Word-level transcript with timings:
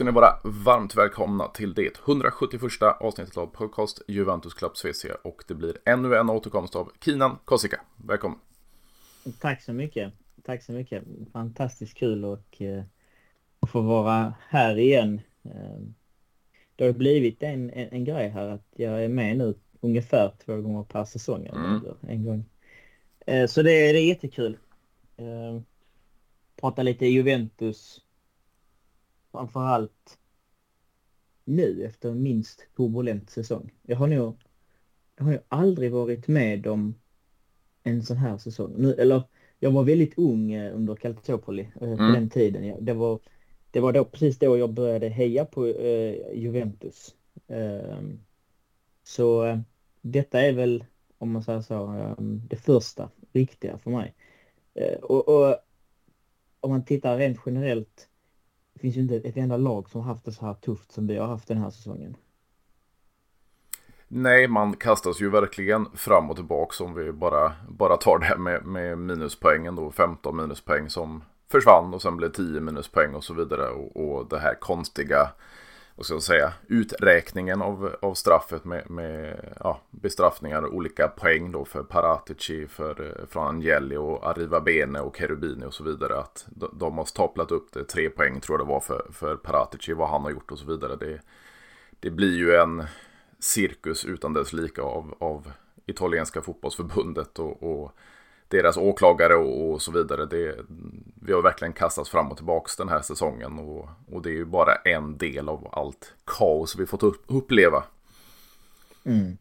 Ska 0.00 0.04
ni 0.04 0.12
vara 0.12 0.40
varmt 0.44 0.96
välkomna 0.96 1.48
till 1.48 1.74
det 1.74 1.98
171 2.06 2.62
avsnittet 3.00 3.36
av 3.36 3.46
podcast 3.46 4.02
Juventus 4.08 4.54
Club 4.54 4.72
SVC 4.76 5.04
och 5.24 5.44
det 5.48 5.54
blir 5.54 5.76
ännu 5.84 6.14
en 6.14 6.30
återkomst 6.30 6.76
av 6.76 6.92
Kinan 7.04 7.38
Kosika. 7.44 7.80
Välkommen! 7.96 8.38
Tack 9.40 9.62
så 9.62 9.72
mycket! 9.72 10.12
Tack 10.44 10.62
så 10.62 10.72
mycket! 10.72 11.04
Fantastiskt 11.32 11.96
kul 11.96 12.24
och, 12.24 12.62
eh, 12.62 12.82
att 13.60 13.70
få 13.70 13.80
vara 13.80 14.34
här 14.48 14.78
igen. 14.78 15.20
Eh, 15.44 15.80
det 16.76 16.84
har 16.84 16.92
blivit 16.92 17.42
en, 17.42 17.70
en, 17.70 17.88
en, 17.90 18.04
grej 18.04 18.28
här 18.28 18.48
att 18.48 18.66
jag 18.76 19.04
är 19.04 19.08
med 19.08 19.38
nu 19.38 19.54
ungefär 19.80 20.32
två 20.44 20.56
gånger 20.56 20.82
per 20.82 21.04
säsong. 21.04 21.46
Mm. 21.46 21.80
En 22.08 22.24
gång. 22.24 22.44
Eh, 23.26 23.46
så 23.46 23.62
det, 23.62 23.92
det 23.92 23.98
är 23.98 24.08
jättekul. 24.08 24.58
Prata 26.60 26.82
lite 26.82 27.06
Juventus 27.06 28.00
framförallt 29.32 30.18
nu 31.44 31.84
efter 31.84 32.14
minst 32.14 32.66
turbulent 32.76 33.30
säsong. 33.30 33.70
Jag 33.82 33.96
har 33.96 34.06
nog, 34.06 34.36
jag 35.16 35.24
har 35.24 35.32
ju 35.32 35.38
aldrig 35.48 35.92
varit 35.92 36.28
med 36.28 36.66
om 36.66 36.94
en 37.82 38.02
sån 38.02 38.16
här 38.16 38.38
säsong. 38.38 38.74
Nu, 38.76 38.94
eller 38.94 39.22
jag 39.58 39.70
var 39.70 39.84
väldigt 39.84 40.18
ung 40.18 40.52
eh, 40.52 40.76
under 40.76 40.94
Calciopoli 40.94 41.62
eh, 41.62 41.96
på 41.96 42.02
mm. 42.02 42.12
den 42.12 42.30
tiden. 42.30 42.84
Det 42.84 42.92
var, 42.92 43.20
det 43.70 43.80
var 43.80 43.92
då 43.92 44.04
precis 44.04 44.38
då 44.38 44.58
jag 44.58 44.72
började 44.72 45.08
heja 45.08 45.44
på 45.44 45.66
eh, 45.66 46.32
Juventus. 46.34 47.14
Eh, 47.48 47.98
så 49.02 49.44
eh, 49.44 49.58
detta 50.00 50.40
är 50.40 50.52
väl, 50.52 50.84
om 51.18 51.30
man 51.30 51.42
säger 51.42 51.60
så, 51.60 51.94
eh, 51.94 52.14
det 52.20 52.56
första 52.56 53.10
riktiga 53.32 53.78
för 53.78 53.90
mig. 53.90 54.14
och, 55.02 55.28
och 55.28 55.56
om 56.60 56.70
man 56.70 56.84
tittar 56.84 57.18
rent 57.18 57.38
generellt 57.46 58.09
det 58.80 58.82
finns 58.82 58.96
ju 58.96 59.00
inte 59.00 59.28
ett 59.28 59.36
enda 59.36 59.56
lag 59.56 59.90
som 59.90 60.00
haft 60.00 60.24
det 60.24 60.32
så 60.32 60.46
här 60.46 60.54
tufft 60.54 60.92
som 60.92 61.06
vi 61.06 61.16
har 61.16 61.26
haft 61.26 61.48
den 61.48 61.58
här 61.58 61.70
säsongen. 61.70 62.16
Nej, 64.08 64.48
man 64.48 64.76
kastas 64.76 65.20
ju 65.20 65.30
verkligen 65.30 65.86
fram 65.94 66.30
och 66.30 66.36
tillbaka 66.36 66.84
om 66.84 66.94
vi 66.94 67.12
bara, 67.12 67.52
bara 67.68 67.96
tar 67.96 68.18
det 68.18 68.38
med, 68.38 68.64
med 68.64 68.98
minuspoängen 68.98 69.74
då. 69.74 69.90
15 69.90 70.36
minuspoäng 70.36 70.90
som 70.90 71.24
försvann 71.48 71.94
och 71.94 72.02
sen 72.02 72.16
blev 72.16 72.32
10 72.32 72.60
minuspoäng 72.60 73.14
och 73.14 73.24
så 73.24 73.34
vidare. 73.34 73.68
Och, 73.68 73.96
och 73.96 74.28
det 74.28 74.38
här 74.38 74.54
konstiga 74.54 75.30
vad 76.00 76.06
ska 76.06 76.14
jag 76.14 76.22
säga, 76.22 76.52
uträkningen 76.68 77.62
av, 77.62 77.96
av 78.02 78.14
straffet 78.14 78.64
med, 78.64 78.90
med 78.90 79.40
ja, 79.60 79.80
bestraffningar 79.90 80.62
och 80.62 80.74
olika 80.74 81.08
poäng 81.08 81.52
då 81.52 81.64
för 81.64 81.82
Paratici, 81.82 82.66
för, 82.66 83.06
eh, 83.06 83.26
från 83.26 83.46
Angeli 83.46 83.96
och 83.96 84.30
Arriva 84.30 84.60
Bene 84.60 85.00
och 85.00 85.16
Cherubini 85.16 85.66
och 85.66 85.74
så 85.74 85.84
vidare. 85.84 86.18
Att 86.18 86.46
de, 86.48 86.78
de 86.78 86.98
har 86.98 87.04
staplat 87.04 87.52
upp 87.52 87.72
det, 87.72 87.84
tre 87.84 88.10
poäng 88.10 88.40
tror 88.40 88.58
jag 88.58 88.66
det 88.66 88.72
var 88.72 88.80
för, 88.80 89.06
för 89.12 89.36
Paratici, 89.36 89.92
vad 89.92 90.08
han 90.08 90.22
har 90.22 90.30
gjort 90.30 90.52
och 90.52 90.58
så 90.58 90.66
vidare. 90.66 90.96
Det, 90.96 91.20
det 92.00 92.10
blir 92.10 92.36
ju 92.36 92.54
en 92.54 92.84
cirkus 93.38 94.04
utan 94.04 94.32
dess 94.32 94.52
lika 94.52 94.82
av, 94.82 95.14
av 95.18 95.52
italienska 95.86 96.42
fotbollsförbundet 96.42 97.38
och, 97.38 97.62
och 97.62 97.92
deras 98.48 98.76
åklagare 98.76 99.36
och, 99.36 99.70
och 99.70 99.82
så 99.82 99.92
vidare. 99.92 100.26
Det, 100.26 100.56
vi 101.30 101.34
har 101.34 101.42
verkligen 101.42 101.72
kastats 101.72 102.10
fram 102.10 102.30
och 102.30 102.36
tillbaka 102.36 102.70
den 102.78 102.88
här 102.88 103.00
säsongen 103.00 103.58
och, 103.58 103.88
och 104.12 104.22
det 104.22 104.28
är 104.30 104.34
ju 104.34 104.44
bara 104.44 104.74
en 104.74 105.18
del 105.18 105.48
av 105.48 105.68
allt 105.72 106.14
kaos 106.24 106.76
vi 106.76 106.86
fått 106.86 107.02
upp, 107.02 107.22
uppleva. 107.26 107.84
Mm. 109.04 109.38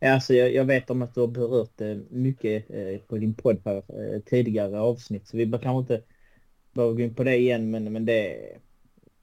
Alltså 0.00 0.34
jag, 0.34 0.54
jag, 0.54 0.64
vet 0.64 0.90
om 0.90 1.02
att 1.02 1.14
du 1.14 1.20
har 1.20 1.28
berört 1.28 1.70
det 1.76 2.00
mycket 2.10 2.70
eh, 2.70 3.00
på 3.08 3.18
din 3.18 3.34
podd 3.34 3.62
här 3.64 3.76
eh, 3.76 4.20
tidigare 4.20 4.80
avsnitt 4.80 5.28
så 5.28 5.36
vi 5.36 5.50
kanske 5.50 5.94
inte 5.94 6.02
behöva 6.72 6.94
gå 6.94 7.00
in 7.00 7.14
på 7.14 7.24
det 7.24 7.36
igen 7.36 7.70
men, 7.70 7.92
men 7.92 8.06
det, 8.06 8.38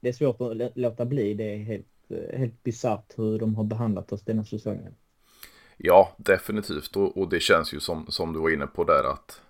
det 0.00 0.08
är 0.08 0.12
svårt 0.12 0.40
att 0.40 0.76
låta 0.76 1.04
bli. 1.04 1.34
Det 1.34 1.54
är 1.54 1.58
helt, 1.58 1.86
eh, 2.08 2.38
helt 2.38 2.62
bisarrt 2.62 3.12
hur 3.16 3.38
de 3.38 3.54
har 3.54 3.64
behandlat 3.64 4.12
oss 4.12 4.22
denna 4.22 4.44
säsongen. 4.44 4.94
Ja, 5.76 6.14
definitivt. 6.16 6.96
Och, 6.96 7.16
och, 7.16 7.28
det 7.28 7.40
känns 7.40 7.74
ju 7.74 7.80
som, 7.80 8.06
som 8.08 8.32
du 8.32 8.40
var 8.40 8.50
inne 8.50 8.66
på 8.66 8.84
där 8.84 9.12
att 9.12 9.40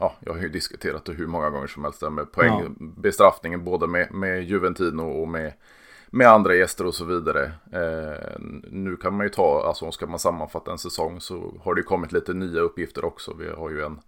ja, 0.00 0.14
jag 0.20 0.32
har 0.32 0.40
ju 0.40 0.48
diskuterat 0.48 1.04
det 1.04 1.12
hur 1.12 1.26
många 1.26 1.50
gånger 1.50 1.66
som 1.66 1.84
helst 1.84 2.00
där 2.00 2.10
med 2.10 2.32
poängbestraffningen 2.32 3.60
ja. 3.60 3.64
både 3.64 3.86
med, 3.86 4.14
med 4.14 4.44
Juventino 4.44 5.02
och 5.02 5.28
med, 5.28 5.52
med 6.10 6.28
andra 6.28 6.54
gäster 6.54 6.86
och 6.86 6.94
så 6.94 7.04
vidare. 7.04 7.44
Eh, 7.72 8.40
nu 8.70 8.96
kan 8.96 9.16
man 9.16 9.26
ju 9.26 9.30
ta, 9.30 9.64
alltså 9.66 9.90
ska 9.90 10.06
man 10.06 10.18
sammanfatta 10.18 10.72
en 10.72 10.78
säsong 10.78 11.20
så 11.20 11.54
har 11.62 11.74
det 11.74 11.82
kommit 11.82 12.12
lite 12.12 12.34
nya 12.34 12.60
uppgifter 12.60 13.04
också. 13.04 13.34
Vi 13.38 13.48
har 13.50 13.70
ju 13.70 13.82
en 13.82 14.00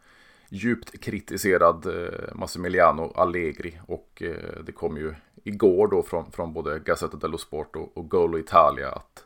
djupt 0.48 1.00
kritiserad 1.00 1.86
eh, 1.86 2.34
Massimiliano 2.34 3.12
Allegri 3.14 3.80
och 3.86 4.22
eh, 4.22 4.62
det 4.66 4.72
kom 4.72 4.96
ju 4.96 5.14
igår 5.44 5.88
då 5.88 6.02
från, 6.02 6.32
från 6.32 6.52
både 6.52 6.78
Gazzetta 6.78 7.16
dello 7.16 7.38
Sport 7.38 7.76
och, 7.76 7.96
och 7.96 8.10
Golo 8.10 8.38
Italia 8.38 8.90
att 8.90 9.24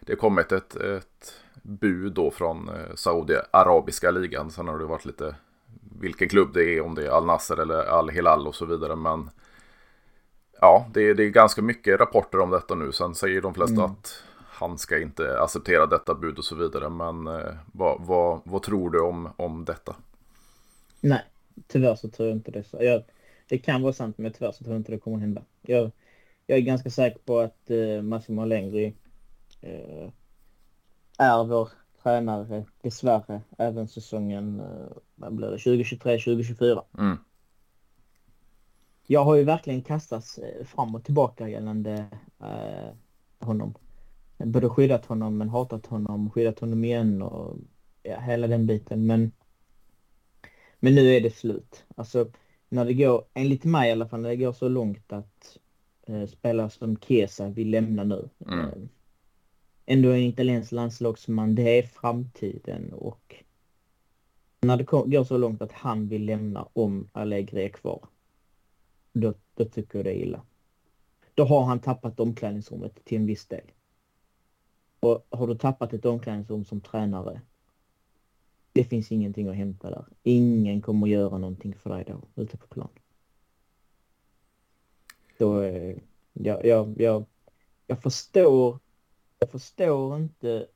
det 0.00 0.16
kommit 0.16 0.52
ett, 0.52 0.76
ett 0.76 1.34
bud 1.62 2.12
då 2.12 2.30
från 2.30 2.68
eh, 2.68 2.94
Saudi-Arabiska 2.94 4.10
ligan. 4.10 4.50
Sen 4.50 4.68
har 4.68 4.78
det 4.78 4.84
varit 4.84 5.04
lite 5.04 5.34
vilken 6.00 6.28
klubb 6.28 6.52
det 6.54 6.64
är, 6.64 6.80
om 6.80 6.94
det 6.94 7.06
är 7.06 7.10
Al 7.10 7.26
Nasser 7.26 7.56
eller 7.56 7.84
Al 7.84 8.10
Hilal 8.10 8.46
och 8.46 8.54
så 8.54 8.64
vidare. 8.66 8.96
Men 8.96 9.30
ja, 10.60 10.86
det 10.94 11.00
är, 11.00 11.14
det 11.14 11.24
är 11.24 11.30
ganska 11.30 11.62
mycket 11.62 12.00
rapporter 12.00 12.40
om 12.40 12.50
detta 12.50 12.74
nu. 12.74 12.92
Sen 12.92 13.14
säger 13.14 13.42
de 13.42 13.54
flesta 13.54 13.74
mm. 13.74 13.84
att 13.84 14.22
han 14.46 14.78
ska 14.78 15.00
inte 15.00 15.40
acceptera 15.40 15.86
detta 15.86 16.14
bud 16.14 16.38
och 16.38 16.44
så 16.44 16.54
vidare. 16.54 16.88
Men 16.88 17.26
eh, 17.26 17.54
vad, 17.72 18.06
vad, 18.06 18.40
vad 18.44 18.62
tror 18.62 18.90
du 18.90 19.00
om, 19.00 19.28
om 19.36 19.64
detta? 19.64 19.96
Nej, 21.00 21.22
tyvärr 21.66 21.94
så 21.94 22.08
tror 22.08 22.28
jag 22.28 22.36
inte 22.36 22.50
det. 22.50 22.64
Så 22.64 22.76
jag, 22.80 23.02
det 23.48 23.58
kan 23.58 23.82
vara 23.82 23.92
sant, 23.92 24.18
men 24.18 24.32
tyvärr 24.32 24.52
så 24.52 24.64
tror 24.64 24.74
jag 24.74 24.80
inte 24.80 24.92
det 24.92 24.98
kommer 24.98 25.18
hända. 25.18 25.42
Jag, 25.62 25.90
jag 26.46 26.58
är 26.58 26.62
ganska 26.62 26.90
säker 26.90 27.18
på 27.18 27.38
att 27.38 27.70
eh, 27.70 28.02
Massimo 28.02 28.42
Allegri 28.42 28.94
eh, 29.60 30.08
är 31.18 31.44
vår 31.44 31.68
tränare 32.04 32.64
dessvärre 32.82 33.40
även 33.58 33.88
säsongen 33.88 34.60
eh, 34.60 35.30
blir 35.30 35.50
det, 35.50 35.56
2023-2024. 35.56 36.82
Mm. 36.98 37.16
Jag 39.06 39.24
har 39.24 39.34
ju 39.34 39.44
verkligen 39.44 39.82
kastats 39.82 40.38
eh, 40.38 40.64
fram 40.64 40.94
och 40.94 41.04
tillbaka 41.04 41.48
gällande 41.48 42.06
eh, 42.40 42.94
honom. 43.46 43.74
Både 44.38 44.68
skyddat 44.68 45.06
honom 45.06 45.38
men 45.38 45.48
hatat 45.48 45.86
honom, 45.86 46.30
skyddat 46.30 46.58
honom 46.58 46.84
igen 46.84 47.22
och 47.22 47.56
ja, 48.02 48.20
hela 48.20 48.46
den 48.46 48.66
biten. 48.66 49.06
Men, 49.06 49.32
men 50.80 50.94
nu 50.94 51.14
är 51.14 51.20
det 51.20 51.36
slut. 51.36 51.84
Alltså 51.96 52.30
när 52.68 52.84
det 52.84 52.94
går, 52.94 53.24
enligt 53.34 53.64
mig 53.64 53.88
i 53.88 53.92
alla 53.92 54.08
fall, 54.08 54.20
när 54.20 54.28
det 54.28 54.36
går 54.36 54.52
så 54.52 54.68
långt 54.68 55.12
att 55.12 55.58
eh, 56.06 56.26
spelare 56.26 56.70
som 56.70 56.96
Kesa 56.96 57.48
vill 57.48 57.70
lämna 57.70 58.04
nu. 58.04 58.28
Mm. 58.46 58.88
Ändå 59.86 60.10
en 60.10 60.20
italiensk 60.20 60.72
landslagsman, 60.72 61.54
det 61.54 61.78
är 61.78 61.82
framtiden 61.82 62.92
och 62.92 63.44
när 64.60 64.76
det 64.76 64.84
går 64.84 65.24
så 65.24 65.38
långt 65.38 65.62
att 65.62 65.72
han 65.72 66.08
vill 66.08 66.24
lämna 66.24 66.68
om 66.72 67.08
Allegri 67.12 67.64
är 67.64 67.68
kvar, 67.68 68.08
då, 69.12 69.34
då 69.54 69.64
tycker 69.64 69.98
jag 69.98 70.04
det 70.04 70.10
är 70.10 70.22
illa. 70.22 70.42
Då 71.34 71.44
har 71.44 71.64
han 71.64 71.80
tappat 71.80 72.20
omklädningsrummet 72.20 73.04
till 73.04 73.18
en 73.18 73.26
viss 73.26 73.46
del. 73.46 73.72
Och 75.00 75.26
har 75.30 75.46
du 75.46 75.54
tappat 75.54 75.92
ett 75.92 76.04
omklädningsrum 76.04 76.64
som 76.64 76.80
tränare, 76.80 77.40
det 78.72 78.84
finns 78.84 79.12
ingenting 79.12 79.48
att 79.48 79.56
hämta 79.56 79.90
där. 79.90 80.04
Ingen 80.22 80.82
kommer 80.82 81.06
att 81.06 81.10
göra 81.10 81.38
någonting 81.38 81.74
för 81.74 81.90
dig 81.90 82.04
då, 82.06 82.42
ute 82.42 82.56
på 82.56 82.66
plan. 82.66 82.88
Då, 85.38 85.62
eh, 85.62 85.96
jag, 86.32 86.66
jag, 86.66 87.00
jag, 87.00 87.24
jag 87.86 88.02
förstår 88.02 88.78
jag 89.44 89.50
förstår 89.50 90.16
inte 90.16 90.66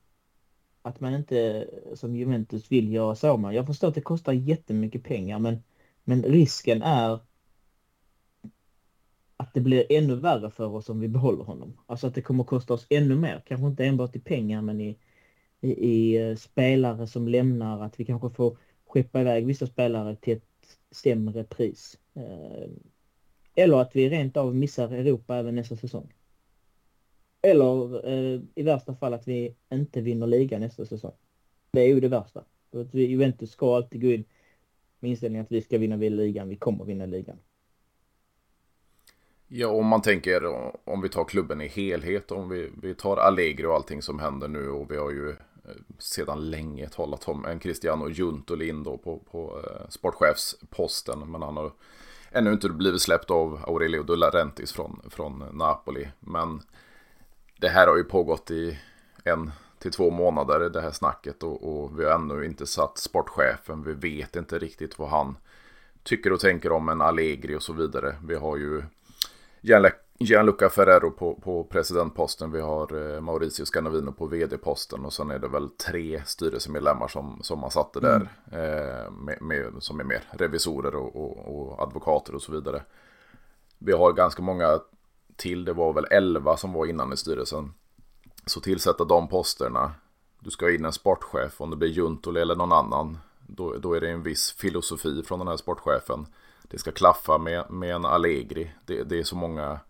att 0.83 1.01
man 1.01 1.15
inte 1.15 1.69
som 1.95 2.17
Juventus 2.17 2.73
vill 2.73 2.93
göra 2.93 3.15
så. 3.15 3.37
Man. 3.37 3.55
Jag 3.55 3.67
förstår 3.67 3.89
att 3.89 3.95
det 3.95 4.01
kostar 4.01 4.33
jättemycket 4.33 5.05
pengar 5.05 5.39
men, 5.39 5.63
men 6.05 6.23
risken 6.23 6.83
är 6.83 7.21
att 9.37 9.55
det 9.55 9.61
blir 9.61 9.93
ännu 9.93 10.15
värre 10.15 10.51
för 10.51 10.67
oss 10.67 10.89
om 10.89 11.01
vi 11.01 11.09
behåller 11.09 11.45
honom. 11.45 11.77
Alltså 11.87 12.07
att 12.07 12.15
det 12.15 12.23
kommer 12.23 12.45
kosta 12.45 12.75
oss 12.75 12.87
ännu 12.91 13.17
mer. 13.17 13.43
Kanske 13.47 13.67
inte 13.67 13.85
enbart 13.85 14.17
i 14.17 14.21
pengar 14.21 14.63
men 14.63 14.81
i, 14.81 14.99
i, 15.61 15.71
i 15.71 16.17
eh, 16.17 16.37
spelare 16.37 17.07
som 17.07 17.29
lämnar. 17.29 17.81
Att 17.83 18.01
vi 18.01 18.05
kanske 18.05 18.31
får 18.31 18.59
skeppa 18.87 19.21
iväg 19.21 19.47
vissa 19.47 19.67
spelare 19.67 20.17
till 20.17 20.37
ett 20.37 20.79
sämre 20.91 21.45
pris. 21.45 21.99
Eh, 22.15 22.71
eller 23.55 23.81
att 23.81 23.97
vi 23.97 24.09
rent 24.09 24.37
av 24.37 24.55
missar 24.55 24.93
Europa 24.93 25.37
även 25.37 25.55
nästa 25.55 25.77
säsong. 25.77 26.13
Eller 27.43 28.07
eh, 28.09 28.41
i 28.55 28.63
värsta 28.63 28.95
fall 28.95 29.15
att 29.15 29.29
vi 29.29 29.55
inte 29.73 30.01
vinner 30.01 30.27
ligan 30.27 30.61
nästa 30.61 30.87
säsong. 30.87 31.15
Det 31.71 31.81
är 31.81 31.87
ju 31.87 32.01
det 32.01 32.09
värsta. 32.09 32.45
Juventus 32.93 33.51
ska 33.51 33.77
alltid 33.77 34.01
gå 34.01 34.09
in 34.09 34.25
med 35.01 35.11
inställningen 35.11 35.45
att 35.45 35.53
vi 35.53 35.63
ska 35.63 35.79
vinna 35.79 35.97
ligan, 35.97 36.49
vi 36.49 36.57
kommer 36.57 36.85
vinna 36.85 37.07
ligan. 37.07 37.37
Ja, 39.49 39.69
om 39.69 39.87
man 39.87 40.03
tänker 40.03 40.47
om 40.85 41.01
vi 41.01 41.09
tar 41.09 41.25
klubben 41.25 41.61
i 41.61 41.69
helhet, 41.69 42.33
om 42.33 42.49
vi, 42.49 42.71
vi 42.83 42.95
tar 42.95 43.17
Allegri 43.17 43.67
och 43.67 43.75
allting 43.75 44.03
som 44.03 44.19
händer 44.19 44.49
nu 44.49 44.69
och 44.71 44.91
vi 44.91 44.97
har 44.97 45.11
ju 45.11 45.31
eh, 45.31 45.37
sedan 45.99 46.51
länge 46.51 46.89
talat 46.89 47.29
om 47.29 47.45
en 47.45 47.59
Cristiano 47.59 48.09
Juntolin 48.09 48.83
då 48.83 48.99
på, 48.99 49.19
på 49.19 49.61
eh, 49.65 49.89
sportchefsposten, 49.89 51.31
men 51.31 51.43
han 51.43 51.57
har 51.57 51.73
ännu 52.33 52.53
inte 52.53 52.69
blivit 52.69 53.03
släppt 53.03 53.31
av 53.31 53.65
Aurelio 53.67 54.03
De 54.03 54.17
Laurentiis 54.17 54.73
från, 54.73 55.01
från 55.11 55.45
Napoli. 55.53 56.09
Men 56.21 56.61
det 57.59 57.69
här 57.69 57.87
har 57.87 57.97
ju 57.97 58.05
pågått 58.05 58.51
i 58.51 58.79
en 59.25 59.51
till 59.79 59.93
två 59.93 60.11
månader 60.11 60.71
det 60.71 60.81
här 60.81 60.91
snacket 60.91 61.43
och, 61.43 61.83
och 61.83 62.01
vi 62.01 62.05
har 62.05 62.13
ännu 62.13 62.45
inte 62.45 62.67
satt 62.67 62.99
sportchefen. 62.99 63.83
Vi 63.83 63.93
vet 63.93 64.37
inte 64.37 64.59
riktigt 64.59 64.99
vad 64.99 65.09
han 65.09 65.37
tycker 66.03 66.33
och 66.33 66.41
tänker 66.41 66.73
om 66.73 66.89
en 66.89 67.01
Allegri 67.01 67.57
och 67.57 67.63
så 67.63 67.73
vidare. 67.73 68.17
Vi 68.25 68.35
har 68.35 68.57
ju 68.57 68.83
Gianluca 70.19 70.69
Ferrero 70.69 71.11
på, 71.11 71.35
på 71.35 71.65
presidentposten. 71.65 72.53
Vi 72.53 72.61
har 72.61 73.15
eh, 73.15 73.21
Mauricio 73.21 73.65
Scannavino 73.65 74.13
på 74.13 74.27
vd-posten. 74.27 75.05
Och 75.05 75.13
sen 75.13 75.31
är 75.31 75.39
det 75.39 75.49
väl 75.49 75.69
tre 75.69 76.23
styrelsemedlemmar 76.27 77.09
som, 77.09 77.39
som 77.43 77.59
man 77.59 77.71
satte 77.71 78.01
där. 78.01 78.29
Mm. 78.53 78.61
Eh, 78.61 79.11
med, 79.11 79.43
med, 79.43 79.73
som 79.79 80.01
är 80.01 80.05
mer 80.05 80.23
revisorer 80.31 80.95
och, 80.95 81.17
och, 81.17 81.59
och, 81.59 81.83
advokater 81.83 82.35
och 82.35 82.43
så 82.43 82.53
vidare. 82.53 82.83
Vi 83.79 83.93
har 83.93 84.13
ganska 84.13 84.43
många 84.43 84.81
till. 85.39 85.65
Det 85.65 85.73
var 85.73 85.93
väl 85.93 86.05
elva 86.11 86.57
som 86.57 86.73
var 86.73 86.87
innan 86.87 87.13
i 87.13 87.17
styrelsen. 87.17 87.73
Så 88.47 88.61
tillsätta 88.61 89.05
de 89.05 89.29
posterna. 89.29 89.95
Du 90.41 90.51
ska 90.51 90.67
ha 90.67 90.73
in 90.73 90.85
en 90.85 90.93
sportchef. 90.93 91.61
Om 91.61 91.71
det 91.71 91.77
blir 91.77 91.89
Juntoli 91.89 92.41
eller 92.41 92.57
någon 92.57 92.73
annan. 92.73 93.19
Då, 93.47 93.77
då 93.77 93.95
är 93.95 94.01
det 94.01 94.11
en 94.11 94.23
viss 94.23 94.53
filosofi 94.53 95.23
från 95.23 95.39
den 95.39 95.49
här 95.49 95.57
sportchefen. 95.57 96.27
Det 96.63 96.79
ska 96.79 96.91
klaffa 96.91 97.39
med, 97.39 97.71
med 97.71 97.95
en 97.95 98.05
Allegri. 98.05 98.71
Det, 98.87 99.03
det 99.03 99.19
är 99.19 99.25
så 99.25 99.37
många 99.37 99.81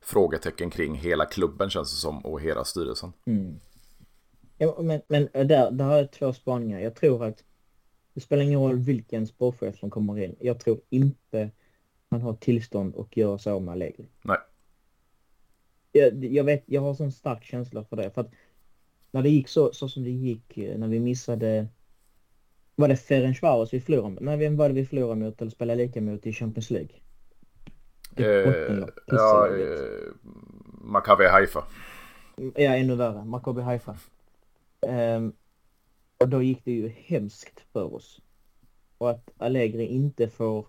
frågetecken 0.00 0.70
kring 0.70 0.94
hela 0.94 1.24
klubben 1.24 1.70
känns 1.70 1.90
det 1.90 2.00
som 2.00 2.26
och 2.26 2.40
hela 2.40 2.64
styrelsen. 2.64 3.12
Mm. 3.24 3.60
Ja, 4.58 4.76
men, 4.78 5.00
men 5.08 5.28
där, 5.32 5.70
där 5.70 5.84
har 5.84 5.96
jag 5.96 6.12
två 6.12 6.32
spaningar. 6.32 6.80
Jag 6.80 6.94
tror 6.94 7.24
att 7.24 7.44
det 8.14 8.20
spelar 8.20 8.42
ingen 8.42 8.60
roll 8.60 8.76
vilken 8.76 9.26
sportchef 9.26 9.78
som 9.78 9.90
kommer 9.90 10.24
in. 10.24 10.36
Jag 10.40 10.60
tror 10.60 10.80
inte 10.88 11.50
man 12.08 12.22
har 12.22 12.34
tillstånd 12.34 12.96
att 12.96 13.16
göra 13.16 13.38
så 13.38 13.60
med 13.60 13.72
Allegri. 13.72 14.08
Nej. 14.22 14.38
Jag, 15.92 16.24
jag, 16.24 16.44
vet, 16.44 16.62
jag 16.66 16.80
har 16.80 16.94
sån 16.94 17.12
stark 17.12 17.44
känsla 17.44 17.84
för 17.84 17.96
det. 17.96 18.10
För 18.10 18.20
att 18.20 18.30
när 19.10 19.22
det 19.22 19.30
gick 19.30 19.48
så, 19.48 19.72
så 19.72 19.88
som 19.88 20.04
det 20.04 20.10
gick, 20.10 20.58
eh, 20.58 20.78
när 20.78 20.88
vi 20.88 21.00
missade 21.00 21.68
var 22.80 22.88
det 22.88 22.96
Ferencvaros 22.96 23.74
vi 23.74 23.80
förlorade 23.80 24.10
mot? 24.10 24.20
Nej, 24.20 24.36
vem 24.36 24.56
var 24.56 24.68
det 24.68 24.74
vi 24.74 24.86
förlorade 24.86 25.20
mot 25.20 25.40
eller 25.40 25.50
spelade 25.50 25.82
lika 25.82 26.00
mot 26.00 26.26
i 26.26 26.32
Champions 26.32 26.70
League? 26.70 26.90
Eh, 28.16 28.84
ja, 29.06 29.48
eh, 29.56 30.12
Maccabi 30.82 31.26
Haifa. 31.26 31.64
Ja, 32.36 32.74
ännu 32.76 32.94
värre. 32.94 33.24
Maccabi 33.24 33.62
Haifa. 33.62 33.96
Um, 34.80 35.32
och 36.18 36.28
då 36.28 36.42
gick 36.42 36.64
det 36.64 36.72
ju 36.72 36.88
hemskt 36.88 37.60
för 37.72 37.94
oss. 37.94 38.20
Och 38.98 39.10
att 39.10 39.30
Allegri 39.38 39.86
inte 39.86 40.28
får 40.28 40.66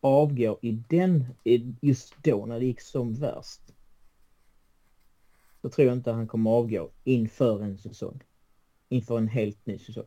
avgå 0.00 0.58
i 0.62 0.72
den, 0.88 1.24
just 1.80 2.14
då 2.24 2.46
när 2.46 2.60
det 2.60 2.66
gick 2.66 2.80
som 2.80 3.14
värst. 3.14 3.60
Då 5.62 5.68
tror 5.68 5.86
jag 5.86 5.96
inte 5.96 6.12
han 6.12 6.28
kommer 6.28 6.50
avgå 6.50 6.90
inför 7.04 7.62
en 7.62 7.78
säsong. 7.78 8.22
Inför 8.88 9.18
en 9.18 9.28
helt 9.28 9.66
ny 9.66 9.78
säsong. 9.78 10.06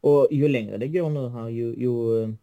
Och 0.00 0.28
ju 0.30 0.48
längre 0.48 0.76
det 0.76 0.88
går 0.88 1.10
nu 1.10 1.28
här 1.28 1.48
ju, 1.48 1.74
ju, 1.74 2.36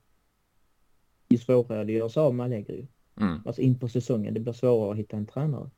ju 1.29 1.37
svårare 1.37 1.83
det 1.83 1.93
görs 1.93 2.17
av 2.17 2.35
med 2.35 2.43
Allegri. 2.43 2.87
Mm. 3.15 3.39
Alltså 3.45 3.61
in 3.61 3.79
på 3.79 3.87
säsongen. 3.87 4.33
Det 4.33 4.39
blir 4.39 4.53
svårare 4.53 4.91
att 4.91 4.97
hitta 4.97 5.17
en 5.17 5.25
tränare. 5.25 5.69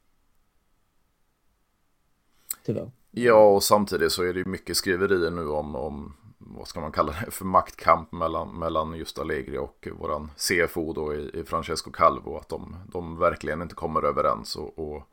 Tyvärr. 2.66 2.92
Ja, 3.12 3.48
och 3.48 3.64
samtidigt 3.64 4.12
så 4.12 4.24
är 4.24 4.34
det 4.34 4.46
mycket 4.46 4.78
skriverier 4.78 5.32
nu 5.32 5.48
om, 5.48 5.76
om 5.76 6.14
vad 6.38 6.68
ska 6.68 6.82
man 6.82 6.92
kalla 6.92 7.14
det 7.26 7.32
för 7.32 7.46
maktkamp 7.46 8.12
mellan, 8.12 8.60
mellan 8.60 8.94
just 8.94 9.20
Allegri 9.20 9.58
och 9.58 9.88
våran 10.00 10.32
CFO 10.38 10.94
då 10.94 11.16
i, 11.16 11.40
i 11.40 11.44
Francesco 11.44 11.92
Calvo. 11.92 12.38
Att 12.38 12.50
de, 12.50 12.76
de 12.92 13.20
verkligen 13.20 13.62
inte 13.62 13.76
kommer 13.76 14.06
överens. 14.06 14.56
Och, 14.56 14.80
och 14.80 15.04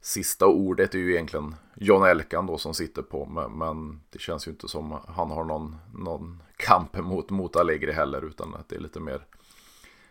sista 0.00 0.46
ordet 0.46 0.94
är 0.94 0.98
ju 0.98 1.12
egentligen 1.12 1.54
John 1.76 2.04
Elkan 2.04 2.46
då 2.46 2.58
som 2.58 2.74
sitter 2.74 3.02
på. 3.02 3.26
Men, 3.26 3.52
men, 3.52 4.00
det 4.10 4.20
känns 4.20 4.46
ju 4.46 4.50
inte 4.50 4.68
som 4.68 4.98
han 5.08 5.30
har 5.30 5.44
någon, 5.44 5.76
någon 5.94 6.42
kamp 6.56 6.96
mot, 6.96 7.30
mot 7.30 7.56
Allegri 7.56 7.92
heller. 7.92 8.24
Utan 8.24 8.54
att 8.54 8.68
det 8.68 8.76
är 8.76 8.80
lite 8.80 9.00
mer 9.00 9.26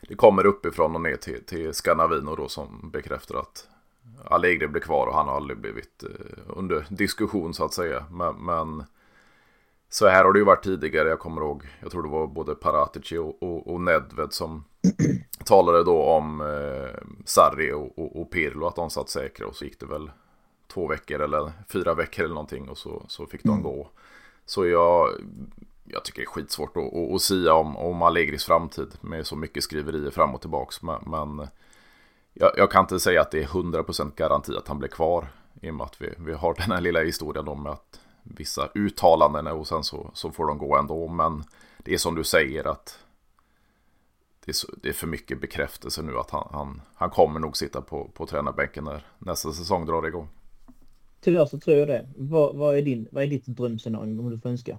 det 0.01 0.15
kommer 0.15 0.45
uppifrån 0.45 0.95
och 0.95 1.01
ner 1.01 1.15
till, 1.15 1.45
till 1.45 1.73
Scanavino 1.73 2.35
då 2.35 2.47
som 2.47 2.89
bekräftar 2.93 3.35
att 3.35 3.67
Allegri 4.25 4.67
blir 4.67 4.81
kvar 4.81 5.07
och 5.07 5.15
han 5.15 5.27
har 5.27 5.35
aldrig 5.35 5.59
blivit 5.59 6.03
eh, 6.03 6.09
under 6.47 6.85
diskussion 6.89 7.53
så 7.53 7.65
att 7.65 7.73
säga. 7.73 8.05
Men, 8.11 8.35
men, 8.35 8.83
så 9.89 10.07
här 10.07 10.23
har 10.23 10.33
det 10.33 10.39
ju 10.39 10.45
varit 10.45 10.63
tidigare. 10.63 11.09
Jag 11.09 11.19
kommer 11.19 11.41
ihåg, 11.41 11.63
jag 11.81 11.91
tror 11.91 12.03
det 12.03 12.09
var 12.09 12.27
både 12.27 12.55
Paratici 12.55 13.17
och, 13.17 13.43
och, 13.43 13.73
och 13.73 13.81
Nedved 13.81 14.33
som 14.33 14.63
talade 15.45 15.83
då 15.83 16.03
om 16.03 16.41
eh, 16.41 17.01
Sarri 17.25 17.71
och, 17.71 17.99
och, 17.99 18.21
och, 18.21 18.31
Pirlo 18.31 18.67
att 18.67 18.75
de 18.75 18.89
satt 18.89 19.09
säkra 19.09 19.47
och 19.47 19.55
så 19.55 19.65
gick 19.65 19.79
det 19.79 19.85
väl 19.85 20.11
två 20.73 20.87
veckor 20.87 21.21
eller 21.21 21.51
fyra 21.67 21.93
veckor 21.93 22.25
eller 22.25 22.33
någonting 22.33 22.69
och 22.69 22.77
så, 22.77 23.03
så 23.07 23.25
fick 23.25 23.43
de 23.43 23.49
mm. 23.49 23.63
gå. 23.63 23.89
Så 24.45 24.67
jag, 24.67 25.09
jag 25.85 26.03
tycker 26.03 26.21
det 26.21 26.23
är 26.23 26.29
skitsvårt 26.29 26.77
att, 26.77 26.93
att, 26.93 27.11
att 27.13 27.21
sia 27.21 27.53
om, 27.53 27.77
om 27.77 28.01
Allegris 28.01 28.45
framtid 28.45 28.87
med 29.01 29.27
så 29.27 29.35
mycket 29.35 29.63
skriverier 29.63 30.11
fram 30.11 30.35
och 30.35 30.41
tillbaks. 30.41 30.81
Men, 30.81 31.01
men 31.05 31.47
jag, 32.33 32.51
jag, 32.57 32.71
kan 32.71 32.83
inte 32.83 32.99
säga 32.99 33.21
att 33.21 33.31
det 33.31 33.39
är 33.39 33.47
100% 33.47 34.11
garanti 34.15 34.55
att 34.57 34.67
han 34.67 34.79
blir 34.79 34.89
kvar. 34.89 35.27
I 35.61 35.69
och 35.69 35.75
med 35.75 35.85
att 35.85 36.01
vi, 36.01 36.13
vi 36.17 36.33
har 36.33 36.53
den 36.53 36.71
här 36.71 36.81
lilla 36.81 37.03
historien 37.03 37.47
om 37.47 37.65
att 37.65 37.99
vissa 38.35 38.69
uttalanden 38.75 39.47
och 39.47 39.67
sen 39.67 39.83
så, 39.83 40.11
så 40.13 40.31
får 40.31 40.47
de 40.47 40.57
gå 40.57 40.77
ändå. 40.77 41.07
Men 41.07 41.43
det 41.77 41.93
är 41.93 41.97
som 41.97 42.15
du 42.15 42.23
säger 42.23 42.67
att 42.67 42.99
det 44.45 44.51
är, 44.51 44.53
så, 44.53 44.67
det 44.81 44.89
är 44.89 44.93
för 44.93 45.07
mycket 45.07 45.41
bekräftelse 45.41 46.01
nu 46.01 46.17
att 46.17 46.29
han, 46.29 46.47
han, 46.51 46.81
han 46.95 47.09
kommer 47.09 47.39
nog 47.39 47.57
sitta 47.57 47.81
på, 47.81 48.11
på 48.13 48.25
tränarbänken 48.25 48.83
när 48.83 49.05
nästa 49.17 49.51
säsong 49.51 49.85
drar 49.85 50.07
igång. 50.07 50.27
Tyvärr 51.21 51.45
så 51.45 51.59
tror 51.59 51.77
jag 51.77 51.87
det. 51.87 52.09
Vad, 52.17 52.55
vad, 52.55 52.77
är, 52.77 52.81
din, 52.81 53.07
vad 53.11 53.23
är 53.23 53.27
ditt 53.27 53.45
drömscenario 53.45 54.19
om 54.19 54.29
du 54.29 54.39
får 54.39 54.49
önska? 54.49 54.77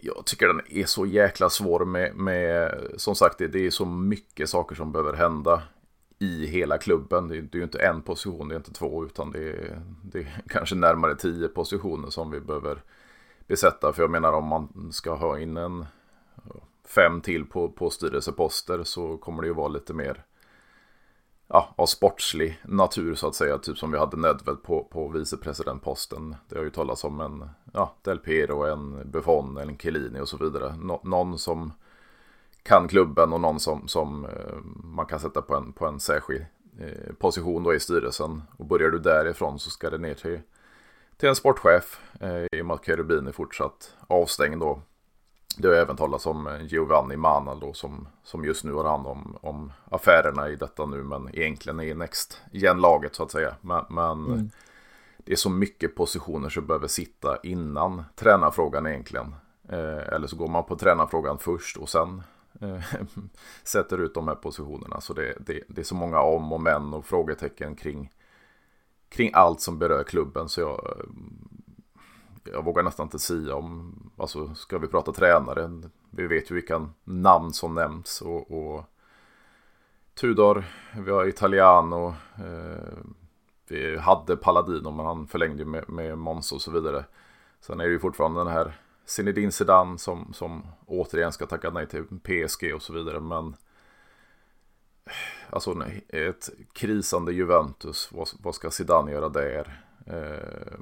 Jag 0.00 0.26
tycker 0.26 0.46
den 0.46 0.60
är 0.70 0.84
så 0.84 1.06
jäkla 1.06 1.50
svår 1.50 1.84
med, 1.84 2.14
med 2.14 2.80
som 2.96 3.14
sagt 3.14 3.38
det, 3.38 3.48
det 3.48 3.66
är 3.66 3.70
så 3.70 3.84
mycket 3.84 4.48
saker 4.48 4.76
som 4.76 4.92
behöver 4.92 5.12
hända 5.12 5.62
i 6.18 6.46
hela 6.46 6.78
klubben. 6.78 7.28
Det 7.28 7.36
är, 7.36 7.42
det 7.42 7.54
är 7.54 7.58
ju 7.58 7.64
inte 7.64 7.78
en 7.78 8.02
position, 8.02 8.48
det 8.48 8.54
är 8.54 8.56
inte 8.56 8.72
två, 8.72 9.04
utan 9.04 9.30
det 9.30 9.48
är, 9.48 9.82
det 10.02 10.18
är 10.18 10.42
kanske 10.48 10.74
närmare 10.74 11.16
tio 11.16 11.48
positioner 11.48 12.10
som 12.10 12.30
vi 12.30 12.40
behöver 12.40 12.82
besätta. 13.46 13.92
För 13.92 14.02
jag 14.02 14.10
menar 14.10 14.32
om 14.32 14.46
man 14.46 14.92
ska 14.92 15.14
ha 15.14 15.38
in 15.38 15.56
en 15.56 15.86
fem 16.84 17.20
till 17.20 17.46
på, 17.46 17.68
på 17.68 17.90
styrelseposter 17.90 18.82
så 18.82 19.16
kommer 19.16 19.42
det 19.42 19.48
ju 19.48 19.54
vara 19.54 19.68
lite 19.68 19.94
mer 19.94 20.24
ja, 21.48 21.74
av 21.76 21.86
sportslig 21.86 22.58
natur 22.64 23.14
så 23.14 23.28
att 23.28 23.34
säga. 23.34 23.58
Typ 23.58 23.78
som 23.78 23.92
vi 23.92 23.98
hade 23.98 24.16
Nedved 24.16 24.62
på, 24.62 24.84
på 24.84 25.08
vicepresidentposten. 25.08 26.36
Det 26.48 26.56
har 26.56 26.64
ju 26.64 26.70
talats 26.70 27.04
om 27.04 27.20
en 27.20 27.48
ja, 27.72 27.94
Del 28.02 28.18
Piero, 28.18 28.64
en 28.64 29.10
Buffon, 29.10 29.56
en 29.56 29.78
Chiellini 29.78 30.20
och 30.20 30.28
så 30.28 30.36
vidare. 30.36 30.76
Nå 30.76 31.00
någon 31.04 31.38
som 31.38 31.72
kan 32.66 32.88
klubben 32.88 33.32
och 33.32 33.40
någon 33.40 33.60
som, 33.60 33.88
som 33.88 34.24
eh, 34.24 34.54
man 34.84 35.06
kan 35.06 35.20
sätta 35.20 35.42
på 35.42 35.54
en, 35.54 35.72
på 35.72 35.86
en 35.86 36.00
särskild 36.00 36.44
eh, 36.80 37.14
position 37.18 37.62
då 37.62 37.74
i 37.74 37.80
styrelsen. 37.80 38.42
Och 38.56 38.66
börjar 38.66 38.90
du 38.90 38.98
därifrån 38.98 39.58
så 39.58 39.70
ska 39.70 39.90
det 39.90 39.98
ner 39.98 40.14
till, 40.14 40.40
till 41.16 41.28
en 41.28 41.36
sportchef. 41.36 42.00
Eh, 42.20 42.44
I 42.52 42.62
och 42.62 42.66
med 42.66 42.74
att 42.74 42.86
Cherubin 42.86 43.26
är 43.26 43.32
fortsatt 43.32 43.94
avstängd 44.06 44.60
då. 44.60 44.80
Det 45.58 45.68
har 45.68 45.74
även 45.74 45.96
talats 45.96 46.26
om 46.26 46.58
Giovanni 46.62 47.16
Manal 47.16 47.60
då 47.60 47.72
som, 47.72 48.08
som 48.22 48.44
just 48.44 48.64
nu 48.64 48.72
har 48.72 48.84
hand 48.84 49.06
om, 49.06 49.38
om 49.40 49.72
affärerna 49.90 50.48
i 50.48 50.56
detta 50.56 50.86
nu 50.86 51.02
men 51.02 51.28
egentligen 51.34 51.80
är 51.80 51.94
Next 51.94 52.40
Gen-laget 52.52 53.14
så 53.14 53.22
att 53.22 53.30
säga. 53.30 53.54
Men, 53.60 53.84
men 53.88 54.24
mm. 54.24 54.50
det 55.16 55.32
är 55.32 55.36
så 55.36 55.50
mycket 55.50 55.94
positioner 55.94 56.48
som 56.48 56.66
behöver 56.66 56.88
sitta 56.88 57.38
innan 57.42 58.04
tränarfrågan 58.14 58.86
egentligen. 58.86 59.34
Eh, 59.68 60.14
eller 60.14 60.26
så 60.26 60.36
går 60.36 60.48
man 60.48 60.64
på 60.64 60.76
tränarfrågan 60.76 61.38
först 61.38 61.76
och 61.76 61.88
sen 61.88 62.22
sätter 63.64 63.98
ut 63.98 64.14
de 64.14 64.28
här 64.28 64.34
positionerna. 64.34 65.00
Så 65.00 65.12
det, 65.12 65.36
det, 65.40 65.62
det, 65.68 65.80
är 65.80 65.84
så 65.84 65.94
många 65.94 66.20
om 66.20 66.52
och 66.52 66.60
men 66.60 66.94
och 66.94 67.06
frågetecken 67.06 67.76
kring, 67.76 68.12
kring 69.08 69.30
allt 69.34 69.60
som 69.60 69.78
berör 69.78 70.04
klubben. 70.04 70.48
Så 70.48 70.60
jag 70.60 71.06
jag 72.52 72.64
vågar 72.64 72.82
nästan 72.82 73.06
inte 73.06 73.18
säga 73.18 73.54
om, 73.54 73.94
alltså 74.16 74.54
ska 74.54 74.78
vi 74.78 74.86
prata 74.86 75.12
tränare, 75.12 75.82
vi 76.10 76.26
vet 76.26 76.50
ju 76.50 76.54
vilka 76.54 76.88
namn 77.04 77.52
som 77.52 77.74
nämns 77.74 78.20
och, 78.20 78.50
och 78.50 78.84
Tudor, 80.14 80.64
vi 80.96 81.10
har 81.10 81.26
Italiano, 81.26 82.14
eh, 82.38 82.96
vi 83.68 83.98
hade 83.98 84.36
Paladino 84.36 84.90
men 84.90 85.06
han 85.06 85.26
förlängde 85.26 85.64
med, 85.64 85.88
med 85.88 86.18
Mons 86.18 86.52
och 86.52 86.62
så 86.62 86.70
vidare. 86.70 87.04
Sen 87.60 87.80
är 87.80 87.84
det 87.84 87.90
ju 87.90 87.98
fortfarande 87.98 88.40
den 88.40 88.52
här 88.52 88.80
Zinedine 89.06 89.52
Zidane 89.52 89.98
som, 89.98 90.32
som 90.34 90.66
återigen 90.86 91.32
ska 91.32 91.46
tacka 91.46 91.70
nej 91.70 91.86
till 91.86 92.04
PSG 92.04 92.74
och 92.74 92.82
så 92.82 92.92
vidare 92.92 93.20
men 93.20 93.56
Alltså 95.50 95.82
ett 96.08 96.50
krisande 96.72 97.32
Juventus, 97.32 98.08
vad, 98.12 98.28
vad 98.42 98.54
ska 98.54 98.70
Zidane 98.70 99.12
göra 99.12 99.28
där? 99.28 99.82
Eh, 100.06 100.78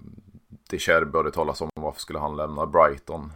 De 0.71 0.79
Cherby 0.79 1.17
har 1.17 1.25
det 1.25 1.31
talas 1.31 1.61
om 1.61 1.71
varför 1.75 2.01
skulle 2.01 2.19
han 2.19 2.37
lämna 2.37 2.67
Brighton. 2.67 3.33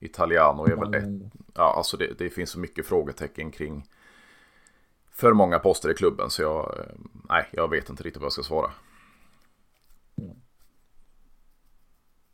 Italiano 0.00 0.64
är 0.66 0.76
väl 0.76 0.94
ett. 0.94 1.32
Ja, 1.54 1.74
alltså 1.76 1.96
det, 1.96 2.18
det 2.18 2.30
finns 2.30 2.50
så 2.50 2.58
mycket 2.58 2.86
frågetecken 2.86 3.50
kring, 3.50 3.88
för 5.10 5.32
många 5.32 5.58
poster 5.58 5.90
i 5.90 5.94
klubben 5.94 6.30
så 6.30 6.42
jag, 6.42 6.74
nej, 7.28 7.48
jag 7.52 7.70
vet 7.70 7.90
inte 7.90 8.02
riktigt 8.02 8.20
vad 8.20 8.26
jag 8.26 8.32
ska 8.32 8.42
svara. 8.42 8.70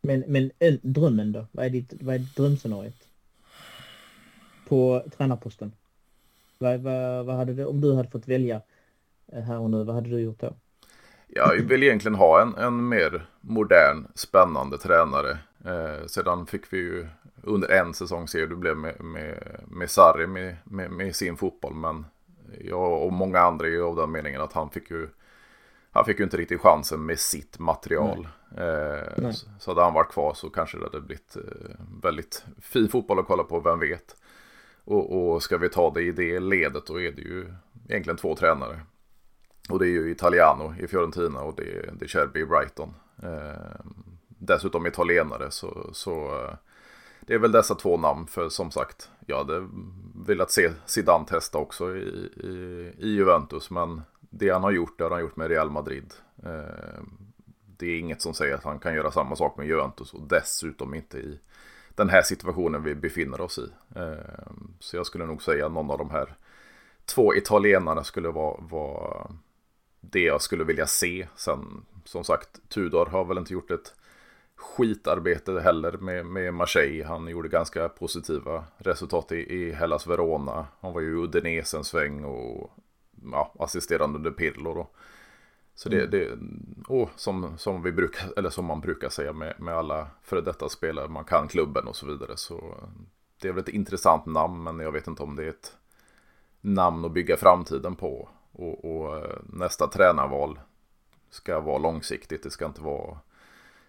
Men, 0.02 0.24
men 0.26 0.50
eh, 0.58 0.74
drömmen 0.82 1.32
då? 1.32 1.46
Vad 1.52 1.66
är 1.66 1.70
ditt, 1.70 1.92
vad 2.00 2.14
är 2.14 2.18
drömscenariot? 2.18 3.08
På 4.68 5.04
tränarposten? 5.16 5.72
Vad, 6.58 6.80
vad, 6.80 7.26
vad 7.26 7.36
hade 7.36 7.54
du, 7.54 7.64
om 7.64 7.80
du 7.80 7.94
hade 7.94 8.10
fått 8.10 8.28
välja 8.28 8.60
eh, 9.32 9.42
här 9.42 9.58
och 9.58 9.70
nu, 9.70 9.84
vad 9.84 9.94
hade 9.94 10.10
du 10.10 10.20
gjort 10.20 10.40
då? 10.40 10.54
Jag 11.26 11.56
vill 11.56 11.82
egentligen 11.82 12.14
ha 12.14 12.42
en, 12.42 12.54
en 12.54 12.88
mer 12.88 13.26
modern, 13.40 14.06
spännande 14.14 14.78
tränare. 14.78 15.38
Eh, 15.64 16.06
sedan 16.06 16.46
fick 16.46 16.72
vi 16.72 16.78
ju 16.78 17.08
under 17.42 17.68
en 17.68 17.94
säsong 17.94 18.28
se 18.28 18.38
hur 18.38 18.46
det 18.46 18.56
blev 18.56 18.76
med, 18.76 19.00
med, 19.00 19.60
med 19.68 19.90
Sarri 19.90 20.26
med, 20.26 20.56
med, 20.64 20.90
med, 20.90 21.16
sin 21.16 21.36
fotboll. 21.36 21.74
Men 21.74 22.04
jag 22.60 23.02
och 23.02 23.12
många 23.12 23.40
andra 23.40 23.66
är 23.66 23.70
ju 23.70 23.84
av 23.84 23.96
den 23.96 24.10
meningen 24.10 24.40
att 24.40 24.52
han 24.52 24.70
fick 24.70 24.90
ju 24.90 25.08
han 25.92 26.04
fick 26.04 26.18
ju 26.18 26.24
inte 26.24 26.36
riktigt 26.36 26.60
chansen 26.60 27.06
med 27.06 27.18
sitt 27.18 27.58
material. 27.58 28.28
Eh, 28.56 29.30
så, 29.30 29.48
så 29.58 29.70
hade 29.70 29.82
han 29.82 29.94
varit 29.94 30.12
kvar 30.12 30.34
så 30.34 30.50
kanske 30.50 30.78
det 30.78 30.84
hade 30.84 31.00
blivit 31.00 31.36
eh, 31.36 31.70
väldigt 32.02 32.44
fin 32.60 32.88
fotboll 32.88 33.18
att 33.18 33.26
kolla 33.26 33.42
på, 33.42 33.60
vem 33.60 33.78
vet. 33.78 34.16
Och, 34.84 35.32
och 35.32 35.42
ska 35.42 35.58
vi 35.58 35.68
ta 35.68 35.90
det 35.90 36.02
i 36.02 36.12
det 36.12 36.40
ledet 36.40 36.86
då 36.86 37.00
är 37.00 37.12
det 37.12 37.22
ju 37.22 37.54
egentligen 37.88 38.16
två 38.16 38.36
tränare. 38.36 38.80
Och 39.68 39.78
det 39.78 39.86
är 39.86 39.90
ju 39.90 40.10
Italiano 40.10 40.74
i 40.80 40.86
Fiorentina 40.86 41.40
och 41.40 41.54
det 41.56 41.62
är, 41.62 41.92
det 41.98 42.04
är 42.04 42.08
Cherby 42.08 42.40
i 42.40 42.46
Brighton. 42.46 42.94
Eh, 43.22 43.80
dessutom 44.28 44.86
italienare 44.86 45.50
så, 45.50 45.90
så 45.92 46.44
eh, 46.44 46.54
det 47.20 47.34
är 47.34 47.38
väl 47.38 47.52
dessa 47.52 47.74
två 47.74 47.96
namn 47.96 48.26
för 48.26 48.48
som 48.48 48.70
sagt 48.70 49.10
jag 49.26 49.38
hade 49.38 49.68
velat 50.26 50.50
se 50.50 50.70
Zidane 50.86 51.26
testa 51.26 51.58
också 51.58 51.96
i, 51.96 52.00
i, 52.36 52.92
i 52.98 53.08
Juventus 53.08 53.70
men 53.70 54.02
det 54.30 54.50
han 54.50 54.62
har 54.62 54.70
gjort 54.70 54.98
det 54.98 55.04
har 55.04 55.10
han 55.10 55.20
gjort 55.20 55.36
med 55.36 55.48
Real 55.48 55.70
Madrid. 55.70 56.14
Eh, 56.42 57.02
det 57.76 57.86
är 57.86 57.98
inget 57.98 58.22
som 58.22 58.34
säger 58.34 58.54
att 58.54 58.64
han 58.64 58.78
kan 58.78 58.94
göra 58.94 59.10
samma 59.10 59.36
sak 59.36 59.56
med 59.56 59.66
Juventus 59.66 60.14
och 60.14 60.28
dessutom 60.28 60.94
inte 60.94 61.18
i 61.18 61.40
den 61.94 62.08
här 62.08 62.22
situationen 62.22 62.82
vi 62.82 62.94
befinner 62.94 63.40
oss 63.40 63.58
i. 63.58 63.68
Eh, 63.98 64.52
så 64.78 64.96
jag 64.96 65.06
skulle 65.06 65.26
nog 65.26 65.42
säga 65.42 65.66
att 65.66 65.72
någon 65.72 65.90
av 65.90 65.98
de 65.98 66.10
här 66.10 66.34
två 67.04 67.34
italienarna 67.34 68.04
skulle 68.04 68.28
vara, 68.28 68.60
vara 68.60 69.30
det 70.00 70.22
jag 70.22 70.42
skulle 70.42 70.64
vilja 70.64 70.86
se. 70.86 71.28
Sen 71.36 71.86
som 72.04 72.24
sagt, 72.24 72.68
Tudor 72.68 73.06
har 73.06 73.24
väl 73.24 73.38
inte 73.38 73.52
gjort 73.52 73.70
ett 73.70 73.94
skitarbete 74.56 75.60
heller 75.60 75.92
med, 75.92 76.26
med 76.26 76.54
Marseille. 76.54 77.04
Han 77.04 77.28
gjorde 77.28 77.48
ganska 77.48 77.88
positiva 77.88 78.64
resultat 78.78 79.32
i, 79.32 79.36
i 79.36 79.72
Hellas 79.72 80.06
Verona. 80.06 80.66
Han 80.80 80.92
var 80.92 81.00
ju 81.00 81.08
i 81.08 81.24
Udinese 81.24 81.76
en 81.76 81.84
sväng 81.84 82.24
och 82.24 82.70
ja, 83.32 83.52
assisterande 83.58 84.18
under 84.18 84.30
Pirlo 84.30 84.74
då. 84.74 84.88
Så 85.74 85.88
det, 85.88 86.04
mm. 86.04 86.10
det 86.10 86.38
och 86.88 87.10
som, 87.16 87.58
som, 87.58 87.82
vi 87.82 87.92
brukar, 87.92 88.32
eller 88.36 88.50
som 88.50 88.64
man 88.64 88.80
brukar 88.80 89.08
säga 89.08 89.32
med, 89.32 89.60
med 89.60 89.74
alla 89.74 90.06
före 90.22 90.40
detta 90.40 90.68
spelare, 90.68 91.08
man 91.08 91.24
kan 91.24 91.48
klubben 91.48 91.86
och 91.86 91.96
så 91.96 92.06
vidare. 92.06 92.36
Så 92.36 92.74
det 93.40 93.48
är 93.48 93.52
väl 93.52 93.62
ett 93.62 93.68
intressant 93.68 94.26
namn, 94.26 94.62
men 94.62 94.80
jag 94.80 94.92
vet 94.92 95.06
inte 95.06 95.22
om 95.22 95.36
det 95.36 95.44
är 95.44 95.48
ett 95.48 95.76
namn 96.60 97.04
att 97.04 97.12
bygga 97.12 97.36
framtiden 97.36 97.96
på. 97.96 98.28
Och, 98.52 98.84
och 98.84 99.16
eh, 99.16 99.38
nästa 99.42 99.86
tränarval 99.86 100.60
ska 101.30 101.60
vara 101.60 101.78
långsiktigt, 101.78 102.42
det 102.42 102.50
ska 102.50 102.66
inte 102.66 102.82
vara 102.82 103.18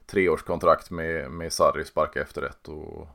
treårskontrakt 0.06 0.92
med, 0.92 1.32
med 1.32 1.54
Sarri 1.54 1.86
sparka 1.86 2.22
efter 2.22 2.42
ett 2.42 2.68
och 2.68 3.08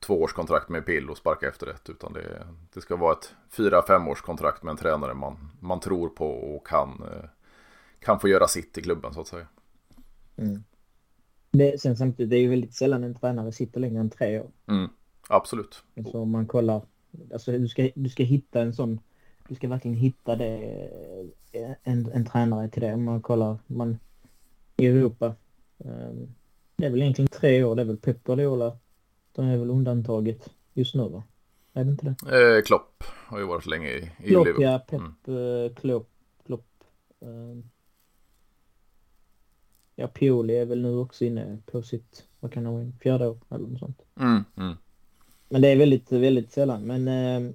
tvåårskontrakt 0.00 0.68
med 0.68 0.86
Pill 0.86 1.10
och 1.10 1.16
sparka 1.16 1.48
efter 1.48 1.66
ett. 1.66 1.90
Utan 1.90 2.12
det, 2.12 2.46
det 2.74 2.80
ska 2.80 2.96
vara 2.96 3.12
ett 3.12 3.34
fyra 3.50 3.82
femårskontrakt 3.82 4.62
med 4.62 4.70
en 4.70 4.76
tränare 4.76 5.14
man, 5.14 5.50
man 5.60 5.80
tror 5.80 6.08
på 6.08 6.26
och 6.26 6.66
kan, 6.66 6.88
eh, 6.88 7.28
kan 8.00 8.20
få 8.20 8.28
göra 8.28 8.48
sitt 8.48 8.78
i 8.78 8.82
klubben 8.82 9.14
så 9.14 9.20
att 9.20 9.28
säga. 9.28 9.46
Mm. 10.36 10.64
Det, 11.52 11.80
sen 11.80 11.96
samtidigt, 11.96 12.30
det 12.30 12.36
är 12.36 12.40
ju 12.40 12.48
väldigt 12.48 12.74
sällan 12.74 13.04
en 13.04 13.14
tränare 13.14 13.52
sitter 13.52 13.80
längre 13.80 14.00
än 14.00 14.10
tre 14.10 14.40
år. 14.40 14.50
Mm, 14.68 14.90
absolut. 15.28 15.82
Alltså 15.96 16.18
om 16.18 16.30
man 16.30 16.46
kollar, 16.46 16.82
alltså 17.32 17.52
du 17.52 17.68
ska, 17.68 17.90
du 17.94 18.08
ska 18.08 18.22
hitta 18.22 18.60
en 18.60 18.72
sån, 18.72 19.00
du 19.48 19.54
ska 19.54 19.68
verkligen 19.68 19.96
hitta 19.96 20.36
det, 20.36 20.90
en, 21.82 22.12
en 22.12 22.26
tränare 22.26 22.68
till 22.68 22.82
det. 22.82 22.94
Om 22.94 23.04
man 23.04 23.22
kollar, 23.22 23.58
man, 23.66 23.98
i 24.76 24.86
Europa, 24.86 25.34
um, 25.78 26.34
det 26.76 26.86
är 26.86 26.90
väl 26.90 27.02
egentligen 27.02 27.28
tre 27.28 27.64
år, 27.64 27.74
det 27.74 27.82
är 27.82 27.86
väl 27.86 27.96
Pep 27.96 28.24
Guardiola, 28.24 28.78
de 29.32 29.44
är 29.44 29.56
väl 29.56 29.70
undantaget 29.70 30.48
just 30.72 30.94
nu 30.94 31.08
va? 31.08 31.22
Är 31.72 31.84
det 31.84 31.90
inte 31.90 32.04
det? 32.04 32.56
Eh, 32.56 32.62
Klopp 32.62 33.04
har 33.26 33.38
ju 33.38 33.46
varit 33.46 33.66
länge 33.66 33.88
i, 33.88 34.10
i 34.22 34.28
Klopp, 34.28 34.46
Liverpool. 34.46 34.64
ja. 34.64 34.78
Pep, 34.78 35.00
mm. 35.26 35.64
Eh, 35.64 35.74
Klopp. 35.74 36.10
Klopp. 36.46 36.84
Eh. 37.20 37.58
Ja, 39.94 40.08
Pioli 40.08 40.56
är 40.56 40.66
väl 40.66 40.82
nu 40.82 40.96
också 40.96 41.24
inne 41.24 41.58
på 41.66 41.82
sitt, 41.82 42.24
vad 42.40 42.52
kan 42.52 42.64
det 42.64 42.70
vara, 42.70 42.92
fjärde 43.00 43.28
år 43.28 43.38
eller 43.50 43.68
något 43.68 43.78
sånt. 43.78 44.02
Mm, 44.20 44.44
mm. 44.56 44.76
Men 45.48 45.62
det 45.62 45.68
är 45.68 45.76
väldigt, 45.76 46.12
väldigt 46.12 46.52
sällan. 46.52 46.82
Men 46.82 47.08
eh, 47.08 47.52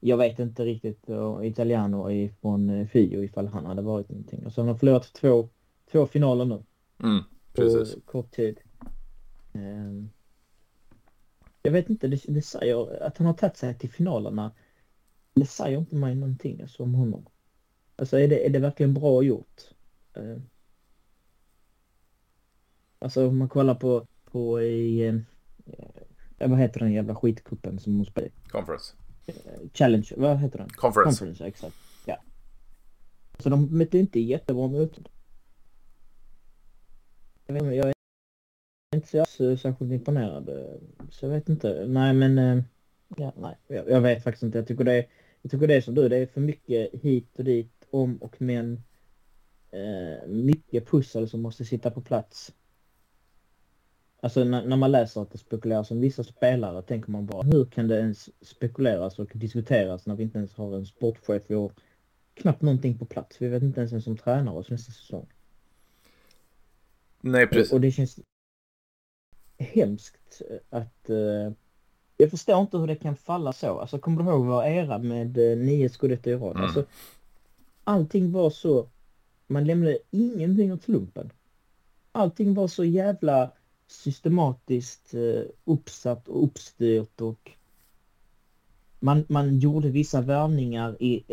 jag 0.00 0.16
vet 0.16 0.38
inte 0.38 0.64
riktigt 0.64 1.10
uh, 1.10 1.46
Italiano 1.46 2.10
ifrån 2.10 2.70
uh, 2.70 2.86
Fio 2.86 3.22
ifall 3.22 3.46
han 3.46 3.66
hade 3.66 3.82
varit 3.82 4.08
någonting. 4.08 4.46
Och 4.46 4.52
så 4.52 4.60
har 4.60 4.68
han 4.68 4.78
förlorat 4.78 5.12
två, 5.12 5.48
två 5.92 6.06
finaler 6.06 6.44
nu. 6.44 6.62
Mm, 7.02 7.24
precis. 7.52 7.94
På 7.94 8.00
kort 8.00 8.30
tid. 8.30 8.58
Um, 9.56 10.10
jag 11.62 11.72
vet 11.72 11.90
inte, 11.90 12.08
det, 12.08 12.20
det 12.28 12.42
säger 12.42 13.02
att 13.02 13.18
han 13.18 13.26
har 13.26 13.34
tagit 13.34 13.56
sig 13.56 13.78
till 13.78 13.90
finalerna. 13.90 14.52
Det 15.34 15.46
säger 15.46 15.78
inte 15.78 15.96
mig 15.96 16.14
någonting 16.14 16.62
alltså, 16.62 16.82
om 16.82 16.94
honom. 16.94 17.26
Alltså 17.96 18.18
är 18.18 18.28
det, 18.28 18.46
är 18.46 18.50
det 18.50 18.58
verkligen 18.58 18.94
bra 18.94 19.22
gjort? 19.22 19.62
Uh, 20.18 20.38
alltså 22.98 23.28
om 23.28 23.38
man 23.38 23.48
kollar 23.48 23.74
på, 23.74 24.06
på 24.24 24.62
i, 24.62 25.10
uh, 25.10 25.20
vad 26.38 26.58
heter 26.58 26.80
den 26.80 26.92
jävla 26.92 27.14
skitkuppen 27.14 27.78
som 27.78 27.96
hon 27.96 28.06
spelar? 28.06 28.30
Conference. 28.48 28.94
Uh, 29.28 29.68
challenge, 29.72 30.12
vad 30.16 30.38
heter 30.38 30.58
den? 30.58 30.68
Conference. 30.68 31.18
Conference, 31.18 31.46
exakt. 31.46 31.76
Ja. 32.04 32.16
Så 33.38 33.48
de 33.48 33.78
mötte 33.78 33.98
inte 33.98 34.20
jättebra 34.20 34.68
motstånd. 34.68 35.08
Jag, 37.46 37.74
jag 37.74 37.95
inte 38.96 39.08
så 39.26 39.56
särskilt 39.56 39.92
imponerad. 39.92 40.50
Så 41.10 41.26
jag 41.26 41.30
vet 41.30 41.48
inte. 41.48 41.86
Nej 41.86 42.14
men, 42.14 42.38
eh, 42.38 42.62
ja, 43.16 43.32
nej. 43.36 43.56
Jag, 43.66 43.90
jag 43.90 44.00
vet 44.00 44.22
faktiskt 44.22 44.42
inte. 44.42 44.58
Jag 44.58 44.66
tycker 44.66 44.84
det 44.84 44.92
är, 44.92 45.06
jag 45.42 45.50
tycker 45.50 45.66
det 45.66 45.74
är 45.74 45.80
som 45.80 45.94
du, 45.94 46.08
det 46.08 46.16
är 46.16 46.26
för 46.26 46.40
mycket 46.40 46.90
hit 47.02 47.38
och 47.38 47.44
dit, 47.44 47.86
om 47.90 48.16
och 48.16 48.42
men. 48.42 48.82
Eh, 49.70 50.28
mycket 50.28 50.86
pussel 50.86 51.28
som 51.28 51.42
måste 51.42 51.64
sitta 51.64 51.90
på 51.90 52.00
plats. 52.00 52.52
Alltså 54.20 54.44
när, 54.44 54.66
när, 54.66 54.76
man 54.76 54.92
läser 54.92 55.22
att 55.22 55.30
det 55.30 55.38
spekuleras 55.38 55.90
om 55.90 56.00
vissa 56.00 56.24
spelare 56.24 56.82
tänker 56.82 57.10
man 57.10 57.26
bara 57.26 57.42
hur 57.42 57.64
kan 57.64 57.88
det 57.88 57.98
ens 57.98 58.30
spekuleras 58.46 59.18
och 59.18 59.30
diskuteras 59.34 60.06
när 60.06 60.14
vi 60.14 60.22
inte 60.22 60.38
ens 60.38 60.54
har 60.54 60.76
en 60.76 60.86
sportchef? 60.86 61.42
Vi 61.46 61.54
har 61.54 61.72
knappt 62.34 62.62
någonting 62.62 62.98
på 62.98 63.04
plats. 63.04 63.42
Vi 63.42 63.48
vet 63.48 63.62
inte 63.62 63.80
ens 63.80 63.92
vem 63.92 64.00
som 64.00 64.16
tränar 64.16 64.52
oss 64.52 64.70
nästa 64.70 64.92
säsong. 64.92 65.26
Nej, 67.20 67.46
precis. 67.46 67.72
Och, 67.72 67.76
och 67.76 67.80
det 67.80 67.90
känns 67.90 68.20
hemskt 69.58 70.42
att 70.70 71.10
uh, 71.10 71.52
jag 72.16 72.30
förstår 72.30 72.60
inte 72.60 72.78
hur 72.78 72.86
det 72.86 72.96
kan 72.96 73.16
falla 73.16 73.52
så. 73.52 73.78
Alltså 73.78 73.98
kommer 73.98 74.22
du 74.22 74.30
ihåg 74.30 74.46
vår 74.46 74.64
era 74.64 74.98
med 74.98 75.38
uh, 75.38 75.58
nio 75.58 75.88
scudetto 75.88 76.30
i 76.30 76.34
rad? 76.34 76.50
Mm. 76.50 76.62
Alltså, 76.62 76.84
allting 77.84 78.32
var 78.32 78.50
så, 78.50 78.88
man 79.46 79.64
lämnade 79.64 79.98
ingenting 80.10 80.72
åt 80.72 80.82
slumpen. 80.82 81.32
Allting 82.12 82.54
var 82.54 82.68
så 82.68 82.84
jävla 82.84 83.50
systematiskt 83.86 85.14
uh, 85.14 85.42
uppsatt 85.64 86.28
och 86.28 86.44
uppstyrt 86.44 87.20
och 87.20 87.50
man, 89.00 89.24
man 89.28 89.58
gjorde 89.58 89.88
vissa 89.88 90.20
värvningar 90.20 91.02
i, 91.02 91.24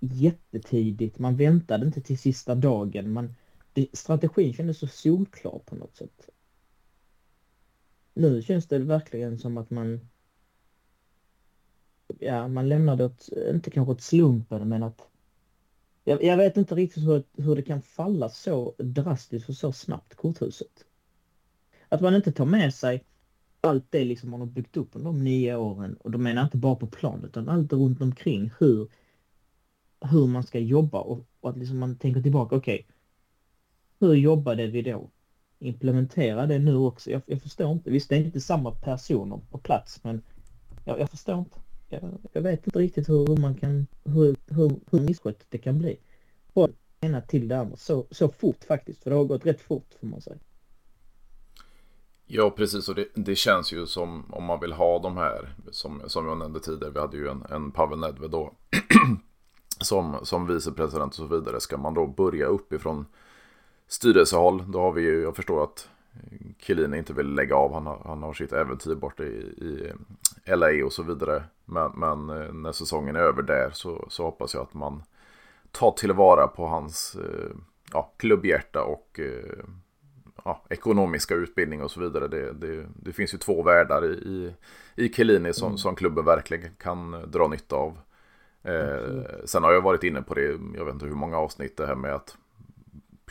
jättetidigt. 0.00 1.18
Man 1.18 1.36
väntade 1.36 1.86
inte 1.86 2.00
till 2.00 2.18
sista 2.18 2.54
dagen. 2.54 3.12
Man, 3.12 3.34
det, 3.72 3.86
strategin 3.92 4.54
kändes 4.54 4.78
så 4.78 4.86
solklar 4.86 5.58
på 5.66 5.74
något 5.74 5.96
sätt 5.96 6.28
nu 8.14 8.42
känns 8.42 8.66
det 8.66 8.78
verkligen 8.78 9.38
som 9.38 9.58
att 9.58 9.70
man 9.70 10.00
ja, 12.18 12.48
man 12.48 12.68
lämnar 12.68 12.96
det 12.96 13.04
åt, 13.04 13.28
inte 13.50 13.70
kanske 13.70 13.92
åt 13.92 14.00
slumpen, 14.00 14.68
men 14.68 14.82
att 14.82 15.08
jag, 16.04 16.22
jag 16.22 16.36
vet 16.36 16.56
inte 16.56 16.74
riktigt 16.74 17.02
hur, 17.02 17.24
hur 17.36 17.56
det 17.56 17.62
kan 17.62 17.82
falla 17.82 18.28
så 18.28 18.74
drastiskt 18.78 19.48
och 19.48 19.56
så 19.56 19.72
snabbt, 19.72 20.14
korthuset. 20.14 20.84
Att 21.88 22.00
man 22.00 22.14
inte 22.14 22.32
tar 22.32 22.44
med 22.44 22.74
sig 22.74 23.04
allt 23.60 23.86
det 23.90 24.04
liksom 24.04 24.30
man 24.30 24.40
har 24.40 24.46
byggt 24.46 24.76
upp 24.76 24.88
under 24.92 25.10
de 25.10 25.24
nio 25.24 25.56
åren 25.56 25.96
och 25.96 26.10
då 26.10 26.18
menar 26.18 26.42
jag 26.42 26.46
inte 26.46 26.56
bara 26.56 26.76
på 26.76 26.86
plan 26.86 27.24
utan 27.24 27.48
allt 27.48 27.72
runt 27.72 28.02
omkring 28.02 28.52
hur, 28.58 28.88
hur 30.00 30.26
man 30.26 30.42
ska 30.42 30.58
jobba 30.58 31.00
och, 31.00 31.26
och 31.40 31.50
att 31.50 31.56
liksom 31.56 31.78
man 31.78 31.96
tänker 31.96 32.22
tillbaka, 32.22 32.56
okej, 32.56 32.74
okay, 32.74 32.94
hur 34.00 34.14
jobbade 34.14 34.66
vi 34.66 34.82
då? 34.82 35.10
Implementera 35.62 36.46
det 36.46 36.58
nu 36.58 36.76
också. 36.76 37.10
Jag, 37.10 37.22
jag 37.26 37.42
förstår 37.42 37.72
inte. 37.72 37.90
Visst, 37.90 38.08
det 38.08 38.16
är 38.16 38.20
inte 38.20 38.40
samma 38.40 38.70
personer 38.70 39.40
på 39.50 39.58
plats, 39.58 40.04
men 40.04 40.22
jag, 40.84 41.00
jag 41.00 41.10
förstår 41.10 41.38
inte. 41.38 41.58
jag, 41.88 42.18
jag 42.32 42.42
vet 42.42 42.66
inte 42.66 42.78
riktigt 42.78 43.08
hur, 43.08 43.36
man 43.36 43.54
kan, 43.54 43.86
hur, 44.04 44.36
hur, 44.46 44.70
hur 44.90 45.00
misskött 45.00 45.46
det 45.48 45.58
kan 45.58 45.78
bli. 45.78 45.96
Från 46.54 46.74
ena 47.00 47.20
till 47.20 47.48
det 47.48 47.58
andra 47.58 47.76
så, 47.76 48.06
så 48.10 48.28
fort 48.28 48.64
faktiskt, 48.64 49.02
för 49.02 49.10
det 49.10 49.16
har 49.16 49.24
gått 49.24 49.46
rätt 49.46 49.60
fort 49.60 49.94
får 50.00 50.06
man 50.06 50.20
säga. 50.20 50.36
Ja, 52.26 52.50
precis. 52.50 52.88
Och 52.88 52.94
det, 52.94 53.08
det, 53.14 53.34
känns 53.34 53.72
ju 53.72 53.86
som 53.86 54.32
om 54.34 54.44
man 54.44 54.60
vill 54.60 54.72
ha 54.72 54.98
de 54.98 55.16
här, 55.16 55.54
som, 55.70 56.02
som 56.06 56.26
jag 56.26 56.38
nämnde 56.38 56.60
tidigare, 56.60 56.92
vi 56.92 57.00
hade 57.00 57.16
ju 57.16 57.28
en, 57.28 57.42
en 57.50 57.72
Pavel 57.72 57.98
Nedved 57.98 58.30
då, 58.30 58.52
som, 59.80 60.18
som 60.22 60.46
vicepresident 60.46 61.12
och 61.12 61.14
så 61.14 61.26
vidare. 61.26 61.60
Ska 61.60 61.76
man 61.76 61.94
då 61.94 62.06
börja 62.06 62.46
uppifrån 62.46 63.06
styrelsehåll, 63.92 64.64
då 64.72 64.80
har 64.80 64.92
vi 64.92 65.02
ju, 65.02 65.22
jag 65.22 65.36
förstår 65.36 65.64
att 65.64 65.88
Chiellini 66.58 66.98
inte 66.98 67.12
vill 67.12 67.34
lägga 67.34 67.56
av. 67.56 67.74
Han 67.74 67.86
har, 67.86 68.02
han 68.04 68.22
har 68.22 68.32
sitt 68.32 68.52
äventyr 68.52 68.94
borta 68.94 69.22
i, 69.24 69.26
i 69.26 69.92
LA 70.46 70.84
och 70.84 70.92
så 70.92 71.02
vidare. 71.02 71.42
Men, 71.64 71.92
men, 71.94 72.30
eh, 72.30 72.52
när 72.52 72.72
säsongen 72.72 73.16
är 73.16 73.20
över 73.20 73.42
där 73.42 73.70
så, 73.72 74.06
så 74.08 74.22
hoppas 74.24 74.54
jag 74.54 74.62
att 74.62 74.74
man 74.74 75.02
tar 75.70 75.90
tillvara 75.90 76.46
på 76.46 76.66
hans 76.66 77.16
eh, 77.16 77.56
ja, 77.92 78.12
klubbhjärta 78.16 78.82
och 78.82 79.20
eh, 79.20 79.64
ja, 80.44 80.62
ekonomiska 80.70 81.34
utbildning 81.34 81.82
och 81.82 81.90
så 81.90 82.00
vidare. 82.00 82.28
Det, 82.28 82.52
det, 82.52 82.86
det 82.96 83.12
finns 83.12 83.34
ju 83.34 83.38
två 83.38 83.62
världar 83.62 84.06
i, 84.06 84.54
i 84.96 85.08
Chiellini 85.08 85.52
som, 85.52 85.66
mm. 85.66 85.78
som 85.78 85.94
klubben 85.94 86.24
verkligen 86.24 86.74
kan 86.78 87.30
dra 87.30 87.48
nytta 87.48 87.76
av. 87.76 87.98
Eh, 88.62 89.22
sen 89.44 89.62
har 89.62 89.72
jag 89.72 89.82
varit 89.82 90.04
inne 90.04 90.22
på 90.22 90.34
det, 90.34 90.58
jag 90.76 90.84
vet 90.84 90.94
inte 90.94 91.06
hur 91.06 91.14
många 91.14 91.38
avsnitt 91.38 91.76
det 91.76 91.86
här 91.86 91.94
med 91.94 92.14
att 92.14 92.36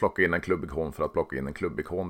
plocka 0.02 0.24
in 0.24 0.34
en 0.34 0.42
klubbikon 0.42 0.94
för 0.94 1.04
att 1.04 1.14
plocka 1.14 1.38
in 1.38 1.48
en 1.48 1.54
klubbikon. 1.54 2.10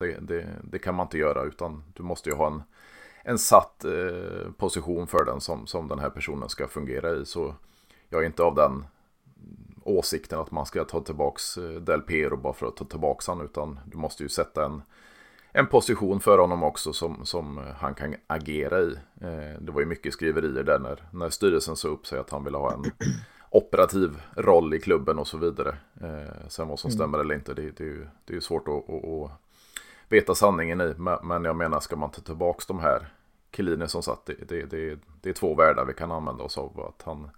Det, 0.00 0.18
det, 0.20 0.46
det, 0.64 0.78
kan 0.78 0.94
man 0.94 1.06
inte 1.06 1.18
göra 1.18 1.42
utan 1.42 1.82
du 1.94 2.02
måste 2.02 2.30
ju 2.30 2.36
ha 2.36 2.46
en, 2.46 2.62
en 3.22 3.38
satt 3.38 3.84
eh, 3.84 4.52
position 4.56 5.06
för 5.06 5.24
den 5.24 5.40
som, 5.40 5.66
som 5.66 5.88
den 5.88 5.98
här 5.98 6.10
personen 6.10 6.48
ska 6.48 6.68
fungera 6.68 7.16
i. 7.16 7.26
Så 7.26 7.54
jag 8.08 8.22
är 8.22 8.26
inte 8.26 8.42
av 8.42 8.54
den 8.54 8.84
åsikten 9.84 10.40
att 10.40 10.50
man 10.50 10.66
ska 10.66 10.84
ta 10.84 11.00
tillbaks 11.00 11.58
eh, 11.58 11.80
Del 11.80 12.00
Piero 12.00 12.36
bara 12.36 12.52
för 12.52 12.66
att 12.66 12.76
ta 12.76 12.84
tillbaks 12.84 13.26
han 13.26 13.40
utan 13.40 13.80
du 13.86 13.98
måste 13.98 14.22
ju 14.22 14.28
sätta 14.28 14.64
en, 14.64 14.82
en 15.52 15.66
position 15.66 16.20
för 16.20 16.38
honom 16.38 16.62
också 16.62 16.92
som, 16.92 17.26
som 17.26 17.60
han 17.76 17.94
kan 17.94 18.14
agera 18.26 18.80
i. 18.80 18.92
Eh, 19.20 19.60
det 19.60 19.72
var 19.72 19.80
ju 19.80 19.86
mycket 19.86 20.12
skriverier 20.12 20.64
där 20.64 20.78
när, 20.78 21.08
när 21.12 21.30
styrelsen 21.30 21.76
sa 21.76 21.88
upp 21.88 22.06
sig 22.06 22.18
att 22.18 22.30
han 22.30 22.44
ville 22.44 22.58
ha 22.58 22.72
en 22.72 22.82
operativ 23.52 24.22
roll 24.36 24.74
i 24.74 24.80
klubben 24.80 25.18
och 25.18 25.26
så 25.26 25.38
vidare. 25.38 25.76
Eh, 26.00 26.48
sen 26.48 26.68
vad 26.68 26.78
som 26.78 26.88
mm. 26.88 26.98
stämmer 26.98 27.18
eller 27.18 27.34
inte, 27.34 27.54
det, 27.54 27.62
det, 27.62 27.84
är 27.84 27.88
ju, 27.88 28.06
det 28.24 28.32
är 28.32 28.34
ju 28.34 28.40
svårt 28.40 28.68
att, 28.68 28.90
att, 28.90 29.04
att 29.04 29.30
veta 30.08 30.34
sanningen 30.34 30.80
i. 30.80 30.94
Men 31.22 31.44
jag 31.44 31.56
menar, 31.56 31.80
ska 31.80 31.96
man 31.96 32.10
ta 32.10 32.20
tillbaka 32.20 32.64
de 32.68 32.80
här 32.80 33.08
Chiellini 33.56 33.88
som 33.88 34.02
satt, 34.02 34.26
det, 34.26 34.48
det, 34.48 34.64
det, 34.64 34.98
det 35.20 35.28
är 35.28 35.34
två 35.34 35.54
världar 35.54 35.84
vi 35.84 35.94
kan 35.94 36.12
använda 36.12 36.44
oss 36.44 36.58
av. 36.58 36.80
Att 36.80 37.02
han, 37.02 37.30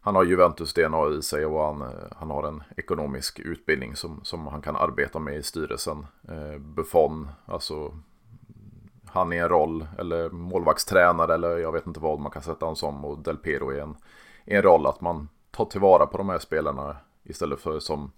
han 0.00 0.14
har 0.14 0.24
Juventus 0.24 0.74
DNA 0.74 1.08
i 1.18 1.22
sig 1.22 1.46
och 1.46 1.64
han, 1.64 1.84
han 2.16 2.30
har 2.30 2.48
en 2.48 2.62
ekonomisk 2.76 3.38
utbildning 3.38 3.96
som, 3.96 4.20
som 4.24 4.46
han 4.46 4.62
kan 4.62 4.76
arbeta 4.76 5.18
med 5.18 5.36
i 5.36 5.42
styrelsen. 5.42 6.06
Eh, 6.28 6.58
Buffon, 6.58 7.28
alltså 7.46 7.92
han 9.06 9.32
är 9.32 9.42
en 9.42 9.48
roll, 9.48 9.86
eller 9.98 10.30
målvaktstränare 10.30 11.34
eller 11.34 11.58
jag 11.58 11.72
vet 11.72 11.86
inte 11.86 12.00
vad 12.00 12.20
man 12.20 12.32
kan 12.32 12.42
sätta 12.42 12.64
honom 12.64 12.76
som. 12.76 13.04
Och 13.04 13.18
Del 13.18 13.36
Piero 13.36 13.70
är 13.70 13.80
en, 13.80 13.96
en 14.44 14.62
roll 14.62 14.86
att 14.86 15.00
man 15.00 15.28
tar 15.50 15.64
tillvara 15.64 16.06
på 16.06 16.18
de 16.18 16.28
här 16.28 16.38
spelarna 16.38 16.96
istället 17.24 17.60
för 17.60 17.80
som 17.80 18.12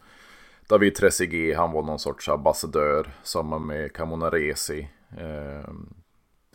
David 0.68 0.94
Trezeguet, 0.94 1.56
han 1.56 1.72
var 1.72 1.82
någon 1.82 1.98
sorts 1.98 2.28
ambassadör, 2.28 3.14
samma 3.22 3.58
med 3.58 3.92
Camonaresi. 3.92 4.88
Eh, 5.18 5.70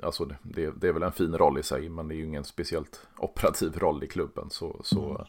alltså 0.01 0.25
det, 0.25 0.71
det, 0.71 0.88
är 0.88 0.93
väl 0.93 1.03
en 1.03 1.12
fin 1.12 1.38
roll 1.38 1.60
i 1.60 1.63
sig, 1.63 1.89
men 1.89 2.08
det 2.08 2.15
är 2.15 2.17
ju 2.17 2.25
ingen 2.25 2.43
speciellt 2.43 3.08
operativ 3.17 3.77
roll 3.77 4.03
i 4.03 4.08
klubben. 4.08 4.49
Så, 4.49 4.80
så 4.84 5.27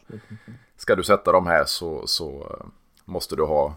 ska 0.75 0.95
du 0.95 1.03
sätta 1.03 1.31
dem 1.31 1.47
här 1.47 1.63
så, 1.65 2.07
så 2.07 2.57
måste 3.05 3.35
du 3.35 3.43
ha, 3.43 3.75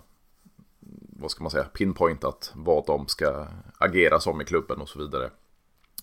vad 1.19 1.31
ska 1.31 1.45
man 1.45 1.51
säga, 1.51 1.65
pinpointat 1.65 2.53
vad 2.55 2.87
de 2.87 3.07
ska 3.07 3.47
agera 3.79 4.21
som 4.21 4.41
i 4.41 4.45
klubben 4.45 4.81
och 4.81 4.89
så 4.89 4.99
vidare. 4.99 5.31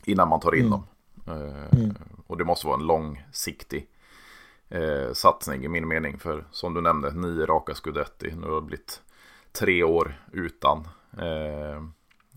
Innan 0.06 0.28
man 0.28 0.40
tar 0.40 0.56
in 0.56 0.66
mm. 0.66 0.72
dem. 0.72 0.84
Eh, 1.28 1.80
mm. 1.80 1.96
Och 2.28 2.38
det 2.38 2.46
måste 2.46 2.68
vara 2.68 2.80
en 2.80 2.88
långsiktig 2.88 3.90
eh, 4.70 5.14
satsning 5.14 5.66
i 5.66 5.68
min 5.68 5.88
mening. 5.88 6.20
För 6.20 6.46
som 6.52 6.74
du 6.74 6.82
nämnde, 6.82 7.12
nio 7.12 7.46
raka 7.46 7.74
scudetti. 7.74 8.36
Nu 8.36 8.48
har 8.48 8.56
det 8.56 8.68
blivit 8.68 9.02
tre 9.52 9.84
år 9.84 10.26
utan. 10.32 10.88
Eh, 11.18 11.84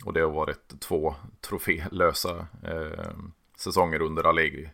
och 0.04 0.12
det 0.12 0.20
har 0.20 0.30
varit 0.30 0.80
två 0.80 1.14
trofélösa 1.40 2.46
eh, 2.62 3.10
säsonger 3.56 4.02
under 4.02 4.26
Allegri. 4.26 4.70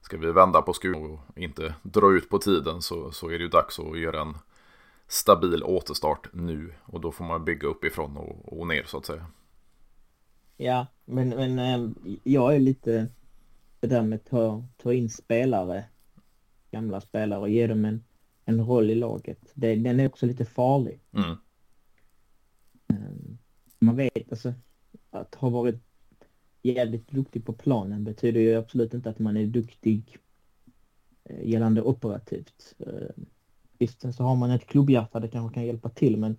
Ska 0.00 0.16
vi 0.16 0.32
vända 0.32 0.62
på 0.62 0.72
skruven 0.72 1.10
och 1.10 1.38
inte 1.38 1.74
dra 1.82 2.12
ut 2.12 2.28
på 2.28 2.38
tiden 2.38 2.82
så, 2.82 3.10
så 3.10 3.26
är 3.28 3.32
det 3.38 3.44
ju 3.44 3.48
dags 3.48 3.78
att 3.78 3.98
göra 3.98 4.20
en 4.20 4.36
stabil 5.08 5.62
återstart 5.62 6.28
nu. 6.32 6.74
Och 6.82 7.00
då 7.00 7.12
får 7.12 7.24
man 7.24 7.44
bygga 7.44 7.68
uppifrån 7.68 8.16
och, 8.16 8.58
och 8.58 8.66
ner 8.66 8.84
så 8.86 8.98
att 8.98 9.06
säga. 9.06 9.26
Ja, 10.56 10.86
men, 11.04 11.28
men 11.28 11.58
eh, 11.58 11.90
jag 12.22 12.54
är 12.54 12.60
lite 12.60 13.08
det 13.80 13.86
där 13.86 14.02
med 14.02 14.16
att 14.16 14.30
ta, 14.30 14.64
ta 14.76 14.92
in 14.92 15.10
spelare 15.10 15.84
gamla 16.74 17.00
spelare 17.00 17.40
och 17.40 17.48
ge 17.48 17.66
dem 17.66 17.84
en, 17.84 18.04
en 18.44 18.66
roll 18.66 18.90
i 18.90 18.94
laget. 18.94 19.52
Det, 19.54 19.74
den 19.74 20.00
är 20.00 20.06
också 20.06 20.26
lite 20.26 20.44
farlig. 20.44 21.00
Mm. 21.12 21.36
Ehm, 22.88 23.38
man 23.78 23.96
vet 23.96 24.30
alltså 24.32 24.54
att 25.10 25.34
ha 25.34 25.48
varit 25.48 25.82
jävligt 26.62 27.08
duktig 27.08 27.46
på 27.46 27.52
planen 27.52 28.04
betyder 28.04 28.40
ju 28.40 28.54
absolut 28.54 28.94
inte 28.94 29.10
att 29.10 29.18
man 29.18 29.36
är 29.36 29.46
duktig 29.46 30.18
eh, 31.24 31.48
gällande 31.48 31.82
operativt. 31.82 32.74
Ehm, 32.78 33.26
visst, 33.78 34.00
så 34.00 34.22
har 34.22 34.36
man 34.36 34.50
ett 34.50 34.66
klubbhjärta, 34.66 35.20
det 35.20 35.28
kanske 35.28 35.54
kan 35.54 35.66
hjälpa 35.66 35.88
till, 35.88 36.16
men 36.16 36.36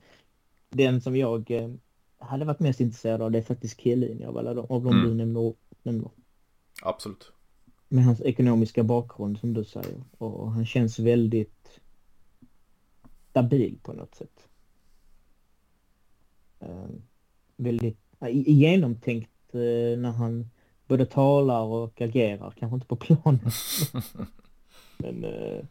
den 0.69 1.01
som 1.01 1.15
jag 1.15 1.51
eh, 1.51 1.71
hade 2.17 2.45
varit 2.45 2.59
mest 2.59 2.79
intresserad 2.79 3.21
av 3.21 3.31
det 3.31 3.37
är 3.37 3.43
faktiskt 3.43 3.81
Chiellini 3.81 4.25
av 4.25 4.37
alla 4.37 4.53
de, 4.53 4.65
av 4.69 4.83
de 4.83 4.93
mm. 4.93 5.17
du 5.17 5.25
nämner. 5.83 6.11
Absolut 6.83 7.34
med 7.87 8.03
hans 8.03 8.21
ekonomiska 8.21 8.83
bakgrund 8.83 9.39
som 9.39 9.53
du 9.53 9.63
säger. 9.63 10.03
Och 10.17 10.51
han 10.51 10.65
känns 10.65 10.99
väldigt 10.99 11.79
stabil 13.29 13.79
på 13.83 13.93
något 13.93 14.15
sätt. 14.15 14.47
Uh, 16.63 16.89
väldigt 17.55 17.99
genomtänkt 18.45 19.55
uh, 19.55 19.97
när 19.97 20.11
han 20.11 20.49
både 20.87 21.05
talar 21.05 21.61
och 21.61 22.01
agerar. 22.01 22.53
Kanske 22.59 22.75
inte 22.75 22.87
på 22.87 22.95
planen. 22.95 23.51
Men 24.97 25.25
uh, 25.25 25.65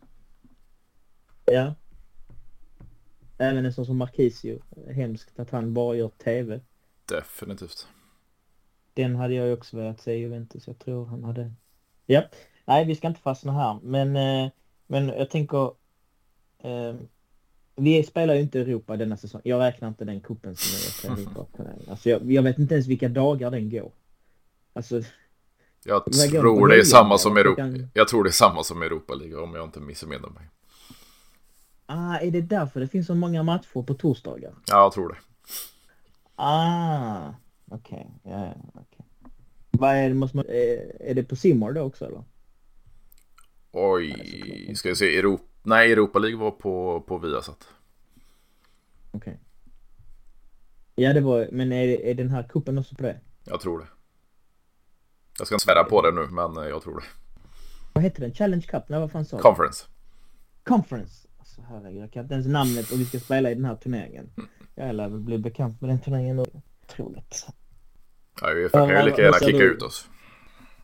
ja. 1.44 1.74
Även 3.38 3.66
en 3.66 3.72
sån 3.72 3.86
som 3.86 3.96
Marquisio. 3.96 4.58
Hemskt 4.90 5.38
att 5.38 5.50
han 5.50 5.74
bara 5.74 5.96
gör 5.96 6.08
tv. 6.08 6.60
Definitivt. 7.08 7.88
Den 8.94 9.16
hade 9.16 9.34
jag 9.34 9.52
också 9.52 9.76
velat 9.76 10.00
se 10.00 10.12
i 10.12 10.18
Juventus. 10.18 10.66
Jag 10.66 10.78
tror 10.78 11.06
han 11.06 11.24
hade 11.24 11.52
Ja, 12.06 12.22
nej 12.64 12.84
vi 12.84 12.94
ska 12.94 13.08
inte 13.08 13.20
fastna 13.20 13.52
här 13.52 13.78
men, 13.82 14.16
eh, 14.16 14.50
men 14.86 15.08
jag 15.08 15.30
tänker 15.30 15.64
eh, 16.62 16.94
vi 17.76 18.02
spelar 18.02 18.34
ju 18.34 18.40
inte 18.40 18.60
Europa 18.60 18.96
denna 18.96 19.16
säsong. 19.16 19.40
Jag 19.44 19.60
räknar 19.60 19.88
inte 19.88 20.04
den 20.04 20.20
kuppen 20.20 20.56
som 20.56 21.12
är 21.12 21.16
Europa. 21.16 21.46
Alltså 21.90 22.10
jag, 22.10 22.32
jag 22.32 22.42
vet 22.42 22.58
inte 22.58 22.74
ens 22.74 22.86
vilka 22.86 23.08
dagar 23.08 23.50
den 23.50 23.70
går. 23.70 23.92
Alltså, 24.72 25.02
jag 25.84 26.04
tror 26.12 26.68
det 26.68 26.78
är 26.78 26.82
samma 26.82 27.18
som 27.18 27.36
Europa. 27.36 27.62
Kan... 27.62 27.88
Jag 27.94 28.08
tror 28.08 28.24
det 28.24 28.30
är 28.30 28.32
samma 28.32 28.62
som 28.62 28.82
Europa-liga 28.82 29.42
om 29.42 29.54
jag 29.54 29.64
inte 29.64 29.80
missminner 29.80 30.28
mig. 30.28 30.48
Ah, 31.86 32.18
är 32.18 32.30
det 32.30 32.40
därför 32.40 32.80
det 32.80 32.88
finns 32.88 33.06
så 33.06 33.14
många 33.14 33.42
matcher 33.42 33.82
på 33.82 33.94
torsdagar? 33.94 34.52
Ja, 34.66 34.82
jag 34.82 34.92
tror 34.92 35.08
det. 35.08 35.16
Ah, 36.36 37.34
okej. 37.70 38.10
Okay. 38.22 38.32
Ja, 38.32 38.54
okay. 38.74 38.93
Vad 39.78 39.96
är 39.96 40.08
det, 40.08 40.14
måste 40.14 40.36
man, 40.36 40.46
är 41.00 41.14
det 41.14 41.24
på 41.24 41.36
Simor 41.36 41.72
då 41.72 41.80
också 41.80 42.06
eller? 42.06 42.24
Oj, 43.72 44.74
ska 44.76 44.88
vi 44.88 44.96
se, 44.96 45.18
Europa, 45.18 45.44
nej 45.62 45.92
Europa 45.92 46.18
League 46.18 46.38
var 46.38 46.50
på, 46.50 47.00
på 47.00 47.18
Viasat. 47.18 47.68
Okej. 49.10 49.18
Okay. 49.18 49.34
Ja 50.94 51.12
det 51.12 51.20
var, 51.20 51.48
men 51.52 51.72
är, 51.72 51.88
är 51.88 52.14
den 52.14 52.30
här 52.30 52.42
kuppen 52.42 52.78
också 52.78 52.94
på 52.94 53.02
det? 53.02 53.20
Jag 53.44 53.60
tror 53.60 53.78
det. 53.78 53.86
Jag 55.38 55.46
ska 55.46 55.54
inte 55.54 55.64
svära 55.64 55.84
på 55.84 56.02
det 56.02 56.10
nu, 56.10 56.26
men 56.26 56.68
jag 56.68 56.82
tror 56.82 57.00
det. 57.00 57.06
Vad 57.92 58.04
heter 58.04 58.20
den? 58.20 58.34
Challenge 58.34 58.66
Cup? 58.68 58.88
Nej, 58.88 59.00
vad 59.00 59.12
fan 59.12 59.24
sa? 59.24 59.38
Conference. 59.38 59.86
Conference. 60.62 61.28
Alltså 61.38 61.62
herregud, 61.68 62.02
jag 62.02 62.12
kan 62.12 62.22
inte 62.22 62.34
ens 62.34 62.46
namnet 62.46 62.92
och 62.92 63.00
vi 63.00 63.04
ska 63.04 63.18
spela 63.18 63.50
i 63.50 63.54
den 63.54 63.64
här 63.64 63.76
turneringen. 63.76 64.30
Jag 64.74 64.94
lär 64.94 65.08
väl 65.08 65.20
bli 65.20 65.38
bekant 65.38 65.80
med 65.80 65.90
den 65.90 66.00
turneringen 66.00 66.36
nu. 66.36 66.44
Otroligt. 66.82 67.46
Ja, 68.40 68.52
Uefa 68.52 68.78
kan 68.78 68.88
ju 68.88 69.02
lika 69.02 69.22
gärna 69.22 69.38
kicka 69.38 69.58
du... 69.58 69.72
ut 69.72 69.82
oss. 69.82 70.08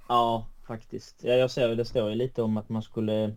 Ja, 0.08 0.46
faktiskt. 0.66 1.16
Ja, 1.24 1.34
jag 1.34 1.50
ser 1.50 1.76
det 1.76 1.84
står 1.84 2.08
ju 2.08 2.14
lite 2.14 2.42
om 2.42 2.56
att 2.56 2.68
man 2.68 2.82
skulle 2.82 3.34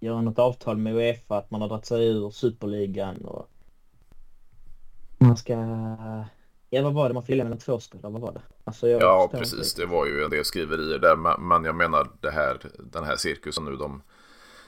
göra 0.00 0.20
något 0.20 0.38
avtal 0.38 0.76
med 0.76 0.94
Uefa, 0.94 1.38
att 1.38 1.50
man 1.50 1.60
har 1.60 1.68
dragit 1.68 1.86
sig 1.86 2.06
ur 2.06 2.30
superligan 2.30 3.16
och 3.24 3.50
man 5.18 5.36
ska 5.36 5.54
Ja, 6.72 6.82
vad 6.82 6.94
var 6.94 7.08
det? 7.08 7.14
Man 7.14 7.22
fick 7.22 7.36
mellan 7.36 7.58
två 7.58 7.80
spelare, 7.80 8.12
vad 8.12 8.22
var 8.22 8.32
det? 8.32 8.42
Alltså, 8.64 8.88
ja, 8.88 9.30
precis. 9.32 9.74
Det 9.74 9.86
var 9.86 10.06
ju 10.06 10.24
en 10.24 10.30
del 10.30 10.44
skriverier 10.44 10.98
där. 10.98 11.16
Men 11.38 11.64
jag 11.64 11.74
menar 11.74 12.08
det 12.20 12.30
här, 12.30 12.58
den 12.78 13.04
här 13.04 13.16
cirkusen 13.16 13.64
nu 13.64 13.76
de, 13.76 14.02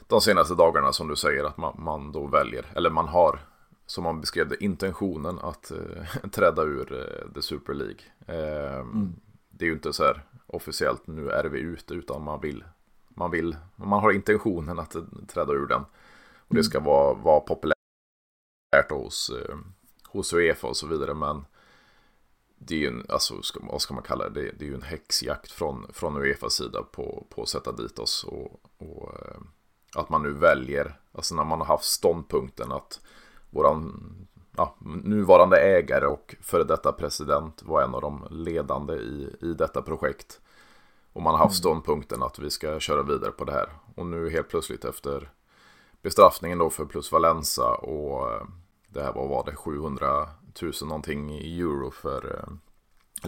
de 0.07 0.21
senaste 0.21 0.55
dagarna 0.55 0.93
som 0.93 1.09
du 1.09 1.17
säger 1.17 1.45
att 1.45 1.57
man, 1.57 1.75
man 1.79 2.13
då 2.13 2.27
väljer, 2.27 2.67
eller 2.77 2.91
man 2.91 3.09
har, 3.09 3.41
som 3.87 4.05
man 4.05 4.21
beskrev 4.21 4.49
det, 4.49 4.65
intentionen 4.65 5.39
att 5.39 5.71
äh, 5.71 6.29
träda 6.33 6.63
ur 6.63 6.93
äh, 6.93 7.33
The 7.35 7.43
Super 7.43 7.75
League. 7.75 8.01
Äh, 8.27 8.81
mm. 8.81 9.13
Det 9.51 9.65
är 9.65 9.67
ju 9.67 9.75
inte 9.75 9.93
så 9.93 10.05
här 10.05 10.25
officiellt, 10.47 11.07
nu 11.07 11.31
är 11.31 11.45
vi 11.45 11.61
ute, 11.61 11.95
utan 11.95 12.23
man 12.23 12.41
vill, 12.41 12.65
man 13.09 13.31
vill, 13.31 13.57
man 13.77 14.01
har 14.03 14.13
intentionen 14.13 14.79
att 14.79 14.97
träda 15.29 15.53
ur 15.53 15.67
den. 15.67 15.81
Och 16.37 16.55
det 16.55 16.61
mm. 16.61 16.65
ska 16.65 16.81
vara, 16.81 17.15
vara 17.15 17.41
populärt 17.41 17.77
hos, 18.91 19.33
hos 20.09 20.33
Uefa 20.33 20.67
och 20.67 20.77
så 20.77 20.87
vidare, 20.87 21.15
men 21.15 21.45
det 22.67 22.75
är 22.75 22.79
ju 22.79 22.89
en, 22.89 23.07
alltså, 23.09 23.43
ska, 23.43 23.61
vad 23.63 23.83
ska 23.83 23.95
man 23.95 24.03
kalla 24.03 24.29
det? 24.29 24.51
det? 24.59 24.65
är 24.65 24.69
ju 24.69 24.75
en 24.75 24.83
häxjakt 24.83 25.51
från, 25.51 25.87
från 25.93 26.17
Uefas 26.17 26.55
sida 26.55 26.83
på, 26.83 27.27
på 27.31 27.43
att 27.43 27.49
sätta 27.49 27.73
dit 27.73 27.99
oss. 27.99 28.25
Och, 28.25 28.61
och 28.79 29.15
eh, 29.15 29.41
att 29.95 30.09
man 30.09 30.23
nu 30.23 30.31
väljer, 30.31 31.01
alltså 31.13 31.35
när 31.35 31.45
man 31.45 31.59
har 31.59 31.67
haft 31.67 31.85
ståndpunkten 31.85 32.73
att 32.73 33.01
våran 33.53 34.13
ja, 34.57 34.77
nuvarande 35.05 35.57
ägare 35.61 36.07
och 36.07 36.37
före 36.41 36.65
detta 36.65 36.93
president 36.93 37.63
var 37.63 37.83
en 37.83 37.95
av 37.95 38.01
de 38.01 38.27
ledande 38.31 38.95
i, 38.95 39.37
i 39.41 39.55
detta 39.55 39.83
projekt. 39.83 40.41
Och 41.13 41.23
man 41.23 41.35
har 41.35 41.39
haft 41.39 41.55
mm. 41.55 41.61
ståndpunkten 41.61 42.23
att 42.23 42.39
vi 42.39 42.51
ska 42.51 42.81
köra 42.81 43.03
vidare 43.03 43.33
på 43.33 43.45
det 43.45 43.53
här. 43.53 43.69
Och 43.95 44.07
nu 44.07 44.31
helt 44.31 44.49
plötsligt 44.49 44.85
efter 44.85 45.31
bestraffningen 46.03 46.59
då 46.59 46.71
för 46.71 46.85
plus 46.85 47.13
Valenza 47.13 47.75
och 47.75 48.31
eh, 48.31 48.47
det 48.89 49.03
här 49.03 49.13
var, 49.13 49.29
var 49.29 49.45
det 49.45 49.57
700 49.57 50.29
000 50.63 50.73
någonting 50.83 51.31
i 51.31 51.61
euro 51.61 51.91
för 51.91 52.39
eh, 52.39 52.55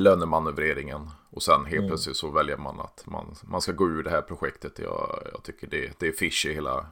lönemanövreringen. 0.01 1.11
Och 1.31 1.43
sen 1.43 1.65
helt 1.65 1.79
mm. 1.79 1.89
plötsligt 1.89 2.17
så 2.17 2.31
väljer 2.31 2.57
man 2.57 2.81
att 2.81 3.07
man, 3.07 3.35
man 3.43 3.61
ska 3.61 3.73
gå 3.73 3.89
ur 3.89 4.03
det 4.03 4.11
här 4.11 4.23
projektet. 4.23 4.79
Jag, 4.79 5.19
jag 5.33 5.43
tycker 5.43 5.67
det, 5.67 6.01
det 6.01 6.09
är 6.09 6.13
fishy 6.13 6.55
hela, 6.55 6.87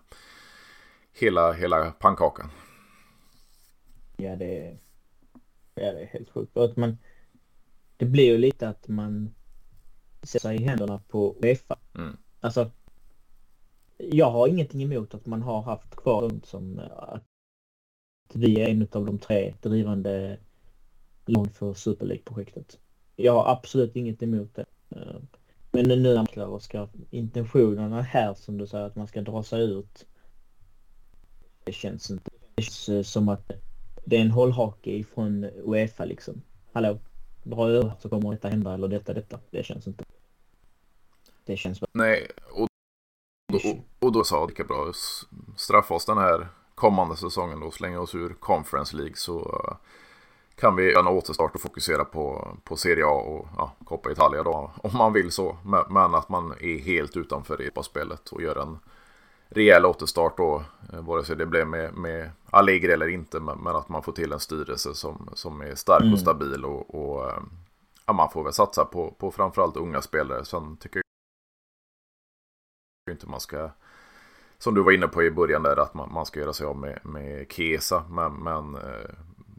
hela, 1.13 1.53
hela 1.53 1.91
pannkakan. 1.91 2.51
Ja, 4.23 4.37
det 4.37 4.59
är, 4.67 4.79
ja, 5.75 5.93
det 5.93 6.03
är 6.03 6.07
helt 6.07 6.31
sjukt. 6.31 6.57
Att 6.57 6.77
man, 6.77 6.99
det 7.97 8.05
blir 8.05 8.25
ju 8.25 8.39
lite 8.39 8.69
att 8.69 8.89
man 8.89 9.35
sätter 10.23 10.49
sig 10.49 10.57
i 10.57 10.65
händerna 10.65 11.03
på 11.09 11.37
Uefa. 11.43 11.79
Mm. 11.95 12.17
Alltså, 12.41 12.71
jag 13.97 14.31
har 14.31 14.49
ingenting 14.49 14.83
emot 14.83 15.15
att 15.15 15.27
man 15.27 15.43
har 15.43 15.63
haft 15.63 15.97
kvar 15.97 16.23
dem 16.23 16.41
som 16.45 16.81
att 16.97 17.25
vi 18.35 18.61
är 18.61 18.69
en 18.69 18.89
av 18.93 19.07
de 19.07 19.19
tre 19.19 19.55
drivande 19.61 20.39
lag 21.27 21.55
för 21.55 21.75
Super 21.75 22.07
League-projektet. 22.07 22.79
Jag 23.17 23.33
har 23.33 23.53
absolut 23.53 23.97
inget 23.97 24.23
emot 24.23 24.55
det. 24.55 24.67
Men 25.71 26.03
nu 26.03 26.27
ska 26.61 26.89
intentionerna 27.11 28.03
här 28.03 28.35
som 28.35 28.59
du 28.59 28.67
säger 28.67 28.85
att 28.85 28.97
man 28.97 29.07
ska 29.07 29.21
dra 29.21 29.43
sig 29.43 29.63
ut. 29.63 30.07
Det 31.65 31.73
känns 31.73 32.11
inte. 32.11 32.31
Det 32.55 32.63
känns 32.63 32.89
eh, 32.89 33.03
som 33.03 33.29
att 33.29 33.51
det 34.05 34.17
är 34.17 34.21
en 34.21 34.31
hållhake 34.31 34.91
ifrån 34.91 35.45
Uefa 35.45 36.05
liksom. 36.05 36.43
Hallå, 36.73 36.99
dra 37.43 37.69
över 37.69 37.93
så 38.01 38.09
kommer 38.09 38.31
detta 38.31 38.49
hända 38.49 38.75
eller 38.75 38.89
detta, 38.89 39.15
detta. 39.15 39.39
Det 39.51 39.65
känns 39.65 39.87
inte. 39.87 40.05
Det 41.45 41.57
känns 41.57 41.81
bra. 41.81 41.89
Nej, 41.93 42.29
och, 42.51 42.69
och, 43.53 43.79
och 43.99 44.13
då 44.13 44.25
sa 44.25 44.47
lika 44.47 44.65
bra 44.65 44.93
straffa 45.57 45.95
oss 45.95 46.07
den 46.07 46.19
här 46.19 46.49
kommande 46.75 47.17
säsongen 47.17 47.61
då 47.61 47.71
slänga 47.71 48.01
oss 48.01 48.15
ur 48.15 48.35
Conference 48.41 48.97
League 48.97 49.17
så 49.17 49.39
eh, 49.41 49.77
kan 50.55 50.77
vi 50.77 50.93
göra 50.93 51.01
en 51.01 51.07
återstart 51.17 51.55
och 51.55 51.61
fokusera 51.61 52.05
på, 52.05 52.57
på 52.65 52.77
Serie 52.77 53.05
A 53.05 53.11
och 53.11 53.49
ja, 53.57 53.73
Coppa 53.85 54.13
Italia 54.13 54.43
då 54.43 54.71
om 54.77 54.91
man 54.99 55.13
vill 55.13 55.31
så. 55.31 55.57
Men 55.89 56.15
att 56.15 56.29
man 56.29 56.53
är 56.61 56.79
helt 56.79 57.17
utanför 57.17 57.55
Europaspelet 57.55 58.29
och 58.29 58.43
gör 58.43 58.63
en 58.63 58.79
rejäl 59.49 59.87
återstart 59.87 60.37
då. 60.37 60.65
Eh, 60.93 61.01
vare 61.01 61.25
sig 61.25 61.37
det 61.37 61.47
blir 61.47 61.65
med, 61.65 61.95
med 61.95 62.31
Allegri 62.53 62.93
eller 62.93 63.09
inte. 63.09 63.41
Men, 63.41 63.67
att 63.67 63.89
man 63.89 64.03
får 64.03 64.13
till 64.13 64.33
en 64.33 64.41
styrelse 64.41 64.95
som, 64.95 65.31
som 65.33 65.61
är 65.61 65.75
stark 65.75 66.03
mm. 66.03 66.13
och 66.13 66.21
stabil 66.21 66.65
och, 66.65 66.95
och 66.95 67.31
eh, 67.31 67.43
ja, 68.07 68.13
man 68.13 68.31
får 68.31 68.45
väl 68.45 68.53
satsa 68.53 68.85
på, 68.85 69.11
på 69.11 69.31
framförallt 69.31 69.77
unga 69.77 70.03
spelare. 70.03 70.45
Sen 70.45 70.77
tycker 70.77 71.03
jag 73.07 73.15
inte 73.15 73.29
man 73.29 73.41
ska 73.41 73.71
som 74.59 74.75
du 74.75 74.83
var 74.83 74.93
inne 74.93 75.09
på 75.09 75.23
i 75.23 75.31
början 75.31 75.63
där 75.63 75.77
att 75.77 75.95
man, 75.95 76.13
man 76.13 76.27
ska 76.27 76.41
göra 76.41 76.53
sig 76.53 76.67
av 76.67 76.77
med, 76.77 76.99
med 77.03 77.53
Kesa. 77.53 78.05
Men, 78.11 78.33
men 78.33 78.75
eh, 78.75 79.11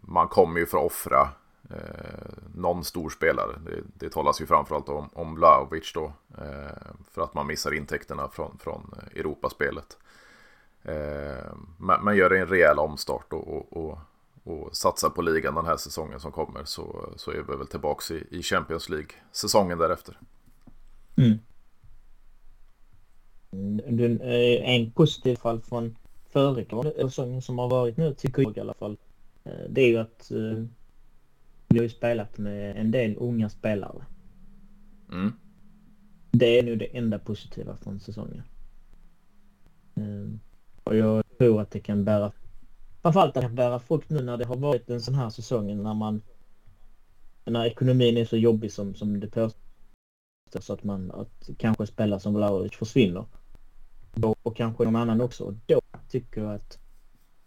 man 0.01 0.27
kommer 0.27 0.59
ju 0.59 0.65
för 0.65 0.77
att 0.77 0.85
offra 0.85 1.29
eh, 1.69 2.33
någon 2.55 2.83
stor 2.83 3.09
spelare. 3.09 3.59
Det, 3.65 3.81
det 3.93 4.09
talas 4.09 4.41
ju 4.41 4.45
framförallt 4.45 4.89
om, 4.89 5.09
om 5.13 5.35
Vlahovic 5.35 5.93
då. 5.93 6.13
Eh, 6.37 6.91
för 7.11 7.21
att 7.21 7.33
man 7.33 7.47
missar 7.47 7.73
intäkterna 7.73 8.29
från, 8.29 8.57
från 8.57 8.93
Europaspelet. 9.15 9.97
Eh, 10.83 11.53
men, 11.77 12.03
men 12.03 12.15
gör 12.15 12.31
en 12.31 12.47
rejäl 12.47 12.79
omstart 12.79 13.33
och, 13.33 13.47
och, 13.47 13.77
och, 13.77 13.99
och 14.43 14.75
satsar 14.75 15.09
på 15.09 15.21
ligan 15.21 15.55
den 15.55 15.65
här 15.65 15.77
säsongen 15.77 16.19
som 16.19 16.31
kommer 16.31 16.63
så, 16.65 17.13
så 17.15 17.31
är 17.31 17.43
vi 17.49 17.55
väl 17.55 17.67
tillbaka 17.67 18.13
i, 18.13 18.37
i 18.37 18.41
Champions 18.41 18.89
League 18.89 19.09
säsongen 19.31 19.77
därefter. 19.77 20.19
Mm. 21.15 21.39
Eh, 24.21 24.69
en 24.69 24.91
positiv 24.91 25.35
fall 25.35 25.61
från 25.61 25.95
föregående 26.29 26.93
säsongen 26.95 27.41
som 27.41 27.59
har 27.59 27.69
varit 27.69 27.97
nu 27.97 28.13
tycker 28.13 28.41
jag 28.41 28.57
i 28.57 28.59
alla 28.59 28.73
fall. 28.73 28.97
Eh, 29.43 29.69
det 29.69 29.81
är 29.81 29.87
ju 29.87 29.97
att 29.97 30.31
vi 31.67 31.77
har 31.77 31.83
ju 31.83 31.89
spelat 31.89 32.37
med 32.37 32.77
en 32.77 32.91
del 32.91 33.15
unga 33.19 33.49
spelare. 33.49 34.05
Mm. 35.11 35.33
Det 36.31 36.59
är 36.59 36.63
nu 36.63 36.75
det 36.75 36.97
enda 36.97 37.19
positiva 37.19 37.77
från 37.77 37.99
säsongen. 37.99 38.43
Och 40.83 40.95
jag 40.95 41.23
tror 41.37 41.61
att 41.61 41.71
det 41.71 41.79
kan 41.79 42.03
bära 42.03 42.31
framförallt 43.01 43.29
att 43.29 43.41
det 43.41 43.47
kan 43.47 43.55
bära 43.55 43.79
frukt 43.79 44.09
nu 44.09 44.21
när 44.21 44.37
det 44.37 44.45
har 44.45 44.55
varit 44.55 44.89
en 44.89 45.01
sån 45.01 45.15
här 45.15 45.29
säsong 45.29 45.83
när 45.83 45.93
man 45.93 46.21
när 47.45 47.65
ekonomin 47.65 48.17
är 48.17 48.25
så 48.25 48.37
jobbig 48.37 48.71
som, 48.71 48.95
som 48.95 49.19
det 49.19 49.27
påstås 49.27 50.69
att 50.69 50.83
man 50.83 51.11
att 51.11 51.49
kanske 51.57 51.87
spelare 51.87 52.19
som 52.19 52.33
Vlahovic 52.33 52.75
försvinner 52.75 53.25
och 54.43 54.55
kanske 54.55 54.83
någon 54.83 54.95
annan 54.95 55.21
också. 55.21 55.43
Och 55.43 55.53
då 55.65 55.81
tycker 56.09 56.41
jag 56.41 56.53
att 56.53 56.79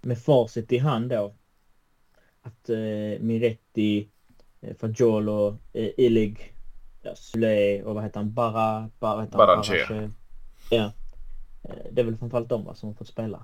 med 0.02 0.18
facit 0.18 0.72
i 0.72 0.78
hand 0.78 1.10
då 1.10 1.34
att 2.42 2.68
eh, 2.68 3.20
Miretti, 3.20 4.08
eh, 4.60 4.76
Fagiolo, 4.76 5.58
eh, 5.72 5.90
Illig, 5.96 6.54
ja, 7.02 7.16
Sule 7.16 7.82
och 7.82 7.94
vad 7.94 8.04
heter 8.04 8.20
han? 8.20 8.34
Bara, 8.34 8.90
bara 8.98 9.26
Baranche. 9.26 10.10
Ja. 10.70 10.92
Eh, 11.68 11.76
det 11.92 12.00
är 12.00 12.04
väl 12.04 12.16
framförallt 12.16 12.48
de 12.48 12.64
va, 12.64 12.74
som 12.74 12.88
har 12.88 12.94
fått 12.94 13.08
spela. 13.08 13.42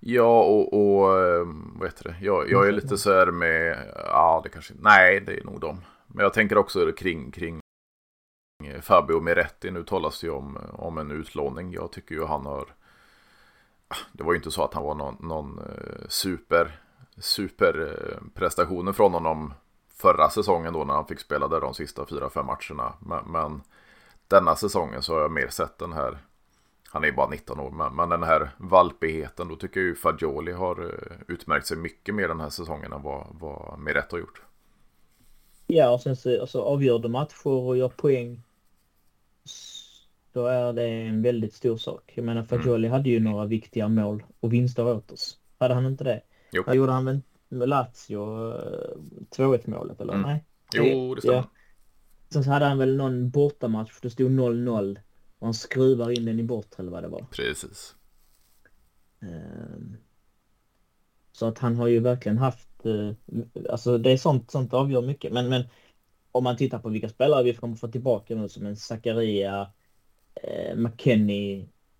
Ja, 0.00 0.42
och, 0.42 0.72
och 0.72 1.20
ehm, 1.20 1.76
vad 1.78 1.88
heter 1.88 2.04
det? 2.04 2.16
Jag, 2.20 2.50
jag 2.50 2.68
är 2.68 2.72
lite 2.72 2.98
så 2.98 3.12
här 3.12 3.26
med, 3.26 3.92
ja 4.06 4.40
det 4.44 4.48
kanske, 4.48 4.74
nej 4.78 5.20
det 5.20 5.38
är 5.38 5.44
nog 5.44 5.60
de. 5.60 5.80
Men 6.06 6.22
jag 6.22 6.32
tänker 6.32 6.58
också 6.58 6.92
kring, 6.92 7.30
kring 7.30 7.60
eh, 8.64 8.80
Fabio 8.80 9.20
Miretti. 9.20 9.70
Nu 9.70 9.84
talas 9.84 10.20
det 10.20 10.26
ju 10.26 10.32
om, 10.32 10.58
om 10.72 10.98
en 10.98 11.10
utlåning. 11.10 11.72
Jag 11.72 11.92
tycker 11.92 12.14
ju 12.14 12.24
han 12.24 12.46
har... 12.46 12.74
Ah, 13.88 13.96
det 14.12 14.22
var 14.22 14.32
ju 14.32 14.36
inte 14.36 14.50
så 14.50 14.64
att 14.64 14.74
han 14.74 14.84
var 14.84 14.94
någon, 14.94 15.16
någon 15.20 15.58
eh, 15.58 16.08
super, 16.08 16.80
superprestationer 17.16 18.92
från 18.92 19.12
honom 19.12 19.54
förra 19.88 20.30
säsongen 20.30 20.72
då 20.72 20.84
när 20.84 20.94
han 20.94 21.06
fick 21.06 21.20
spela 21.20 21.48
där 21.48 21.60
de 21.60 21.74
sista 21.74 22.06
fyra, 22.06 22.30
fem 22.30 22.46
matcherna. 22.46 22.92
Men, 23.00 23.24
men 23.32 23.62
denna 24.28 24.56
säsongen 24.56 25.02
så 25.02 25.14
har 25.14 25.20
jag 25.20 25.30
mer 25.30 25.48
sett 25.48 25.78
den 25.78 25.92
här 25.92 26.18
han 26.90 27.04
är 27.04 27.12
bara 27.12 27.28
19 27.28 27.60
år, 27.60 27.70
men, 27.70 27.96
men 27.96 28.08
den 28.08 28.22
här 28.22 28.50
valpigheten, 28.56 29.48
då 29.48 29.56
tycker 29.56 29.80
jag 29.80 29.86
ju 29.86 29.94
Fagioli 29.94 30.52
har 30.52 30.84
eh, 30.84 31.16
utmärkt 31.28 31.66
sig 31.66 31.76
mycket 31.76 32.14
mer 32.14 32.28
den 32.28 32.40
här 32.40 32.50
säsongen 32.50 32.92
än 32.92 33.02
vad, 33.02 33.26
vad 33.30 33.78
Miret 33.78 34.12
har 34.12 34.18
gjort. 34.18 34.42
Ja, 35.66 35.90
och 35.90 36.00
sen 36.00 36.16
så 36.16 36.40
alltså, 36.40 36.60
avgör 36.60 36.98
du 36.98 37.08
matcher 37.08 37.46
och 37.46 37.76
gör 37.76 37.88
poäng 37.88 38.42
då 40.32 40.46
är 40.46 40.72
det 40.72 40.88
en 40.88 41.22
väldigt 41.22 41.54
stor 41.54 41.76
sak. 41.76 42.12
Jag 42.14 42.24
menar 42.24 42.42
Fagioli 42.42 42.86
mm. 42.86 42.96
hade 42.96 43.10
ju 43.10 43.20
några 43.20 43.46
viktiga 43.46 43.88
mål 43.88 44.22
och 44.40 44.52
vinster 44.52 44.86
åt 44.86 45.12
oss. 45.12 45.38
Hade 45.58 45.74
han 45.74 45.86
inte 45.86 46.04
det? 46.04 46.20
Jo. 46.52 46.62
Vad 46.66 46.76
gjorde 46.76 46.92
han 46.92 47.04
väl 47.04 47.20
med 47.48 47.68
Lazio 47.68 48.18
2-1 49.30 49.54
eh, 49.54 49.60
målet 49.66 50.00
eller? 50.00 50.14
Mm. 50.14 50.26
Nej? 50.26 50.44
Jo, 50.72 51.14
det 51.14 51.20
stämmer. 51.20 51.36
Ja. 51.36 51.48
Sen 52.30 52.44
så 52.44 52.50
hade 52.50 52.64
han 52.64 52.78
väl 52.78 52.96
någon 52.96 53.30
bortamatch, 53.30 54.00
det 54.02 54.10
stod 54.10 54.30
0-0 54.30 54.98
han 55.46 55.54
skruvar 55.54 56.10
in 56.10 56.24
den 56.24 56.40
i 56.40 56.42
bortre 56.42 56.82
eller 56.82 56.90
vad 56.90 57.02
det 57.02 57.08
var. 57.08 57.26
Precis. 57.30 57.94
Um, 59.20 59.96
så 61.32 61.46
att 61.46 61.58
han 61.58 61.76
har 61.76 61.86
ju 61.86 62.00
verkligen 62.00 62.38
haft, 62.38 62.86
uh, 62.86 63.12
alltså 63.70 63.98
det 63.98 64.10
är 64.10 64.16
sånt, 64.16 64.50
sånt 64.50 64.74
avgör 64.74 65.02
mycket. 65.02 65.32
Men, 65.32 65.48
men 65.48 65.64
om 66.32 66.44
man 66.44 66.56
tittar 66.56 66.78
på 66.78 66.88
vilka 66.88 67.08
spelare 67.08 67.42
vi 67.42 67.54
kommer 67.54 67.76
få 67.76 67.88
tillbaka 67.88 68.34
nu 68.34 68.48
som 68.48 68.66
en 68.66 68.76
Zakaria, 68.76 69.70
eh, 70.34 70.78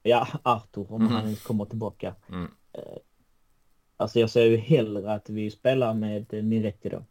ja 0.02 0.28
Arthur 0.42 0.92
om 0.92 1.00
mm. 1.00 1.12
han 1.12 1.36
kommer 1.36 1.64
tillbaka. 1.64 2.14
Mm. 2.28 2.50
Eh, 2.72 2.98
alltså 3.96 4.20
jag 4.20 4.30
ser 4.30 4.44
ju 4.44 4.56
hellre 4.56 5.12
att 5.12 5.28
vi 5.28 5.50
spelar 5.50 5.94
med 5.94 6.44
Miretti 6.44 6.88
då. 6.88 7.04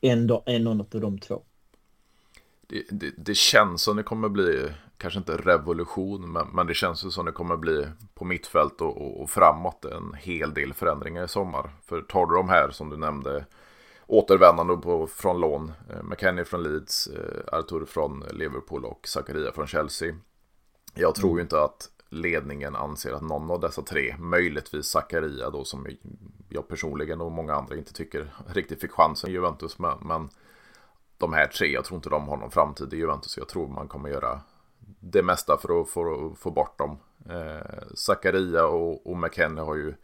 en, 0.00 0.30
en 0.46 0.64
någon 0.64 0.80
av 0.80 1.00
de 1.00 1.18
två. 1.18 1.42
Det, 2.70 2.84
det, 2.90 3.12
det, 3.16 3.34
känns 3.34 3.82
som 3.82 3.96
det 3.96 4.02
kommer 4.02 4.28
bli, 4.28 4.72
kanske 4.98 5.18
inte 5.18 5.36
revolution, 5.36 6.32
men, 6.32 6.46
men 6.52 6.66
det 6.66 6.74
känns 6.74 7.14
som 7.14 7.26
det 7.26 7.32
kommer 7.32 7.56
bli 7.56 7.86
på 8.14 8.24
mittfält 8.24 8.80
och, 8.80 8.96
och, 8.96 9.22
och, 9.22 9.30
framåt 9.30 9.84
en 9.84 10.14
hel 10.14 10.54
del 10.54 10.74
förändringar 10.74 11.24
i 11.24 11.28
sommar. 11.28 11.70
För 11.86 12.02
tar 12.02 12.26
du 12.26 12.34
de 12.34 12.48
här 12.48 12.70
som 12.70 12.90
du 12.90 12.96
nämnde, 12.96 13.44
återvändande 14.06 14.76
på, 14.76 15.06
från 15.06 15.40
lån, 15.40 15.72
eh, 15.90 16.02
McKennie 16.02 16.44
från 16.44 16.62
Leeds, 16.62 17.06
eh, 17.06 17.58
Artur 17.58 17.84
från 17.84 18.24
Liverpool 18.32 18.84
och 18.84 19.08
Zakaria 19.08 19.52
från 19.52 19.66
Chelsea. 19.66 20.14
Jag 20.94 21.14
tror 21.14 21.30
mm. 21.30 21.42
inte 21.42 21.62
att 21.62 21.90
ledningen 22.10 22.76
anser 22.76 23.12
att 23.12 23.22
någon 23.22 23.50
av 23.50 23.60
dessa 23.60 23.82
tre, 23.82 24.16
möjligtvis 24.18 24.86
Zakaria 24.86 25.50
då 25.50 25.64
som 25.64 25.86
jag 26.48 26.68
personligen 26.68 27.20
och 27.20 27.32
många 27.32 27.54
andra 27.54 27.76
inte 27.76 27.92
tycker 27.92 28.34
riktigt 28.46 28.80
fick 28.80 28.92
chansen 28.92 29.30
i 29.30 29.32
Juventus. 29.32 29.78
Men, 29.78 29.98
men 30.00 30.28
de 31.18 31.32
här 31.32 31.46
tre, 31.46 31.72
jag 31.72 31.84
tror 31.84 31.96
inte 31.96 32.08
de 32.08 32.28
har 32.28 32.36
någon 32.36 32.50
framtid 32.50 32.94
i 32.94 32.96
Juventus. 32.96 33.36
Jag 33.36 33.48
tror 33.48 33.68
man 33.68 33.88
kommer 33.88 34.08
göra 34.08 34.40
det 35.00 35.22
mesta 35.22 35.58
för 35.58 35.80
att, 35.80 35.88
för 35.88 36.26
att 36.26 36.38
få 36.38 36.50
bort 36.50 36.78
dem. 36.78 36.98
Eh, 37.28 37.86
Zakaria 37.94 38.66
och, 38.66 39.06
och 39.06 39.16
McKennie 39.16 39.64
har 39.64 39.74
ju 39.74 39.94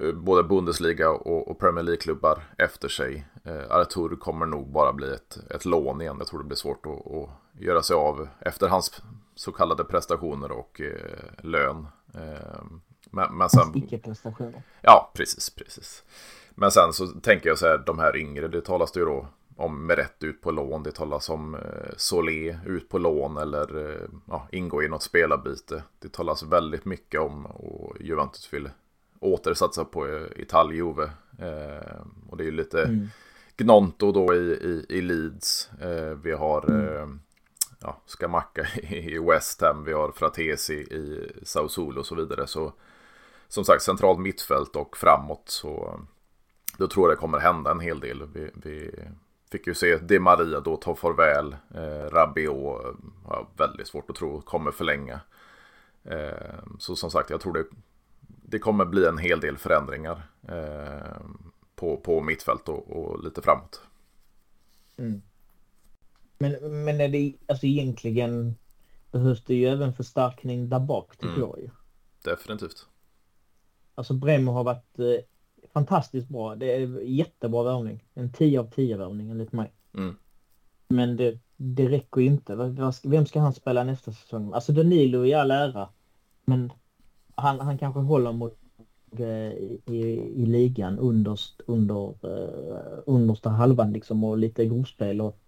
eh, 0.00 0.12
både 0.12 0.42
Bundesliga 0.42 1.10
och, 1.10 1.48
och 1.48 1.58
Premier 1.58 1.84
League-klubbar 1.84 2.42
efter 2.58 2.88
sig. 2.88 3.26
Eh, 3.44 3.70
Artur 3.70 4.16
kommer 4.16 4.46
nog 4.46 4.72
bara 4.72 4.92
bli 4.92 5.14
ett, 5.14 5.38
ett 5.50 5.64
lån 5.64 6.00
igen. 6.00 6.16
Jag 6.18 6.26
tror 6.26 6.40
det 6.40 6.46
blir 6.46 6.56
svårt 6.56 6.86
att, 6.86 7.12
att 7.12 7.28
göra 7.60 7.82
sig 7.82 7.96
av 7.96 8.28
efter 8.40 8.68
hans 8.68 9.02
så 9.34 9.52
kallade 9.52 9.84
prestationer 9.84 10.52
och 10.52 10.80
eh, 10.80 11.44
lön. 11.44 11.86
Eh, 12.14 12.62
men, 13.10 13.36
men 13.36 13.48
sen... 13.48 13.76
Icke-prestationer. 13.76 14.62
Ja, 14.80 15.10
precis, 15.14 15.50
precis. 15.50 16.04
Men 16.50 16.70
sen 16.70 16.92
så 16.92 17.06
tänker 17.06 17.48
jag 17.48 17.58
så 17.58 17.66
här, 17.66 17.78
de 17.86 17.98
här 17.98 18.16
yngre, 18.16 18.48
det 18.48 18.60
talas 18.60 18.92
det 18.92 19.00
ju 19.00 19.06
då 19.06 19.26
om 19.58 19.90
rätt 19.90 20.24
ut 20.24 20.40
på 20.40 20.50
lån. 20.50 20.82
Det 20.82 20.92
talas 20.92 21.28
om 21.28 21.54
eh, 21.54 21.60
Solé 21.96 22.58
ut 22.66 22.88
på 22.88 22.98
lån 22.98 23.36
eller 23.36 23.90
eh, 23.90 24.08
ja, 24.26 24.48
ingå 24.52 24.82
i 24.82 24.88
något 24.88 25.02
spelarbyte. 25.02 25.82
Det 25.98 26.12
talas 26.12 26.42
väldigt 26.42 26.84
mycket 26.84 27.20
om 27.20 27.46
och 27.46 27.96
Juventus 28.00 28.54
vill 28.54 28.70
återsatsa 29.20 29.84
på 29.84 30.06
eh, 30.06 30.26
Italien-Juve. 30.36 31.10
Eh, 31.38 32.00
och 32.28 32.36
det 32.36 32.42
är 32.42 32.46
ju 32.46 32.50
lite 32.50 32.82
mm. 32.84 33.08
Gnonto 33.56 34.12
då 34.12 34.34
i, 34.34 34.38
i, 34.38 34.86
i 34.88 35.00
Leeds. 35.00 35.70
Eh, 35.80 36.14
vi 36.22 36.32
har 36.32 36.70
mm. 36.70 36.86
eh, 36.86 37.08
ja, 37.80 38.02
Skamacka 38.06 38.66
i 38.88 39.18
West 39.18 39.60
Ham. 39.60 39.84
Vi 39.84 39.92
har 39.92 40.12
Fratesi 40.12 40.74
i 40.74 41.32
Sao 41.42 41.68
Solo 41.68 42.00
och 42.00 42.06
så 42.06 42.14
vidare. 42.14 42.46
Så 42.46 42.72
som 43.48 43.64
sagt 43.64 43.82
centralt 43.82 44.20
mittfält 44.20 44.76
och 44.76 44.96
framåt 44.96 45.42
så 45.46 46.00
då 46.76 46.88
tror 46.88 47.08
jag 47.08 47.16
det 47.16 47.20
kommer 47.20 47.38
hända 47.38 47.70
en 47.70 47.80
hel 47.80 48.00
del. 48.00 48.26
Vi, 48.32 48.50
vi 48.54 48.90
fick 49.50 49.66
ju 49.66 49.74
se 49.74 49.98
Di 49.98 50.18
Maria 50.18 50.60
då 50.60 50.76
ta 50.76 50.94
farväl. 50.94 51.56
Eh, 51.74 52.10
Rabiot 52.10 52.96
har 53.24 53.46
väldigt 53.56 53.88
svårt 53.88 54.10
att 54.10 54.16
tro 54.16 54.40
kommer 54.40 54.70
förlänga. 54.70 55.20
Eh, 56.04 56.58
så 56.78 56.96
som 56.96 57.10
sagt, 57.10 57.30
jag 57.30 57.40
tror 57.40 57.52
det, 57.52 57.64
det 58.20 58.58
kommer 58.58 58.84
bli 58.84 59.06
en 59.06 59.18
hel 59.18 59.40
del 59.40 59.58
förändringar 59.58 60.22
eh, 60.48 61.20
på, 61.74 61.96
på 61.96 62.20
mittfält 62.20 62.68
och, 62.68 62.90
och 62.90 63.24
lite 63.24 63.42
framåt. 63.42 63.82
Mm. 64.96 65.22
Men, 66.38 66.84
men 66.84 67.00
är 67.00 67.08
det 67.08 67.34
alltså 67.46 67.66
egentligen 67.66 68.56
behövs 69.10 69.44
det 69.44 69.54
ju 69.54 69.66
även 69.66 69.94
förstärkning 69.94 70.68
där 70.68 70.80
bak 70.80 71.16
tycker 71.16 71.28
mm. 71.28 71.40
jag 71.40 71.58
ju. 71.58 71.70
Definitivt. 72.22 72.86
Alltså 73.94 74.14
Bremer 74.14 74.52
har 74.52 74.64
varit 74.64 74.98
eh, 74.98 75.24
fantastiskt 75.72 76.28
bra. 76.28 76.54
Det 76.54 76.74
är 76.74 77.00
jättebra 77.00 77.62
värvning. 77.62 78.04
En 78.14 78.32
10 78.32 78.60
av 78.60 78.70
10 78.70 78.96
värvning 78.96 79.30
enligt 79.30 79.52
mig. 79.52 79.72
Mm. 79.94 80.16
Men 80.88 81.16
det, 81.16 81.38
det 81.56 81.88
räcker 81.88 82.20
ju 82.20 82.26
inte. 82.26 82.74
Vem 83.04 83.26
ska 83.26 83.40
han 83.40 83.52
spela 83.52 83.84
nästa 83.84 84.12
säsong? 84.12 84.52
Alltså 84.52 84.72
Danilo 84.72 85.24
i 85.24 85.34
all 85.34 85.50
ära. 85.50 85.88
Men 86.44 86.72
han, 87.34 87.60
han 87.60 87.78
kanske 87.78 88.00
håller 88.00 88.32
mot 88.32 88.58
eh, 89.18 89.52
i, 89.52 89.80
i, 89.86 89.98
i 90.42 90.46
ligan 90.46 90.98
underst, 90.98 91.60
under, 91.66 92.08
uh, 92.26 92.98
understa 93.06 93.50
halvan 93.50 93.92
liksom 93.92 94.24
och 94.24 94.38
lite 94.38 94.66
grovspel 94.66 95.20
och, 95.20 95.38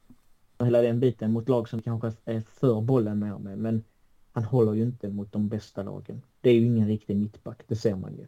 och 0.57 0.67
hela 0.67 0.83
den 0.83 1.01
biten 1.01 1.33
mot 1.33 1.49
lag 1.49 1.69
som 1.69 1.83
kanske 1.83 2.13
är 2.25 2.41
för 2.41 2.81
bollen 2.81 3.19
mer 3.19 3.39
med. 3.39 3.59
Men 3.59 3.85
han 4.33 4.45
håller 4.45 4.73
ju 4.73 4.83
inte 4.83 5.09
mot 5.09 5.33
de 5.33 5.49
bästa 5.49 5.83
lagen. 5.83 6.23
Det 6.41 6.51
är 6.51 6.55
ju 6.55 6.67
ingen 6.67 6.89
riktig 6.89 7.17
mittback, 7.17 7.63
det 7.67 7.77
ser 7.77 7.97
man 7.97 8.17
ju. 8.17 8.27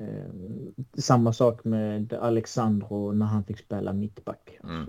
Eh, 0.00 0.30
samma 0.98 1.32
sak 1.32 1.64
med 1.64 2.12
Alexandro 2.12 3.12
när 3.12 3.26
han 3.26 3.44
fick 3.44 3.58
spela 3.58 3.92
mittback. 3.92 4.58
Mm. 4.62 4.88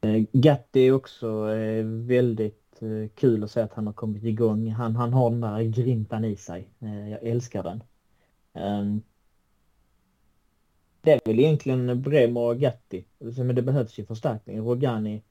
Eh, 0.00 0.24
Gatti 0.32 0.80
är 0.80 0.92
också 0.92 1.54
eh, 1.54 1.84
väldigt 1.84 2.82
eh, 2.82 3.08
kul 3.14 3.44
att 3.44 3.50
se 3.50 3.60
att 3.60 3.72
han 3.72 3.86
har 3.86 3.94
kommit 3.94 4.24
igång. 4.24 4.70
Han, 4.70 4.96
han 4.96 5.12
har 5.12 5.30
den 5.30 5.40
där 5.40 5.62
grintan 5.62 6.24
i 6.24 6.36
sig. 6.36 6.68
Eh, 6.78 7.10
jag 7.10 7.22
älskar 7.22 7.62
den. 7.62 7.82
Ehm, 8.52 9.02
det 11.00 11.12
är 11.12 11.20
väl 11.24 11.38
egentligen 11.40 12.02
Bremer 12.02 12.40
och 12.40 12.58
Gatti. 12.58 13.04
Men 13.18 13.54
det 13.54 13.62
behövs 13.62 13.98
ju 13.98 14.06
förstärkning. 14.06 14.60
Rogani 14.60 15.22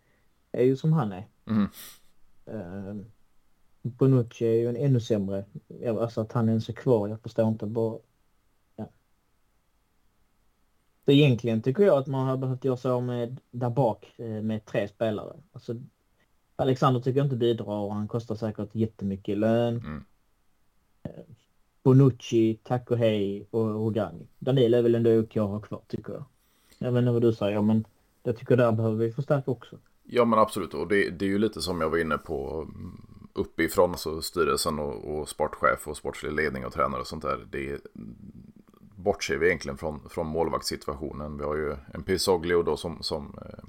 är 0.52 0.64
ju 0.64 0.76
som 0.76 0.94
han 0.94 1.12
är. 1.12 1.28
Mm. 1.46 1.68
Ehm, 2.46 3.06
Bonucci 3.82 4.46
är 4.46 4.54
ju 4.54 4.70
en 4.70 4.78
ännu 4.78 5.00
sämre. 5.00 5.46
Alltså 5.88 6.22
att 6.22 6.32
han 6.32 6.50
ens 6.50 6.70
är 6.70 6.74
kvar. 6.74 7.08
Jag 7.08 7.22
förstår 7.22 7.48
inte 7.48 7.66
bara 7.66 8.00
så 11.08 11.12
egentligen 11.12 11.62
tycker 11.62 11.84
jag 11.84 11.98
att 11.98 12.08
man 12.08 12.28
har 12.28 12.38
behövt 12.38 12.66
göra 12.66 12.78
så 12.78 13.02
med 13.02 13.40
där 13.52 13.70
bak 13.70 14.14
eh, 14.18 14.26
med 14.26 14.66
tre 14.66 14.88
spelare. 14.88 15.34
Alltså, 15.52 15.76
Alexander 16.56 17.00
tycker 17.00 17.18
jag 17.18 17.26
inte 17.26 17.36
bidrar 17.36 17.66
och 17.66 17.94
han 17.94 18.08
kostar 18.08 18.36
säkert 18.36 18.76
jättemycket 18.76 19.30
i 19.30 19.36
lön. 19.36 19.78
Mm. 19.78 20.04
Eh, 21.04 21.24
Bonucci, 21.84 22.60
Taco 22.64 22.96
Hej 22.96 23.48
och 23.52 23.74
Rogani. 23.74 24.28
Daniel 24.40 24.74
är 24.74 24.82
väl 24.82 24.96
ändå 24.96 25.20
okej 25.20 25.42
att 25.42 25.50
ha 25.50 25.60
kvar 25.60 25.82
tycker 25.88 26.14
jag. 26.14 26.26
Jag 26.78 26.92
vet 26.92 27.02
inte 27.02 27.12
vad 27.12 27.22
du 27.22 27.34
säger 27.34 27.62
men 27.62 27.86
jag 28.24 28.38
tycker 28.38 28.58
där 28.58 28.72
behöver 28.72 28.98
vi 28.98 29.12
förstärka 29.12 29.52
också. 29.52 29.78
Ja 30.04 30.26
men 30.26 30.40
absolut 30.40 30.74
och 30.74 30.88
det, 30.88 31.10
det 31.10 31.26
är 31.26 31.30
ju 31.30 31.40
lite 31.40 31.62
som 31.62 31.82
jag 31.82 31.90
var 31.90 31.98
inne 31.98 32.18
på 32.18 32.68
mm, 32.76 33.02
uppifrån, 33.34 33.92
alltså 33.92 34.22
styrelsen 34.22 34.80
och, 34.80 35.18
och 35.18 35.30
sportchef 35.30 35.88
och 35.88 35.98
sportslig 35.98 36.34
ledning 36.34 36.66
och 36.66 36.74
tränare 36.74 37.02
och 37.02 37.08
sånt 37.08 37.24
där. 37.24 37.48
Det, 37.52 37.82
bortser 39.08 39.38
vi 39.38 39.48
egentligen 39.48 39.78
från, 39.78 40.10
från 40.10 40.28
målvaktssituationen. 40.28 41.38
Vi 41.38 41.44
har 41.44 41.56
ju 41.56 41.76
en 41.94 42.04
Pisoglio 42.04 42.64
då 42.64 42.78
som, 42.78 43.04
som 43.04 43.40
eh, 43.46 43.64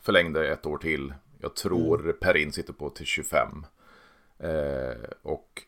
förlängde 0.00 0.48
ett 0.48 0.66
år 0.66 0.78
till. 0.78 1.14
Jag 1.38 1.56
tror 1.56 2.00
mm. 2.00 2.16
Perin 2.20 2.52
sitter 2.52 2.72
på 2.72 2.90
till 2.90 3.06
25. 3.06 3.66
Eh, 4.38 5.10
och 5.22 5.62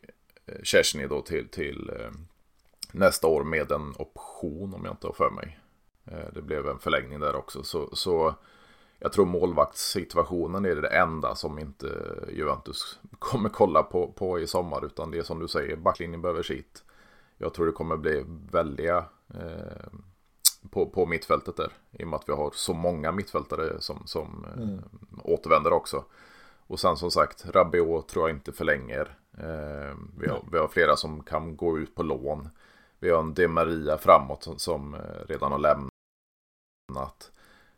Chesney 0.63 1.07
då 1.07 1.23
till, 1.23 1.49
till 1.49 1.91
eh, 1.91 2.11
nästa 2.93 3.27
år 3.27 3.45
med 3.45 3.73
en 3.73 3.95
option 3.99 4.75
om 4.75 4.85
jag 4.85 4.93
inte 4.93 5.07
har 5.07 5.15
för 5.15 5.31
mig. 5.31 5.59
Eh, 6.05 6.33
det 6.35 6.43
blev 6.43 6.69
en 6.69 6.79
förlängning 6.79 7.21
där 7.21 7.35
också. 7.35 7.63
Så, 7.63 7.97
så 7.97 8.35
jag 8.99 9.13
tror 9.13 9.27
målvaktssituationen 9.27 10.65
är 10.65 10.75
det 10.75 10.89
enda 10.89 11.35
som 11.35 11.59
inte 11.59 11.87
Juventus 12.33 12.99
kommer 13.19 13.49
kolla 13.49 13.83
på, 13.83 14.13
på 14.13 14.41
i 14.41 14.47
sommar. 14.47 14.85
Utan 14.85 15.11
det 15.11 15.19
är 15.19 15.23
som 15.23 15.39
du 15.39 15.49
säger, 15.49 15.77
backlinjen 15.77 16.23
behöver 16.23 16.43
sitt 16.43 16.85
jag 17.43 17.55
tror 17.55 17.67
det 17.67 17.73
kommer 17.73 17.97
bli 17.97 18.25
väldiga 18.51 19.05
eh, 19.35 19.93
på, 20.71 20.91
på 20.91 21.07
mittfältet 21.07 21.57
där. 21.57 21.73
I 21.91 22.05
och 22.05 22.09
med 22.09 22.17
att 22.17 22.29
vi 22.29 22.33
har 22.33 22.51
så 22.55 22.75
många 22.75 23.13
mittfältare 23.13 23.81
som, 23.81 24.07
som 24.07 24.47
eh, 24.57 24.63
mm. 24.63 24.81
återvänder 25.25 25.73
också. 25.73 26.05
Och 26.67 26.81
sen 26.81 26.97
som 26.97 27.11
sagt, 27.11 27.47
Rabiot 27.47 28.09
tror 28.09 28.29
jag 28.29 28.37
inte 28.37 28.53
förlänger. 28.53 29.17
Eh, 29.39 29.97
vi, 30.19 30.29
har, 30.29 30.45
vi 30.53 30.59
har 30.59 30.69
flera 30.69 30.97
som 30.97 31.23
kan 31.23 31.57
gå 31.57 31.79
ut 31.79 31.95
på 31.95 32.03
lån. 32.03 32.49
Vi 32.99 33.11
har 33.11 33.21
en 33.21 33.35
De 33.35 33.49
Maria 33.49 33.99
framåt 33.99 34.43
som, 34.43 34.59
som 34.59 34.95
eh, 34.95 35.27
redan 35.29 35.53
har 35.53 35.59
lämnat. 35.59 37.33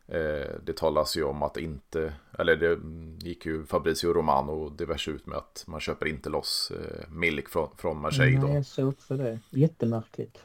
Eh, 0.07 0.55
det 0.63 0.77
talas 0.77 1.17
ju 1.17 1.23
om 1.23 1.43
att 1.43 1.57
inte, 1.57 2.13
eller 2.39 2.55
det 2.55 2.79
gick 3.27 3.45
ju 3.45 3.65
Fabrizio 3.65 4.13
Romano 4.13 4.69
diverse 4.69 5.11
ut 5.11 5.25
med 5.25 5.37
att 5.37 5.63
man 5.67 5.79
köper 5.79 6.05
inte 6.05 6.29
loss 6.29 6.71
eh, 6.71 7.09
Milik 7.09 7.49
från, 7.49 7.69
från 7.77 8.01
Marseille. 8.01 8.39
Nej, 8.39 8.55
jag 8.55 8.65
såg 8.65 8.89
också 8.89 9.17
det. 9.17 9.39
Jättemärkligt. 9.49 10.43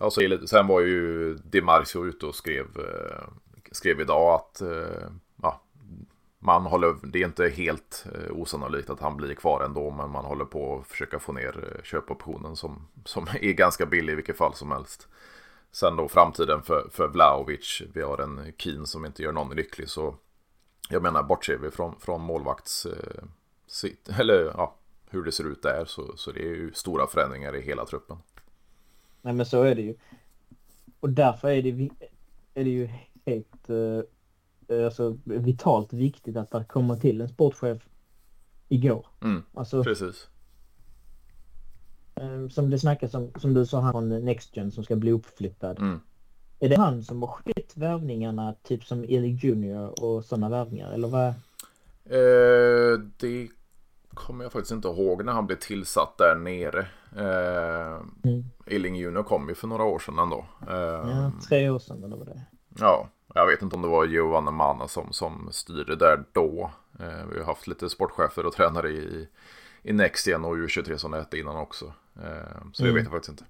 Ja, 0.00 0.10
så, 0.10 0.38
sen 0.46 0.66
var 0.66 0.80
ju 0.80 1.34
Di 1.34 1.60
Marcio 1.62 2.06
ute 2.06 2.26
och 2.26 2.34
skrev, 2.34 2.66
eh, 2.76 3.28
skrev 3.72 4.00
idag 4.00 4.34
att 4.34 4.62
ja, 5.42 5.62
man 6.38 6.66
håller, 6.66 6.96
det 7.02 7.22
är 7.22 7.26
inte 7.26 7.48
helt 7.48 8.06
osannolikt 8.30 8.90
att 8.90 9.00
han 9.00 9.16
blir 9.16 9.34
kvar 9.34 9.64
ändå, 9.64 9.90
men 9.90 10.10
man 10.10 10.24
håller 10.24 10.44
på 10.44 10.78
att 10.78 10.86
försöka 10.86 11.18
få 11.18 11.32
ner 11.32 11.80
köpoptionen 11.84 12.56
som, 12.56 12.88
som 13.04 13.26
är 13.40 13.52
ganska 13.52 13.86
billig 13.86 14.12
i 14.12 14.16
vilket 14.16 14.36
fall 14.36 14.54
som 14.54 14.70
helst. 14.70 15.08
Sen 15.72 15.96
då 15.96 16.08
framtiden 16.08 16.62
för, 16.62 16.88
för 16.90 17.08
Vlaovic. 17.08 17.82
Vi 17.94 18.02
har 18.02 18.18
en 18.18 18.52
Keen 18.58 18.86
som 18.86 19.06
inte 19.06 19.22
gör 19.22 19.32
någon 19.32 19.56
lycklig. 19.56 19.88
Så 19.88 20.14
jag 20.88 21.02
menar, 21.02 21.22
bortser 21.22 21.58
vi 21.58 21.70
från, 21.70 22.00
från 22.00 22.20
målvakts... 22.20 22.86
Eh, 22.86 23.24
sitt, 23.66 24.08
eller 24.18 24.44
ja, 24.44 24.74
hur 25.10 25.22
det 25.24 25.32
ser 25.32 25.44
ut 25.44 25.62
där 25.62 25.84
så, 25.86 26.16
så 26.16 26.32
det 26.32 26.40
är 26.40 26.54
ju 26.54 26.72
stora 26.72 27.06
förändringar 27.06 27.56
i 27.56 27.60
hela 27.62 27.86
truppen. 27.86 28.16
Nej 29.22 29.34
men 29.34 29.46
så 29.46 29.62
är 29.62 29.74
det 29.74 29.82
ju. 29.82 29.94
Och 31.00 31.10
därför 31.10 31.48
är 31.48 31.62
det 31.62 31.90
är 32.54 32.64
det 32.64 32.70
ju 32.70 32.90
helt 33.26 33.70
eh, 33.70 34.84
alltså, 34.86 35.18
vitalt 35.24 35.92
viktigt 35.92 36.36
att 36.36 36.50
det 36.50 36.64
kommer 36.64 36.96
till 36.96 37.20
en 37.20 37.28
sportchef 37.28 37.82
igår. 38.68 39.06
Mm, 39.22 39.42
Alltså, 39.54 39.84
precis. 39.84 40.28
Eh, 42.20 42.48
som 42.48 42.70
det 42.70 42.78
snackas 42.78 43.14
om, 43.14 43.30
som 43.36 43.54
du 43.54 43.66
sa, 43.66 43.80
han 43.80 43.92
från 43.92 44.24
Nextgen 44.24 44.70
som 44.70 44.84
ska 44.84 44.96
bli 44.96 45.12
uppflyttad. 45.12 45.78
Mm. 45.78 46.00
Är 46.60 46.68
det 46.68 46.76
han 46.76 47.02
som 47.02 47.22
har 47.22 47.28
skett 47.28 47.76
värvningarna, 47.76 48.54
typ 48.62 48.84
som 48.84 49.04
Eli 49.04 49.28
Junior 49.42 50.04
och 50.04 50.24
sådana 50.24 50.48
värvningar? 50.48 50.92
Eller 50.92 51.08
vad? 51.08 51.26
Eh, 52.04 52.98
det 53.16 53.48
kommer 54.14 54.44
jag 54.44 54.52
faktiskt 54.52 54.72
inte 54.72 54.88
ihåg 54.88 55.24
när 55.24 55.32
han 55.32 55.46
blev 55.46 55.56
tillsatt 55.56 56.18
där 56.18 56.36
nere. 56.36 56.86
Eh, 57.16 58.00
Mm. 58.24 58.44
Illing 58.66 58.96
Junior 58.96 59.22
kom 59.22 59.48
ju 59.48 59.54
för 59.54 59.68
några 59.68 59.84
år 59.84 59.98
sedan 59.98 60.18
ändå. 60.18 60.44
Eh, 60.68 61.10
Ja, 61.10 61.32
tre 61.48 61.70
år 61.70 61.78
sedan 61.78 62.04
eller 62.04 62.16
vad 62.16 62.26
det. 62.26 62.40
Ja, 62.78 63.08
jag 63.34 63.46
vet 63.46 63.62
inte 63.62 63.76
om 63.76 63.82
det 63.82 63.88
var 63.88 64.04
Giovanni 64.04 64.50
Mana 64.50 64.88
som, 64.88 65.12
som 65.12 65.48
styrde 65.52 65.96
där 65.96 66.24
då. 66.32 66.70
Eh, 67.00 67.26
vi 67.32 67.38
har 67.38 67.46
haft 67.46 67.66
lite 67.66 67.90
sportchefer 67.90 68.46
och 68.46 68.52
tränare 68.52 68.90
i, 68.90 69.28
i 69.82 69.92
Next 69.92 70.26
igen 70.26 70.44
och 70.44 70.56
U23 70.56 70.96
som 70.96 71.10
det 71.10 71.18
hette 71.18 71.38
innan 71.38 71.56
också. 71.56 71.92
Eh, 72.16 72.62
så 72.72 72.82
Mm. 72.84 72.94
vet 72.94 73.04
jag 73.04 73.12
faktiskt 73.12 73.28
inte. 73.28 73.44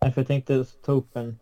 För 0.00 0.12
jag 0.20 0.26
tänkte 0.26 0.64
ta 0.64 0.92
upp 0.92 1.16
en, 1.16 1.38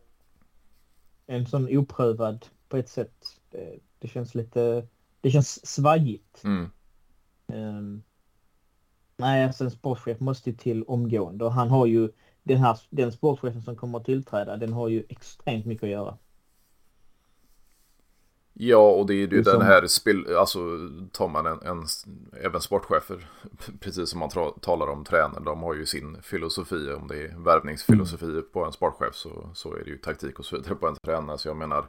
en 1.26 1.46
sån 1.46 1.76
oprövad 1.78 2.46
på 2.68 2.76
ett 2.76 2.88
sätt. 2.88 3.40
Det, 3.50 3.78
det 3.98 4.08
känns 4.08 4.34
lite, 4.34 4.86
det 5.20 5.30
känns 5.30 5.66
svajigt. 5.66 6.44
Mm. 6.44 6.70
Um, 7.46 8.02
nej, 9.16 9.44
alltså 9.44 9.64
en 9.64 9.70
sportchef 9.70 10.20
måste 10.20 10.50
ju 10.50 10.56
till 10.56 10.82
omgående 10.84 11.44
och 11.44 11.52
han 11.52 11.70
har 11.70 11.86
ju 11.86 12.10
den 12.42 12.58
här, 12.58 12.78
den 12.90 13.12
sportchefen 13.12 13.62
som 13.62 13.76
kommer 13.76 13.98
att 13.98 14.04
tillträda, 14.04 14.56
den 14.56 14.72
har 14.72 14.88
ju 14.88 15.04
extremt 15.08 15.66
mycket 15.66 15.82
att 15.84 15.90
göra. 15.90 16.18
Ja, 18.56 18.90
och 18.90 19.06
det 19.06 19.14
är 19.14 19.16
ju 19.16 19.26
Det 19.26 19.36
den 19.42 19.44
som- 19.44 19.62
här 19.62 19.86
spel, 19.86 20.36
alltså 20.36 20.58
tar 21.12 21.28
man 21.28 21.46
en, 21.46 21.62
en 21.62 21.84
även 22.42 22.60
sportchefer, 22.60 23.26
precis 23.80 24.08
som 24.10 24.20
man 24.20 24.28
tra, 24.28 24.50
talar 24.60 24.86
om 24.86 25.04
tränare, 25.04 25.42
de 25.44 25.62
har 25.62 25.74
ju 25.74 25.86
sin 25.86 26.22
filosofi, 26.22 26.92
om 27.00 27.08
det 27.08 27.16
är 27.24 27.34
värvningsfilosofi 27.44 28.42
på 28.52 28.64
en 28.64 28.72
sportchef 28.72 29.14
så, 29.14 29.48
så 29.54 29.74
är 29.74 29.84
det 29.84 29.90
ju 29.90 29.98
taktik 29.98 30.38
och 30.38 30.44
så 30.44 30.56
vidare 30.56 30.74
på 30.74 30.88
en 30.88 30.96
tränare. 31.04 31.38
Så 31.38 31.48
jag 31.48 31.56
menar, 31.56 31.84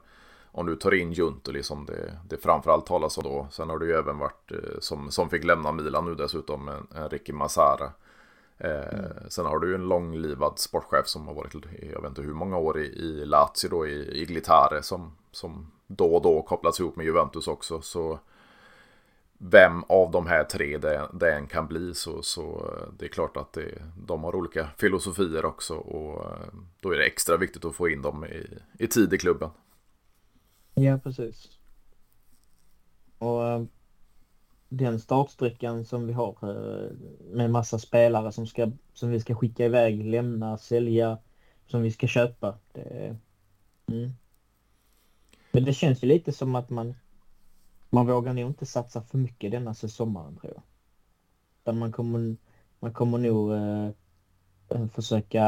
om 0.52 0.66
du 0.66 0.76
tar 0.76 0.94
in 0.94 1.12
Juntoli 1.12 1.64
som 1.64 1.86
det, 1.86 2.18
det 2.30 2.38
framförallt 2.38 2.86
talas 2.86 3.18
om 3.18 3.24
då, 3.24 3.48
sen 3.52 3.70
har 3.70 3.80
det 3.80 3.86
ju 3.86 3.92
även 3.94 4.18
varit 4.18 4.52
eh, 4.52 4.58
som, 4.80 5.12
som 5.12 5.30
fick 5.30 5.44
lämna 5.44 5.72
Milan 5.72 6.06
nu 6.06 6.16
dessutom, 6.16 6.68
en, 6.68 6.88
en 6.96 7.10
Ricky 7.10 7.34
Massara. 7.34 7.92
Eh, 8.58 9.28
Sen 9.30 9.46
har 9.46 9.60
du 9.60 9.76
en 9.76 9.88
långlivad 9.88 10.60
sportchef 10.60 11.08
som 11.08 11.28
har 11.28 11.34
varit, 11.34 11.54
jag 11.94 12.02
vet 12.02 12.10
inte 12.10 12.22
hur 12.22 12.34
många 12.34 12.58
år 12.58 12.80
i, 12.80 12.86
i 12.86 13.26
Lazio 13.26 13.70
då, 13.70 13.88
i, 13.88 14.22
i 14.22 14.26
Glitare 14.26 14.84
som, 14.84 15.18
som 15.32 15.72
då 15.88 16.16
och 16.16 16.22
då 16.22 16.42
kopplats 16.42 16.80
ihop 16.80 16.96
med 16.96 17.06
Juventus 17.06 17.48
också. 17.48 17.82
Så 17.82 18.20
vem 19.38 19.84
av 19.84 20.12
de 20.12 20.28
här 20.28 20.44
tre 20.44 20.78
det, 20.78 21.10
det 21.14 21.34
än 21.34 21.48
kan 21.48 21.68
bli 21.68 21.94
så, 21.94 22.22
så 22.22 22.42
eh, 22.44 22.94
det 22.98 23.06
är 23.06 23.10
klart 23.10 23.38
att 23.38 23.54
det, 23.54 23.82
de 23.98 24.24
har 24.24 24.36
olika 24.36 24.68
filosofier 24.78 25.46
också 25.46 25.76
och 25.76 26.32
eh, 26.32 26.48
då 26.80 26.92
är 26.92 26.98
det 26.98 27.06
extra 27.06 27.38
viktigt 27.38 27.66
att 27.66 27.76
få 27.76 27.90
in 27.90 28.02
dem 28.02 28.26
i, 28.26 28.60
i 28.80 28.88
tid 28.88 29.14
i 29.14 29.18
klubben. 29.18 29.50
Ja, 30.74 30.98
precis. 31.04 31.50
Och 33.18 33.68
den 34.70 35.00
startsträckan 35.00 35.86
som 35.86 36.08
vi 36.08 36.14
har 36.14 36.38
eh, 36.42 36.92
med 37.32 37.50
massa 37.50 37.80
spelare 37.80 38.32
som, 38.32 38.48
ska, 38.48 38.72
som 38.94 39.10
vi 39.10 39.20
ska 39.20 39.36
skicka 39.36 39.66
iväg, 39.66 40.06
lämna, 40.06 40.58
sälja, 40.58 41.18
som 41.68 41.82
vi 41.82 41.92
ska 41.92 42.08
köpa. 42.08 42.58
Det, 42.72 43.18
mm. 43.88 44.12
Men 45.52 45.66
det 45.66 45.74
känns 45.74 46.04
ju 46.04 46.08
lite 46.08 46.34
som 46.34 46.56
att 46.56 46.70
man, 46.70 46.94
man 47.90 48.08
vågar 48.08 48.34
nog 48.34 48.50
inte 48.50 48.66
satsa 48.66 49.02
för 49.02 49.18
mycket 49.18 49.52
denna 49.52 49.74
sommaren 49.74 50.36
tror 50.36 50.54
jag. 50.56 50.64
Utan 51.62 51.78
man 51.78 51.92
kommer, 51.92 52.36
man 52.80 52.94
kommer 52.94 53.18
nog 53.18 53.54
eh, 53.54 54.88
försöka 54.94 55.42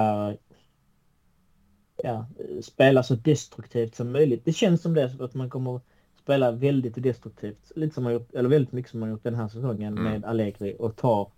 ja, 2.03 2.25
spela 2.61 3.03
så 3.03 3.15
destruktivt 3.15 3.95
som 3.95 4.11
möjligt. 4.11 4.45
Det 4.45 4.53
känns 4.53 4.81
som 4.81 4.93
det, 4.93 5.15
att 5.19 5.33
man 5.33 5.49
kommer 5.49 5.81
spela 6.27 6.51
väldigt 6.51 7.03
destruktivt. 7.03 7.71
Lite 7.75 7.95
som 7.95 8.03
man 8.03 8.13
gjort, 8.13 8.33
eller 8.33 8.49
väldigt 8.49 8.71
mycket 8.71 8.91
som 8.91 8.99
man 8.99 9.09
gjort 9.09 9.23
den 9.23 9.35
här 9.35 9.47
säsongen 9.47 9.97
Mm. 9.97 10.03
med 10.03 10.25
Allegri 10.25 10.75
och 10.79 10.95
ta 10.95 11.31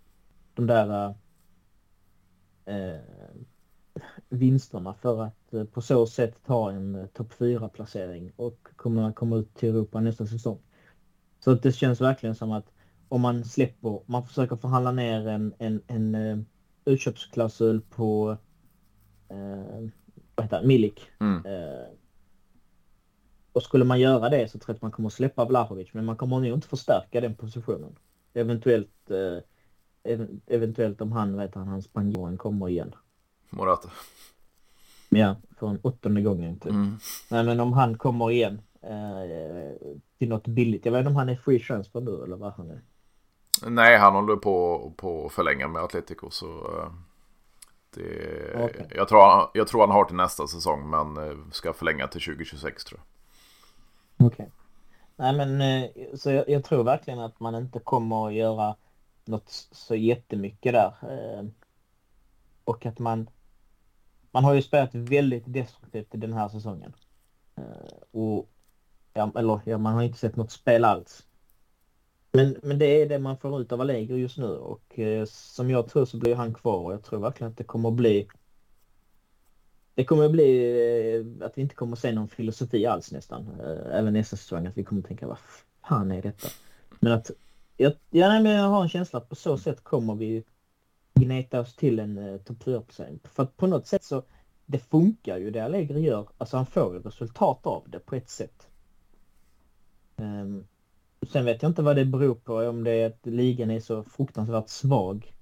de 0.54 0.66
där 0.66 1.14
eh, 2.64 3.00
vinsterna 4.28 4.94
för 4.94 5.22
att 5.22 5.54
eh, 5.54 5.64
på 5.64 5.80
så 5.80 6.06
sätt 6.06 6.34
ta 6.46 6.70
en 6.70 6.94
eh, 6.94 7.06
topp 7.06 7.32
4-placering 7.38 8.32
och 8.36 8.68
kunna 8.76 9.12
komma 9.12 9.36
ut 9.36 9.54
till 9.54 9.68
Europa 9.68 10.00
nästa 10.00 10.26
säsong. 10.26 10.58
Så 11.40 11.54
det 11.54 11.72
känns 11.72 12.00
verkligen 12.00 12.34
som 12.34 12.52
att 12.52 12.72
om 13.08 13.20
man 13.20 13.44
släpper, 13.44 14.00
man 14.06 14.26
försöker 14.26 14.56
förhandla 14.56 14.92
ner 14.92 15.28
en, 15.28 15.54
en, 15.58 15.82
en 15.86 16.46
utköpsklausul 16.84 17.80
på 17.80 18.36
eh, 19.28 19.88
vad 20.34 20.44
heter 20.44 20.60
det, 20.60 20.66
Milik. 20.66 21.10
Mm. 21.20 21.46
Eh, 21.46 21.99
och 23.52 23.62
skulle 23.62 23.84
man 23.84 24.00
göra 24.00 24.28
det 24.28 24.50
så 24.50 24.58
tror 24.58 24.70
jag 24.70 24.76
att 24.76 24.82
man 24.82 24.90
kommer 24.90 25.06
att 25.06 25.12
släppa 25.12 25.44
Vlahovic 25.44 25.88
men 25.94 26.04
man 26.04 26.16
kommer 26.16 26.36
nog 26.36 26.46
inte 26.46 26.68
förstärka 26.68 27.20
den 27.20 27.34
positionen. 27.34 27.96
Eventuellt, 28.34 29.10
eh, 29.10 29.42
ev- 30.12 30.40
eventuellt 30.46 31.00
om 31.00 31.12
han, 31.12 31.36
vet 31.36 31.54
han, 31.54 31.68
hans 31.68 31.84
spanjoren 31.84 32.38
kommer 32.38 32.68
igen. 32.68 32.94
Morata. 33.50 33.88
Ja, 35.08 35.36
för 35.58 35.68
en 35.68 35.80
åttonde 35.82 36.22
gången 36.22 36.60
typ. 36.60 36.70
Mm. 36.70 36.96
Nej 37.30 37.44
men 37.44 37.60
om 37.60 37.72
han 37.72 37.98
kommer 37.98 38.30
igen 38.30 38.60
eh, 38.82 39.90
till 40.18 40.28
något 40.28 40.46
billigt. 40.46 40.84
Jag 40.84 40.92
vet 40.92 40.98
inte 40.98 41.10
om 41.10 41.16
han 41.16 41.28
är 41.28 41.36
free 41.36 41.60
transfer 41.60 42.00
nu 42.00 42.22
eller 42.24 42.36
vad 42.36 42.52
han 42.52 42.70
är. 42.70 42.80
Nej, 43.66 43.98
han 43.98 44.14
håller 44.14 44.36
på 44.36 44.92
på 44.96 45.26
att 45.26 45.32
förlänga 45.32 45.68
med 45.68 45.82
Atletico 45.82 46.30
så 46.30 46.46
eh, 46.46 46.92
det, 47.94 48.64
Okej. 48.64 48.86
jag, 48.94 49.08
tror 49.08 49.20
han, 49.20 49.48
jag 49.54 49.66
tror 49.68 49.80
han 49.80 49.90
har 49.90 50.04
till 50.04 50.16
nästa 50.16 50.46
säsong 50.46 50.90
men 50.90 51.16
eh, 51.28 51.36
ska 51.52 51.72
förlänga 51.72 52.06
till 52.08 52.20
2026 52.20 52.84
tror 52.84 53.00
jag. 53.00 53.06
Okej. 54.20 54.50
Nej 55.16 55.36
men 55.36 55.60
eh, 55.60 55.90
så 56.14 56.30
jag, 56.30 56.48
jag 56.48 56.64
tror 56.64 56.84
verkligen 56.84 57.18
att 57.20 57.40
man 57.40 57.54
inte 57.54 57.78
kommer 57.78 58.26
att 58.26 58.34
göra 58.34 58.76
något 59.24 59.48
så 59.70 59.94
jättemycket 59.94 60.72
där. 60.72 60.94
Eh, 61.02 61.44
och 62.64 62.86
att 62.86 62.98
man 62.98 63.30
man 64.32 64.44
har 64.44 64.54
ju 64.54 64.62
spelat 64.62 64.94
väldigt 64.94 65.44
destruktivt 65.46 66.14
i 66.14 66.18
den 66.18 66.32
här 66.32 66.48
säsongen. 66.48 66.92
Eh, 67.56 68.20
och 68.20 68.50
ja, 69.12 69.32
eller 69.36 69.60
ja, 69.64 69.78
man 69.78 69.94
har 69.94 70.02
inte 70.02 70.18
sett 70.18 70.36
något 70.36 70.50
spel 70.50 70.84
alls. 70.84 71.26
Men, 72.32 72.56
men 72.62 72.78
det 72.78 73.02
är 73.02 73.08
det 73.08 73.18
man 73.18 73.38
får 73.38 73.60
ut 73.60 73.72
av 73.72 73.80
Allegri 73.80 74.20
just 74.20 74.38
nu 74.38 74.46
och 74.56 74.98
eh, 74.98 75.24
som 75.24 75.70
jag 75.70 75.88
tror 75.88 76.04
så 76.04 76.16
blir 76.18 76.34
han 76.34 76.54
kvar 76.54 76.78
och 76.78 76.92
jag 76.92 77.02
tror 77.02 77.20
verkligen 77.20 77.50
att 77.50 77.58
det 77.58 77.64
kommer 77.64 77.88
att 77.88 77.94
bli 77.94 78.28
det 80.00 80.04
kommer 80.04 80.24
att 80.24 80.32
bli 80.32 81.24
eh, 81.40 81.46
att 81.46 81.58
vi 81.58 81.62
inte 81.62 81.74
kommer 81.74 81.92
att 81.92 81.98
se 81.98 82.12
någon 82.12 82.28
filosofi 82.28 82.86
alls 82.86 83.12
nästan. 83.12 83.46
Eh, 83.60 83.98
även 83.98 84.12
nästa 84.12 84.36
säsong 84.36 84.66
att 84.66 84.78
vi 84.78 84.84
kommer 84.84 85.02
att 85.02 85.08
tänka 85.08 85.26
vad 85.26 85.38
fan 85.88 86.12
är 86.12 86.22
detta? 86.22 86.48
Men 87.00 87.12
att 87.12 87.30
jag, 87.76 87.92
ja, 88.10 88.28
nej, 88.28 88.42
men 88.42 88.52
jag 88.52 88.68
har 88.68 88.82
en 88.82 88.88
känsla 88.88 89.18
att 89.18 89.28
på 89.28 89.34
så 89.34 89.58
sätt 89.58 89.84
kommer 89.84 90.14
vi 90.14 90.44
gneta 91.14 91.60
oss 91.60 91.76
till 91.76 91.98
en 91.98 92.18
uh, 92.18 92.38
topp 92.38 92.64
4-placering. 92.64 93.18
För 93.24 93.42
att 93.42 93.56
på 93.56 93.66
något 93.66 93.86
sätt 93.86 94.04
så 94.04 94.22
det 94.66 94.78
funkar 94.78 95.38
ju 95.38 95.50
det 95.50 95.64
Allegri 95.64 96.00
gör. 96.00 96.28
Alltså 96.38 96.56
han 96.56 96.66
får 96.66 96.94
ju 96.94 97.00
resultat 97.00 97.66
av 97.66 97.84
det 97.86 97.98
på 97.98 98.14
ett 98.14 98.30
sätt. 98.30 98.68
Um, 100.16 100.66
sen 101.32 101.44
vet 101.44 101.62
jag 101.62 101.70
inte 101.70 101.82
vad 101.82 101.96
det 101.96 102.04
beror 102.04 102.34
på, 102.34 102.54
om 102.54 102.84
det 102.84 102.90
är 102.90 103.06
att 103.06 103.26
ligan 103.26 103.70
är 103.70 103.80
så 103.80 104.04
fruktansvärt 104.04 104.68
svag 104.68 105.32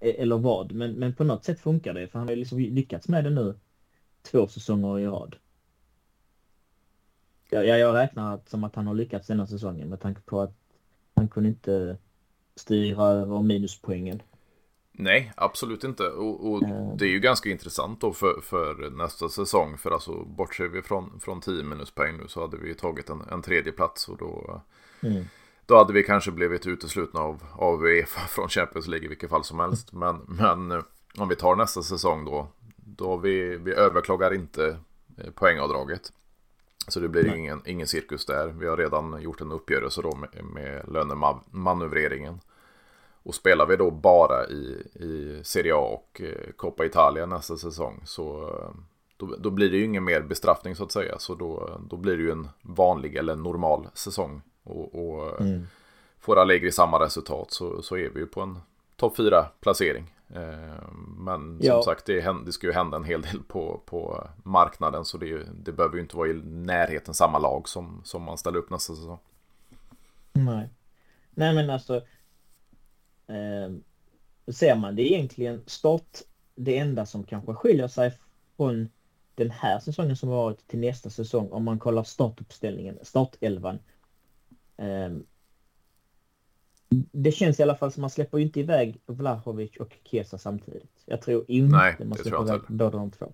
e-, 0.00 0.22
eller 0.22 0.38
vad. 0.38 0.72
Men, 0.72 0.92
men 0.92 1.14
på 1.14 1.24
något 1.24 1.44
sätt 1.44 1.60
funkar 1.60 1.94
det 1.94 2.08
för 2.08 2.18
han 2.18 2.28
har 2.28 2.34
ju 2.34 2.38
liksom 2.38 2.58
lyckats 2.58 3.08
med 3.08 3.24
det 3.24 3.30
nu 3.30 3.54
två 4.30 4.48
säsonger 4.48 4.98
i 4.98 5.06
rad. 5.06 5.36
Ja, 7.50 7.62
jag, 7.62 7.78
jag 7.78 7.94
räknar 7.94 8.40
som 8.46 8.64
att 8.64 8.74
han 8.74 8.86
har 8.86 8.94
lyckats 8.94 9.26
denna 9.26 9.46
säsongen 9.46 9.88
med 9.88 10.00
tanke 10.00 10.20
på 10.20 10.40
att 10.40 10.54
han 11.14 11.28
kunde 11.28 11.48
inte 11.48 11.96
styra 12.56 13.04
över 13.04 13.42
minuspoängen. 13.42 14.22
Nej, 14.92 15.32
absolut 15.36 15.84
inte. 15.84 16.08
Och, 16.08 16.52
och 16.52 16.62
Mm. 16.62 16.96
det 16.96 17.04
är 17.04 17.08
ju 17.08 17.20
ganska 17.20 17.50
intressant 17.50 18.00
då 18.00 18.12
för, 18.12 18.40
för 18.40 18.90
nästa 18.90 19.28
säsong. 19.28 19.78
För 19.78 19.90
alltså 19.90 20.24
bortser 20.24 20.64
vi 20.68 20.82
från, 20.82 21.20
från 21.20 21.40
10 21.40 21.62
minuspoäng 21.62 22.16
nu 22.16 22.28
så 22.28 22.40
hade 22.40 22.56
vi 22.56 22.68
ju 22.68 22.74
tagit 22.74 23.10
en, 23.10 23.20
en 23.20 23.42
tredje 23.42 23.72
plats 23.72 24.08
och 24.08 24.16
då, 24.18 24.60
Mm. 25.02 25.24
då 25.66 25.76
hade 25.76 25.92
vi 25.92 26.02
kanske 26.02 26.30
blivit 26.30 26.66
uteslutna 26.66 27.20
av, 27.20 27.42
av 27.52 27.84
Uefa 27.84 28.20
från 28.28 28.48
Champions 28.48 28.86
League 28.88 29.04
i 29.06 29.08
vilket 29.08 29.30
fall 29.30 29.44
som 29.44 29.60
helst. 29.60 29.92
Men, 29.92 30.16
men 30.28 30.70
eh, 30.70 30.82
om 31.18 31.28
vi 31.28 31.36
tar 31.36 31.56
nästa 31.56 31.82
säsong 31.82 32.24
då, 32.24 32.48
då 32.96 33.16
vi, 33.16 33.56
vi 33.56 33.72
överklagar 33.72 34.34
inte 34.34 34.78
eh, 35.18 35.30
poängavdraget. 35.30 36.12
Så 36.88 37.00
det 37.00 37.08
blir 37.08 37.24
Nej. 37.24 37.38
ingen, 37.38 37.62
ingen 37.66 37.86
cirkus 37.86 38.26
där. 38.26 38.48
Vi 38.48 38.66
har 38.66 38.76
redan 38.76 39.22
gjort 39.22 39.40
en 39.40 39.52
uppgörelse 39.52 40.02
då 40.02 40.16
med, 40.16 40.44
med 40.44 40.88
lönemanövreringen. 40.88 42.40
Och 43.22 43.34
spelar 43.34 43.66
vi 43.66 43.76
då 43.76 43.90
bara 43.90 44.46
i, 44.46 44.86
i 44.94 45.40
Serie 45.44 45.74
A 45.74 45.78
och 45.78 46.20
eh, 46.20 46.52
Coppa 46.56 46.84
Italia 46.84 47.26
nästa 47.26 47.56
säsong 47.56 48.02
så, 48.04 48.48
eh, 48.48 48.80
då, 49.16 49.36
då, 49.38 49.50
blir 49.50 49.70
det 49.70 49.76
ju 49.76 49.84
ingen 49.84 50.04
mer 50.04 50.20
bestraffning 50.20 50.76
så 50.76 50.84
att 50.84 50.92
säga. 50.92 51.18
Så 51.18 51.34
då, 51.34 51.80
då 51.90 51.96
blir 51.96 52.16
det 52.16 52.22
ju 52.22 52.30
en 52.30 52.48
vanlig 52.62 53.16
eller 53.16 53.36
normal 53.36 53.88
säsong. 53.94 54.42
Och, 54.62 54.94
och 54.94 55.40
mm. 55.40 55.66
får 56.20 56.38
Allegri 56.38 56.72
samma 56.72 57.04
resultat 57.04 57.50
så, 57.50 57.82
så 57.82 57.96
är 57.96 58.08
vi 58.08 58.20
ju 58.20 58.26
på 58.26 58.40
en 58.40 58.58
topp 58.96 59.16
4 59.16 59.46
placering. 59.60 60.15
Eh, 60.34 60.88
men 61.16 61.58
ja. 61.62 61.72
som 61.72 61.82
sagt, 61.82 62.06
det, 62.06 62.44
det 62.46 62.52
ska 62.52 62.66
ju 62.66 62.72
hända 62.72 62.96
en 62.96 63.04
hel 63.04 63.22
del 63.22 63.42
på, 63.42 63.82
på 63.86 64.28
marknaden. 64.42 65.04
Så 65.04 65.18
det, 65.18 65.46
det 65.64 65.72
behöver 65.72 65.96
ju 65.96 66.02
inte 66.02 66.16
vara 66.16 66.28
i 66.28 66.34
närheten 66.44 67.14
samma 67.14 67.38
lag 67.38 67.68
som, 67.68 68.00
som 68.04 68.22
man 68.22 68.38
ställer 68.38 68.58
upp 68.58 68.70
nästa 68.70 68.94
säsong. 68.94 69.18
Nej. 70.32 70.68
Nej 71.30 71.54
men 71.54 71.70
alltså. 71.70 71.96
Eh, 73.26 73.72
ser 74.52 74.74
man 74.74 74.96
det 74.96 75.02
egentligen 75.02 75.62
start. 75.66 76.18
Det 76.54 76.78
enda 76.78 77.06
som 77.06 77.24
kanske 77.24 77.54
skiljer 77.54 77.88
sig 77.88 78.12
från 78.56 78.88
den 79.34 79.50
här 79.50 79.78
säsongen 79.78 80.16
som 80.16 80.28
varit 80.28 80.66
till 80.66 80.78
nästa 80.78 81.10
säsong. 81.10 81.48
Om 81.50 81.64
man 81.64 81.78
kollar 81.78 82.02
startuppställningen, 82.02 82.98
startelvan. 83.02 83.78
Eh, 84.76 85.10
det 87.12 87.32
känns 87.32 87.60
i 87.60 87.62
alla 87.62 87.76
fall 87.76 87.92
som 87.92 88.00
man 88.00 88.10
släpper 88.10 88.38
inte 88.38 88.60
iväg 88.60 89.00
Vlahovic 89.06 89.76
och 89.76 89.96
Kesa 90.04 90.38
samtidigt. 90.38 91.02
Jag 91.06 91.22
tror 91.22 91.44
inte 91.48 91.76
Nej, 91.76 91.96
man 91.98 92.18
släpper 92.18 92.42
iväg 92.42 92.60
båda 92.68 92.98
de 92.98 93.10
två. 93.10 93.32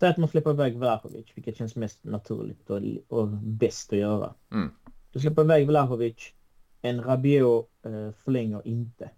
Så 0.00 0.06
att 0.06 0.16
man 0.16 0.28
släpper 0.28 0.50
iväg 0.50 0.76
Vlahovic, 0.76 1.26
vilket 1.34 1.56
känns 1.56 1.76
mest 1.76 2.04
naturligt 2.04 2.70
och, 2.70 2.80
och 3.08 3.28
bäst 3.28 3.92
att 3.92 3.98
göra. 3.98 4.34
Mm. 4.52 4.70
Du 5.12 5.20
släpper 5.20 5.42
iväg 5.42 5.66
Vlahovic, 5.66 6.32
en 6.82 7.02
Rabiot 7.02 7.70
eh, 7.82 8.10
förlänger 8.24 8.62
inte. 8.64 9.10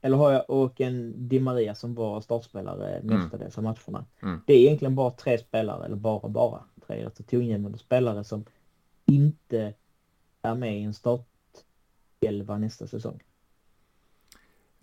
Eller 0.00 0.16
har 0.16 0.32
jag 0.32 0.50
och 0.50 0.80
en 0.80 1.28
Di 1.28 1.40
Maria 1.40 1.74
som 1.74 1.94
var 1.94 2.20
startspelare 2.20 2.96
mm. 2.96 3.18
mestadels 3.18 3.58
av 3.58 3.64
matcherna. 3.64 4.06
Mm. 4.22 4.40
Det 4.46 4.52
är 4.52 4.58
egentligen 4.58 4.94
bara 4.94 5.10
tre 5.10 5.38
spelare, 5.38 5.84
eller 5.84 5.96
bara 5.96 6.28
bara, 6.28 6.64
tre 6.86 7.06
rätt 7.06 7.28
tongivande 7.30 7.78
spelare 7.78 8.24
som 8.24 8.44
inte 9.06 9.74
är 10.42 10.54
med 10.54 10.78
i 10.78 10.82
en 10.82 10.94
startelva 10.94 12.58
nästa 12.58 12.86
säsong. 12.86 13.22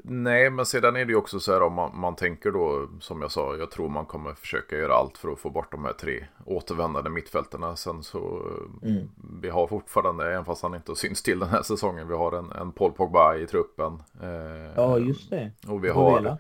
Nej, 0.04 0.50
men 0.50 0.66
sedan 0.66 0.96
är 0.96 1.06
det 1.06 1.12
ju 1.12 1.18
också 1.18 1.40
så 1.40 1.54
här 1.54 1.62
om 1.62 1.74
man, 1.74 2.00
man, 2.00 2.16
tänker 2.16 2.52
då, 2.52 2.90
som 3.00 3.22
jag 3.22 3.32
sa, 3.32 3.56
jag 3.56 3.72
tror 3.72 3.90
man 3.90 4.06
kommer 4.06 4.34
försöka 4.34 4.78
göra 4.78 4.94
allt 4.94 5.18
för 5.18 5.32
att 5.32 5.40
få 5.40 5.50
bort 5.50 5.72
de 5.72 5.86
här 5.86 5.94
tre 5.94 6.26
återvändande 6.46 7.10
mittfältarna. 7.10 7.76
Sen 7.76 8.04
så, 8.04 8.42
mm. 8.84 9.10
vi 9.42 9.50
har 9.50 9.68
fortfarande, 9.68 10.34
även 10.34 10.46
fast 10.46 10.64
han 10.64 10.76
inte 10.76 10.96
syns 10.96 11.24
till 11.24 11.40
den 11.40 11.50
här 11.50 11.62
säsongen, 11.62 12.08
vi 12.08 12.14
har 12.14 12.32
en, 12.32 12.52
en 12.52 12.72
Paul 12.72 12.92
Pogba 12.92 13.36
i 13.36 13.48
truppen. 13.48 14.04
Eh, 14.22 14.74
ja, 14.76 15.00
just 15.00 15.30
det. 15.30 15.52
Och 15.68 15.84
vi 15.84 15.90
har 15.90 16.38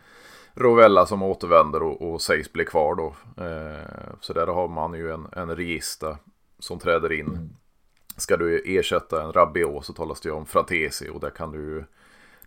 Rovella 0.54 1.06
som 1.06 1.24
återvänder 1.24 1.84
och, 1.84 2.02
och 2.02 2.22
sägs 2.22 2.54
bli 2.54 2.66
kvar 2.66 2.96
då. 2.96 3.16
Eh, 3.44 4.14
så 4.20 4.34
där 4.34 4.48
har 4.48 4.68
man 4.68 4.94
ju 4.94 5.12
en, 5.12 5.28
en 5.32 5.56
register 5.56 6.18
som 6.60 6.80
träder 6.80 7.12
in. 7.12 7.28
Mm. 7.28 7.50
Ska 8.20 8.38
du 8.38 8.78
ersätta 8.78 9.24
en 9.24 9.34
Rabiot 9.34 9.86
så 9.86 9.94
talas 9.94 10.22
det 10.22 10.30
ju 10.30 10.36
om 10.36 10.46
Fratesi 10.46 11.10
och 11.10 11.20
där 11.20 11.30
kan 11.30 11.52
du 11.52 11.60
ju 11.60 11.84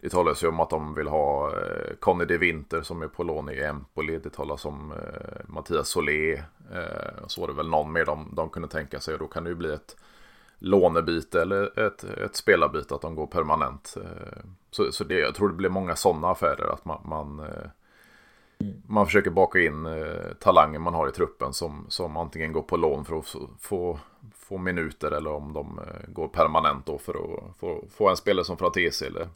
det 0.02 0.08
talas 0.08 0.44
ju 0.44 0.48
om 0.48 0.60
att 0.60 0.70
de 0.70 0.94
vill 0.94 1.08
ha 1.08 1.50
eh, 1.50 1.94
Conny 2.00 2.24
de 2.24 2.38
Winter 2.38 2.82
som 2.82 3.02
är 3.02 3.08
på 3.08 3.22
lån 3.22 3.50
i 3.50 3.62
Empoli. 3.62 4.18
Det 4.18 4.30
talas 4.30 4.64
om 4.64 4.92
eh, 4.92 5.40
Mattias 5.46 5.88
Solé. 5.88 6.32
Eh, 6.72 7.26
så 7.26 7.40
var 7.40 7.48
det 7.48 7.54
väl 7.54 7.68
någon 7.68 7.92
mer 7.92 8.04
de, 8.04 8.28
de 8.32 8.50
kunde 8.50 8.68
tänka 8.68 9.00
sig. 9.00 9.14
Och 9.14 9.20
då 9.20 9.26
kan 9.26 9.44
det 9.44 9.50
ju 9.50 9.56
bli 9.56 9.72
ett 9.72 9.96
lånebyte 10.58 11.42
eller 11.42 11.86
ett, 11.86 12.04
ett 12.04 12.36
spelarbyte. 12.36 12.94
Att 12.94 13.00
de 13.00 13.14
går 13.14 13.26
permanent. 13.26 13.96
Eh, 13.96 14.42
så 14.70 14.92
så 14.92 15.04
det, 15.04 15.18
jag 15.18 15.34
tror 15.34 15.48
det 15.48 15.54
blir 15.54 15.68
många 15.68 15.96
sådana 15.96 16.30
affärer. 16.30 16.72
Att 16.72 16.84
man, 16.84 17.00
man, 17.04 17.40
eh, 17.40 17.70
man 18.86 19.06
försöker 19.06 19.30
baka 19.30 19.60
in 19.60 19.86
eh, 19.86 20.32
talanger 20.40 20.78
man 20.78 20.94
har 20.94 21.08
i 21.08 21.12
truppen. 21.12 21.52
Som, 21.52 21.86
som 21.88 22.16
antingen 22.16 22.52
går 22.52 22.62
på 22.62 22.76
lån 22.76 23.04
för 23.04 23.18
att 23.18 23.36
få, 23.60 23.98
få 24.42 24.58
minuter. 24.58 25.10
Eller 25.10 25.30
om 25.30 25.52
de 25.52 25.80
går 26.08 26.28
permanent 26.28 26.86
då 26.86 26.98
för 26.98 27.14
att 27.14 27.56
få, 27.56 27.84
få 27.90 28.08
en 28.08 28.16
spelare 28.16 28.44
som 28.44 28.56
Fratesi 28.56 29.06
eller 29.06 29.28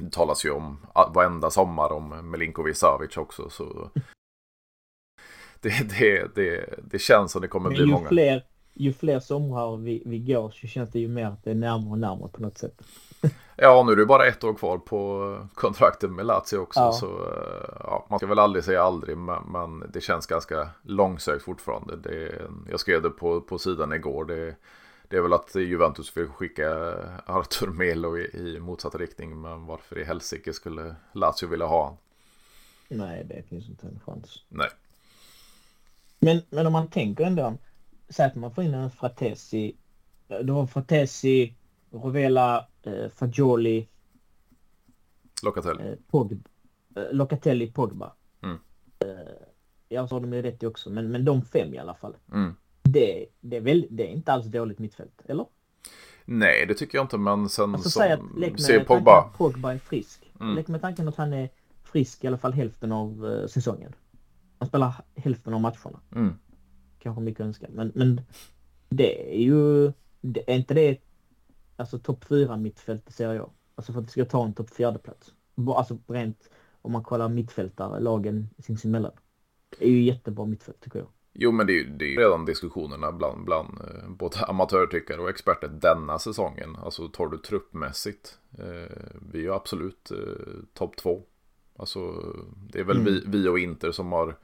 det 0.00 0.12
talas 0.12 0.44
ju 0.44 0.50
om 0.50 0.78
varenda 1.14 1.50
sommar 1.50 1.92
om 1.92 2.30
Milinkovic 2.30 2.78
Savic 2.78 3.16
också. 3.16 3.50
Så 3.50 3.90
det, 5.60 5.98
det, 5.98 6.34
det, 6.34 6.74
det 6.90 6.98
känns 6.98 7.32
som 7.32 7.42
det 7.42 7.48
kommer 7.48 7.70
bli 7.70 7.78
ju 7.78 7.86
många. 7.86 8.08
Fler, 8.08 8.44
ju 8.74 8.92
fler 8.92 9.20
somrar 9.20 9.76
vi, 9.76 10.02
vi 10.06 10.18
går 10.18 10.50
så 10.50 10.66
känns 10.66 10.90
det 10.90 11.00
ju 11.00 11.08
mer 11.08 11.26
att 11.26 11.44
det 11.44 11.50
är 11.50 11.54
närmare 11.54 11.90
och 11.90 11.98
närmare 11.98 12.30
på 12.30 12.42
något 12.42 12.58
sätt. 12.58 12.82
Ja, 13.62 13.82
nu 13.86 13.92
är 13.92 13.96
det 13.96 14.06
bara 14.06 14.26
ett 14.26 14.44
år 14.44 14.54
kvar 14.54 14.78
på 14.78 15.36
kontraktet 15.54 16.10
med 16.10 16.26
Lazio 16.26 16.56
också. 16.56 16.80
Ja. 16.80 16.92
Så 16.92 17.06
ja, 17.80 18.06
man 18.10 18.18
ska 18.18 18.26
väl 18.26 18.38
aldrig 18.38 18.64
säga 18.64 18.82
aldrig, 18.82 19.16
men, 19.16 19.42
men 19.42 19.90
det 19.92 20.00
känns 20.00 20.26
ganska 20.26 20.70
långsökt 20.82 21.44
fortfarande. 21.44 21.96
Det, 21.96 22.42
jag 22.70 22.80
skrev 22.80 23.02
det 23.02 23.10
på, 23.10 23.40
på 23.40 23.58
sidan 23.58 23.92
igår. 23.92 24.24
Det, 24.24 24.56
det 25.08 25.16
är 25.16 25.20
väl 25.20 25.32
att 25.32 25.54
Juventus 25.54 26.16
vill 26.16 26.28
skicka 26.28 26.94
Artur 27.26 27.66
Melo 27.66 28.18
i, 28.18 28.22
i 28.22 28.60
motsatt 28.60 28.94
riktning. 28.94 29.40
Men 29.40 29.66
varför 29.66 29.98
i 29.98 30.04
helsike 30.04 30.52
skulle 30.52 30.94
Lazio 31.12 31.46
vilja 31.48 31.66
ha 31.66 31.82
honom? 31.82 31.98
Nej, 32.88 33.24
det 33.24 33.42
finns 33.48 33.68
inte 33.68 33.86
en 33.86 34.00
chans. 34.06 34.44
Nej. 34.48 34.68
Men, 36.18 36.42
men 36.50 36.66
om 36.66 36.72
man 36.72 36.88
tänker 36.88 37.24
ändå, 37.24 37.54
säg 38.08 38.26
att 38.26 38.34
man 38.34 38.54
får 38.54 38.64
in 38.64 38.74
en 38.74 38.90
Fratesi. 38.90 39.76
Du 40.42 40.52
har 40.52 40.66
Fratesi, 40.66 41.54
Rovella, 41.90 42.68
eh, 42.82 43.08
Fagioli. 43.08 43.88
Locatelli. 45.42 45.88
Eh, 45.88 45.94
Pogba, 46.10 46.50
eh, 46.96 47.12
Locatelli, 47.12 47.72
Pogba. 47.72 48.12
Mm. 48.42 48.58
Eh, 48.98 49.32
jag 49.88 50.08
sa 50.08 50.20
dem 50.20 50.34
rätt 50.34 50.62
också, 50.62 50.90
men, 50.90 51.10
men 51.10 51.24
de 51.24 51.42
fem 51.42 51.74
i 51.74 51.78
alla 51.78 51.94
fall. 51.94 52.16
Mm 52.32 52.54
det, 52.92 53.26
det, 53.40 53.56
är 53.56 53.60
väl, 53.60 53.86
det 53.90 54.08
är 54.08 54.12
inte 54.12 54.32
alls 54.32 54.46
dåligt 54.46 54.78
mittfält, 54.78 55.22
eller? 55.26 55.46
Nej, 56.24 56.66
det 56.66 56.74
tycker 56.74 56.98
jag 56.98 57.04
inte, 57.04 57.18
men 57.18 57.48
sen 57.48 57.74
alltså, 57.74 57.90
som, 57.90 58.02
att, 58.02 58.38
lek 58.38 58.50
med 58.50 58.60
se 58.60 58.80
Pogba. 58.80 59.20
Att 59.20 59.38
Pogba 59.38 59.72
är 59.72 59.78
frisk. 59.78 60.32
Mm. 60.40 60.54
Lek 60.54 60.68
med 60.68 60.80
tanken 60.80 61.08
att 61.08 61.16
han 61.16 61.32
är 61.32 61.48
frisk 61.82 62.24
i 62.24 62.26
alla 62.26 62.38
fall 62.38 62.52
hälften 62.52 62.92
av 62.92 63.24
uh, 63.24 63.46
säsongen. 63.46 63.92
Han 64.58 64.68
spelar 64.68 64.94
hälften 65.16 65.54
av 65.54 65.60
matcherna. 65.60 66.00
Mm. 66.14 66.34
Kanske 66.98 67.22
mycket 67.22 67.40
önskat, 67.40 67.70
men, 67.72 67.92
men 67.94 68.20
det 68.88 69.36
är 69.36 69.42
ju, 69.42 69.92
det, 70.20 70.50
är 70.52 70.56
inte 70.56 70.74
det 70.74 70.98
alltså 71.80 71.98
topp 71.98 72.24
fyra 72.24 72.56
mittfält 72.56 73.12
ser 73.12 73.34
jag. 73.34 73.50
Alltså 73.74 73.92
för 73.92 74.00
att 74.00 74.06
det 74.06 74.12
ska 74.12 74.24
ta 74.24 74.44
en 74.44 74.54
topp 74.54 74.70
fjärde 74.70 74.98
plats. 74.98 75.34
Alltså 75.76 75.98
rent 76.06 76.50
om 76.82 76.92
man 76.92 77.02
kollar 77.02 77.28
mittfältare, 77.28 78.00
lagen 78.00 78.48
sinsemellan. 78.58 79.12
Det 79.78 79.84
är 79.84 79.90
ju 79.90 80.02
jättebra 80.02 80.46
mittfält 80.46 80.80
tycker 80.80 80.98
jag. 80.98 81.08
Jo, 81.32 81.52
men 81.52 81.66
det 81.66 81.72
är 81.72 81.74
ju 81.74 81.96
det 81.96 82.14
är 82.14 82.18
redan 82.18 82.44
diskussionerna 82.44 83.12
bland, 83.12 83.44
bland 83.44 83.80
eh, 83.80 84.10
både 84.10 84.44
amatörtyckare 84.44 85.20
och 85.20 85.30
experter 85.30 85.68
denna 85.68 86.18
säsongen. 86.18 86.76
Alltså 86.76 87.08
tar 87.08 87.26
du 87.26 87.38
truppmässigt. 87.38 88.38
Eh, 88.58 88.96
vi 89.32 89.38
är 89.38 89.42
ju 89.42 89.54
absolut 89.54 90.10
eh, 90.10 90.18
topp 90.74 90.96
två. 90.96 91.22
Alltså 91.76 92.12
det 92.72 92.80
är 92.80 92.84
väl 92.84 93.00
mm. 93.00 93.04
vi, 93.04 93.24
vi 93.26 93.48
och 93.48 93.58
Inter 93.58 93.92
som 93.92 94.12
har 94.12 94.36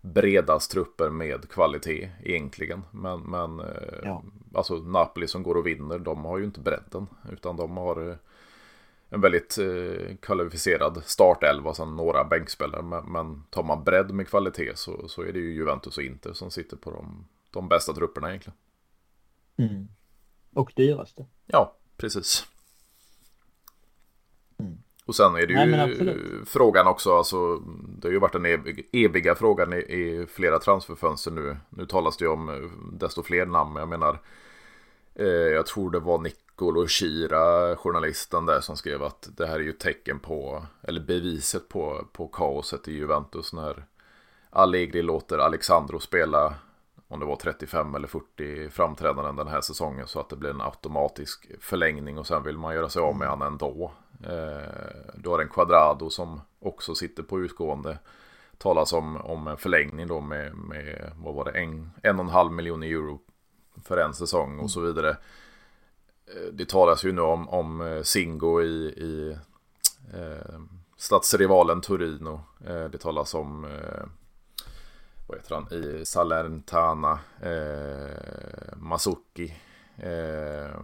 bredast 0.00 0.70
trupper 0.70 1.10
med 1.10 1.48
kvalitet 1.48 2.10
egentligen. 2.22 2.82
Men, 2.90 3.20
men 3.20 3.60
eh, 3.60 3.98
ja. 4.02 4.22
alltså 4.54 4.74
Napoli 4.74 5.28
som 5.28 5.42
går 5.42 5.54
och 5.54 5.66
vinner, 5.66 5.98
de 5.98 6.24
har 6.24 6.38
ju 6.38 6.44
inte 6.44 6.60
bredden. 6.60 7.06
Utan 7.32 7.56
de 7.56 7.76
har 7.76 8.08
eh, 8.08 8.16
en 9.08 9.20
väldigt 9.20 9.58
eh, 9.58 10.16
kvalificerad 10.16 11.02
startelva 11.04 11.74
sen 11.74 11.96
några 11.96 12.24
bänkspelare. 12.24 12.82
Men, 12.82 13.12
men 13.12 13.44
tar 13.50 13.62
man 13.62 13.84
bredd 13.84 14.10
med 14.10 14.28
kvalitet 14.28 14.76
så, 14.76 15.08
så 15.08 15.22
är 15.22 15.32
det 15.32 15.38
ju 15.38 15.54
Juventus 15.54 15.96
och 15.96 16.02
Inter 16.04 16.32
som 16.32 16.50
sitter 16.50 16.76
på 16.76 16.90
de, 16.90 17.26
de 17.50 17.68
bästa 17.68 17.92
trupperna 17.92 18.28
egentligen. 18.28 18.56
Mm. 19.56 19.88
Och 20.54 20.72
dyraste. 20.76 21.26
Ja, 21.46 21.76
precis. 21.96 22.46
Mm. 25.10 25.34
Och 25.34 25.34
sen 25.34 25.34
är 25.34 25.46
det 25.46 25.52
ju 25.52 26.04
Nej, 26.04 26.44
frågan 26.46 26.86
också, 26.86 27.16
alltså, 27.16 27.56
det 27.98 28.08
har 28.08 28.12
ju 28.12 28.18
varit 28.18 28.32
den 28.32 28.46
eviga 28.92 29.34
frågan 29.34 29.72
i, 29.72 29.76
i, 29.76 30.26
flera 30.30 30.58
transferfönster 30.58 31.30
nu. 31.30 31.56
Nu 31.68 31.86
talas 31.86 32.16
det 32.16 32.24
ju 32.24 32.30
om 32.30 32.48
eh, 32.48 32.54
desto 32.92 33.22
fler 33.22 33.46
namn, 33.46 33.76
jag 33.76 33.88
menar, 33.88 34.18
eh, 35.14 35.26
jag 35.26 35.66
tror 35.66 35.90
det 35.90 36.00
var 36.00 36.18
Nicolo 36.18 36.86
Shira, 36.86 37.76
journalisten 37.76 38.46
där 38.46 38.60
som 38.60 38.76
skrev 38.76 39.02
att 39.02 39.28
det 39.36 39.46
här 39.46 39.54
är 39.54 39.64
ju 39.64 39.72
tecken 39.72 40.18
på, 40.18 40.66
eller 40.82 41.00
beviset 41.00 41.68
på, 41.68 42.04
på 42.12 42.28
kaoset 42.28 42.88
i 42.88 42.92
Juventus 42.92 43.52
när 43.52 43.84
Allegri 44.50 45.02
låter 45.02 45.38
Alexandro 45.38 46.00
spela, 46.00 46.54
om 47.08 47.20
det 47.20 47.26
var 47.26 47.36
35 47.36 47.94
eller 47.94 48.08
40 48.08 48.68
framträdanden 48.70 49.36
den 49.36 49.48
här 49.48 49.60
säsongen 49.60 50.06
så 50.06 50.20
att 50.20 50.28
det 50.28 50.36
blir 50.36 50.50
en 50.50 50.60
automatisk 50.60 51.50
förlängning 51.60 52.18
och 52.18 52.26
sen 52.26 52.42
vill 52.42 52.58
man 52.58 52.74
göra 52.74 52.88
sig 52.88 53.02
av 53.02 53.16
med 53.16 53.28
han 53.28 53.42
ändå. 53.42 53.92
Eh, 54.24 55.12
du 55.14 55.28
har 55.28 55.38
en 55.38 55.48
Quadrado 55.48 56.10
som 56.10 56.40
också 56.58 56.94
sitter 56.94 57.22
på 57.22 57.40
utgående. 57.40 57.98
Talas 58.58 58.92
om, 58.92 59.16
om 59.16 59.48
en 59.48 59.56
förlängning 59.56 60.06
då 60.06 60.20
med, 60.20 60.54
med 60.54 61.12
vad 61.16 61.34
var 61.34 61.44
det, 61.44 61.50
en, 61.50 61.90
en 62.02 62.18
och 62.18 62.24
en 62.24 62.30
halv 62.30 62.52
miljon 62.52 62.82
euro 62.82 63.20
för 63.84 63.96
en 63.96 64.14
säsong 64.14 64.58
och 64.58 64.70
så 64.70 64.80
vidare. 64.80 65.10
Eh, 66.26 66.52
det 66.52 66.68
talas 66.68 67.04
ju 67.04 67.12
nu 67.12 67.20
om, 67.20 67.48
om 67.48 67.80
eh, 67.80 68.02
Singo 68.02 68.62
i, 68.62 68.86
i 68.86 69.36
eh, 70.14 70.60
stadsrivalen 70.96 71.80
Torino. 71.80 72.40
Eh, 72.66 72.84
det 72.84 72.98
talas 72.98 73.34
om 73.34 73.64
eh, 73.64 74.06
vad 75.28 75.38
heter 75.38 75.54
han, 75.54 75.72
i 75.72 76.04
Salernitana, 76.04 77.18
eh, 77.42 78.76
Masuki. 78.76 79.54
Eh, 79.96 80.80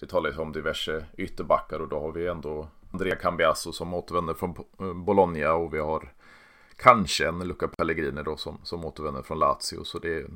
det 0.00 0.06
talas 0.06 0.38
om 0.38 0.52
diverse 0.52 1.04
ytterbackar 1.16 1.80
och 1.80 1.88
då 1.88 2.00
har 2.00 2.12
vi 2.12 2.26
ändå 2.26 2.68
Andrea 2.92 3.16
Cambiasso 3.16 3.72
som 3.72 3.94
återvänder 3.94 4.34
från 4.34 4.54
Bologna 5.04 5.52
och 5.52 5.74
vi 5.74 5.78
har 5.78 6.12
kanske 6.76 7.28
en 7.28 7.48
Luca 7.48 7.68
Pellegrini 7.68 8.22
då 8.22 8.36
som, 8.36 8.60
som 8.62 8.84
återvänder 8.84 9.22
från 9.22 9.38
Lazio. 9.38 9.84
Så 9.84 9.98
det, 9.98 10.26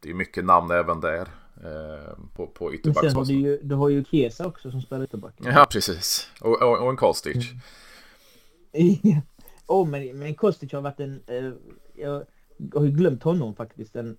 det 0.00 0.10
är 0.10 0.14
mycket 0.14 0.44
namn 0.44 0.70
även 0.70 1.00
där. 1.00 1.28
Eh, 1.56 2.18
på, 2.34 2.46
på 2.46 2.74
ytterbacksposten. 2.74 3.16
Men 3.16 3.26
sen 3.26 3.36
har 3.36 3.42
du 3.42 3.48
ju, 3.50 3.58
du 3.62 3.74
har 3.74 3.88
ju 3.88 4.04
Kesa 4.04 4.46
också 4.46 4.70
som 4.70 4.82
spelar 4.82 5.04
ytterback. 5.04 5.34
Ja, 5.38 5.66
precis. 5.70 6.30
Och, 6.40 6.62
och, 6.62 6.82
och 6.82 6.90
en 6.90 6.96
Kostic. 6.96 7.50
Mm. 8.72 9.20
oh, 9.66 9.88
men, 9.88 10.18
men 10.18 10.34
Kostic 10.34 10.72
har 10.72 10.80
varit 10.80 11.00
en... 11.00 11.22
Eh, 11.26 11.52
jag 11.94 12.24
har 12.74 12.84
ju 12.84 12.90
glömt 12.90 13.22
honom 13.22 13.54
faktiskt. 13.54 13.96
En, 13.96 14.16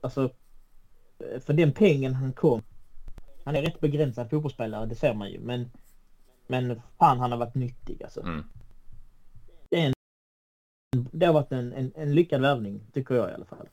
alltså, 0.00 0.30
för 1.18 1.52
den 1.52 1.72
pengen 1.72 2.14
han 2.14 2.32
kom. 2.32 2.62
Han 3.46 3.56
är 3.56 3.62
rätt 3.62 3.80
begränsad 3.80 4.30
fotbollsspelare, 4.30 4.86
det 4.86 4.94
ser 4.94 5.14
man 5.14 5.30
ju. 5.30 5.40
Men, 5.40 5.70
men 6.46 6.82
fan, 6.98 7.18
han 7.18 7.32
har 7.32 7.38
varit 7.38 7.54
nyttig 7.54 8.02
alltså. 8.02 8.20
Mm. 8.20 8.44
Det, 9.70 9.80
är 9.80 9.86
en, 9.86 9.92
det 11.12 11.26
har 11.26 11.32
varit 11.32 11.52
en, 11.52 11.72
en, 11.72 11.92
en 11.94 12.14
lyckad 12.14 12.40
värvning, 12.40 12.80
tycker 12.92 13.14
jag 13.14 13.30
i 13.30 13.34
alla 13.34 13.44
fall. 13.44 13.68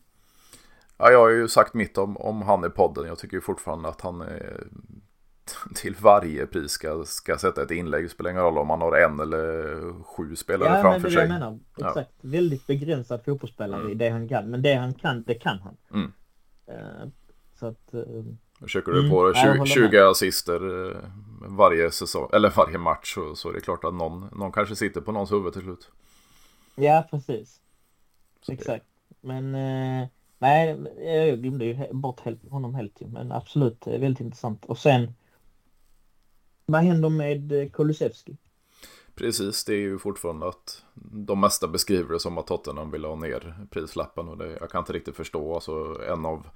Ja, 0.97 1.11
jag 1.11 1.19
har 1.19 1.29
ju 1.29 1.47
sagt 1.47 1.73
mitt 1.73 1.97
om, 1.97 2.17
om 2.17 2.41
han 2.41 2.65
i 2.65 2.69
podden. 2.69 3.07
Jag 3.07 3.17
tycker 3.17 3.37
ju 3.37 3.41
fortfarande 3.41 3.89
att 3.89 4.01
han 4.01 4.21
är, 4.21 4.63
till 5.75 5.95
varje 6.01 6.45
pris 6.45 6.71
ska, 6.71 7.03
ska 7.05 7.37
sätta 7.37 7.63
ett 7.63 7.71
inlägg. 7.71 8.05
Det 8.05 8.09
spelar 8.09 8.31
ingen 8.31 8.43
roll 8.43 8.57
om 8.57 8.67
man 8.67 8.81
har 8.81 8.97
en 8.97 9.19
eller 9.19 10.03
sju 10.03 10.35
spelare 10.35 10.75
ja, 10.75 10.81
framför 10.81 11.09
sig. 11.09 11.21
Ja, 11.21 11.27
men 11.27 11.39
det 11.39 11.45
jag 11.45 11.51
menar. 11.51 11.89
Exakt. 11.89 12.11
Ja. 12.21 12.29
Väldigt 12.29 12.67
begränsad 12.67 13.25
fotbollsspelare 13.25 13.81
mm. 13.81 13.91
i 13.91 13.95
det 13.95 14.09
han 14.09 14.27
kan. 14.27 14.49
Men 14.49 14.61
det 14.61 14.73
han 14.73 14.93
kan, 14.93 15.23
det 15.23 15.35
kan 15.35 15.59
han. 15.59 15.77
Mm. 15.93 16.13
Uh, 16.69 17.09
så 17.59 17.65
att... 17.65 17.93
Uh, 17.93 18.23
Försöker 18.63 18.91
du 18.91 19.09
på 19.09 19.25
mm, 19.25 19.65
20, 19.65 19.73
20 19.73 20.09
assister 20.09 20.63
uh, 20.65 20.97
varje 21.47 21.91
säsong, 21.91 22.29
eller 22.33 22.49
varje 22.49 22.77
match 22.77 23.13
så, 23.13 23.35
så 23.35 23.49
är 23.49 23.53
det 23.53 23.61
klart 23.61 23.83
att 23.83 23.93
någon, 23.93 24.29
någon 24.35 24.51
kanske 24.51 24.75
sitter 24.75 25.01
på 25.01 25.11
någons 25.11 25.31
huvud 25.31 25.53
till 25.53 25.61
slut. 25.61 25.91
Ja, 26.75 27.07
precis. 27.11 27.59
Så 28.41 28.51
exakt. 28.51 28.85
Det. 29.09 29.27
Men 29.27 29.55
Nej, 30.43 30.77
jag 31.27 31.41
glömde 31.41 31.65
ju 31.65 31.93
bort 31.93 32.21
honom 32.49 32.75
helt. 32.75 33.01
Men 33.01 33.31
absolut, 33.31 33.87
väldigt 33.87 34.19
intressant. 34.19 34.65
Och 34.65 34.77
sen, 34.77 35.13
vad 36.65 36.81
händer 36.81 37.09
med 37.09 37.51
eh, 37.51 37.69
Kulusevski? 37.69 38.37
Precis, 39.15 39.65
det 39.65 39.73
är 39.73 39.79
ju 39.79 39.97
fortfarande 39.97 40.47
att 40.47 40.83
de 40.95 41.39
mesta 41.39 41.67
beskriver 41.67 42.13
det 42.13 42.19
som 42.19 42.37
att 42.37 42.47
Tottenham 42.47 42.91
vill 42.91 43.05
ha 43.05 43.15
ner 43.15 43.67
prislappen 43.69 44.29
och 44.29 44.37
det, 44.37 44.57
jag 44.59 44.69
kan 44.69 44.79
inte 44.79 44.93
riktigt 44.93 45.15
förstå. 45.15 45.53
Alltså 45.55 46.01
en 46.09 46.25
av 46.25 46.47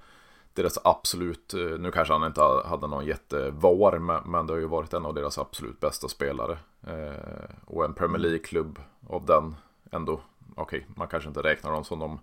deras 0.54 0.78
absolut, 0.84 1.54
eh, 1.54 1.60
nu 1.60 1.90
kanske 1.90 2.14
han 2.14 2.26
inte 2.26 2.42
hade 2.42 2.86
någon 2.86 3.06
jättevar, 3.06 3.98
men 4.28 4.46
det 4.46 4.52
har 4.52 4.60
ju 4.60 4.66
varit 4.66 4.94
en 4.94 5.06
av 5.06 5.14
deras 5.14 5.38
absolut 5.38 5.80
bästa 5.80 6.08
spelare. 6.08 6.58
Eh, 6.86 7.54
och 7.66 7.84
en 7.84 7.94
Premier 7.94 8.18
League-klubb 8.18 8.78
av 9.08 9.26
den 9.26 9.54
ändå, 9.92 10.20
okej, 10.56 10.78
okay, 10.78 10.82
man 10.96 11.08
kanske 11.08 11.28
inte 11.28 11.42
räknar 11.42 11.72
dem 11.72 11.84
som 11.84 11.98
de 11.98 12.20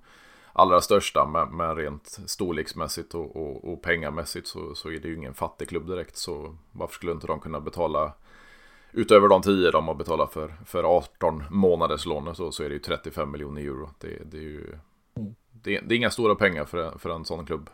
allra 0.54 0.82
största. 0.82 1.26
Men, 1.26 1.58
men 1.58 1.76
rent 1.76 2.20
storleksmässigt 2.26 3.16
och, 3.16 3.36
och, 3.36 3.74
och 3.74 3.82
pengamässigt 3.82 4.48
så, 4.48 4.76
så 4.76 4.90
är 4.90 5.00
det 5.00 5.08
ju 5.08 5.16
ingen 5.16 5.34
fattigklubb 5.34 5.88
direkt. 5.88 6.18
Så 6.18 6.56
varför 6.72 6.94
skulle 6.94 7.12
inte 7.12 7.28
de 7.28 7.40
kunna 7.40 7.60
betala 7.60 8.14
utöver 8.92 9.28
de 9.28 9.42
10 9.42 9.72
de 9.72 9.88
har 9.88 9.96
betalat 9.96 10.34
för, 10.34 10.56
för 10.66 10.84
18 10.84 11.44
månaders 11.50 12.06
lån 12.06 12.36
så, 12.36 12.52
så 12.52 12.64
är 12.64 12.70
det 12.70 12.74
ju 12.74 12.80
35 12.80 13.32
miljoner 13.32 13.62
euro. 13.62 13.90
Det, 14.00 14.32
det 14.32 14.38
är 14.38 14.42
ju 14.42 14.78
det, 15.52 15.80
det, 15.80 15.96
är 15.96 15.98
inga 15.98 16.12
stora 16.12 16.36
pengar 16.36 16.66
för, 16.66 16.98
för 16.98 17.10
en 17.10 17.26
sån 17.26 17.46
klubb. 17.46 17.70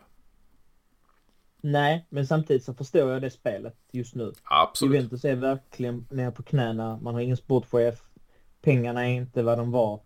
Nej, 1.61 2.05
men 2.09 2.27
samtidigt 2.27 2.63
så 2.63 2.73
förstår 2.73 3.11
jag 3.11 3.21
det 3.21 3.29
spelet 3.29 3.75
just 3.91 4.15
nu. 4.15 4.33
Absolut. 4.43 4.95
Juventus 4.95 5.25
är 5.25 5.35
verkligen 5.35 6.07
nere 6.11 6.31
på 6.31 6.43
knäna. 6.43 6.99
Man 7.01 7.13
har 7.13 7.21
ingen 7.21 7.37
sportchef. 7.37 8.01
Pengarna 8.61 9.07
är 9.07 9.13
inte 9.13 9.43
vad 9.43 9.57
de 9.57 9.71
var. 9.71 10.01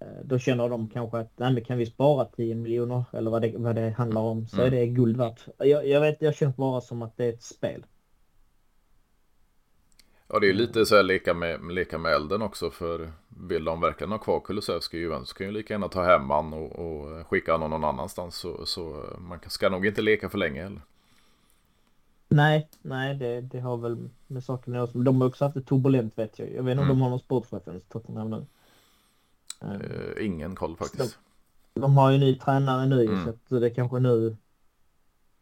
Eh, 0.00 0.06
då 0.24 0.38
känner 0.38 0.68
de 0.68 0.88
kanske 0.88 1.18
att 1.18 1.32
nej, 1.36 1.64
kan 1.64 1.78
vi 1.78 1.86
spara 1.86 2.24
10 2.24 2.54
miljoner 2.54 3.04
eller 3.12 3.30
vad 3.30 3.42
det, 3.42 3.52
vad 3.56 3.74
det 3.74 3.90
handlar 3.90 4.20
om 4.20 4.46
så 4.46 4.56
mm. 4.56 4.66
är 4.66 4.70
det 4.70 4.86
guld 4.86 5.16
värt. 5.16 5.44
Jag, 5.58 5.88
jag 5.88 6.00
vet, 6.00 6.22
jag 6.22 6.34
känner 6.34 6.52
bara 6.52 6.80
som 6.80 7.02
att 7.02 7.16
det 7.16 7.24
är 7.24 7.32
ett 7.32 7.42
spel. 7.42 7.86
Ja, 10.28 10.38
det 10.38 10.48
är 10.48 10.52
lite 10.52 10.86
så 10.86 10.96
här 10.96 11.02
leka 11.02 11.34
med, 11.34 11.72
leka 11.72 11.98
med 11.98 12.12
elden 12.12 12.42
också 12.42 12.70
för 12.70 13.12
vill 13.28 13.64
de 13.64 13.80
verkligen 13.80 14.10
ha 14.10 14.18
kvar 14.18 14.40
Kulusevski 14.40 14.96
i 14.96 15.00
Juventus 15.00 15.32
kan 15.32 15.46
ju 15.46 15.52
lika 15.52 15.74
gärna 15.74 15.88
ta 15.88 16.04
hem 16.04 16.30
han 16.30 16.52
och, 16.52 16.72
och 16.72 17.26
skicka 17.26 17.52
honom 17.52 17.70
någon 17.70 17.84
annanstans 17.84 18.36
så, 18.36 18.66
så 18.66 19.04
man 19.18 19.38
ska 19.46 19.68
nog 19.68 19.86
inte 19.86 20.02
leka 20.02 20.28
för 20.28 20.38
länge 20.38 20.62
heller. 20.62 20.80
Nej, 22.28 22.68
nej 22.82 23.14
det, 23.14 23.40
det 23.40 23.60
har 23.60 23.76
väl 23.76 24.08
med 24.26 24.44
saken 24.44 24.72
att 24.72 24.94
göra. 24.94 25.04
De 25.04 25.20
har 25.20 25.28
också 25.28 25.44
haft 25.44 25.54
det 25.54 25.62
turbulent 25.62 26.18
vet 26.18 26.38
jag. 26.38 26.48
Jag 26.52 26.62
vet 26.62 26.72
inte 26.72 26.82
mm. 26.82 26.90
om 26.90 26.98
de 26.98 27.02
har 27.02 27.10
någon 27.10 27.18
sportchef 27.18 27.68
ens 27.68 27.84
Tottenham 27.88 28.30
nu. 28.30 28.46
Uh, 29.64 30.26
ingen 30.26 30.54
koll 30.54 30.76
faktiskt. 30.76 31.18
De, 31.74 31.80
de, 31.80 31.96
har 31.96 32.10
ju 32.10 32.18
ny 32.18 32.38
tränare 32.38 32.86
nu 32.86 33.04
mm. 33.04 33.32
så 33.48 33.58
det 33.58 33.66
är 33.66 33.74
kanske 33.74 33.98
nu 33.98 34.36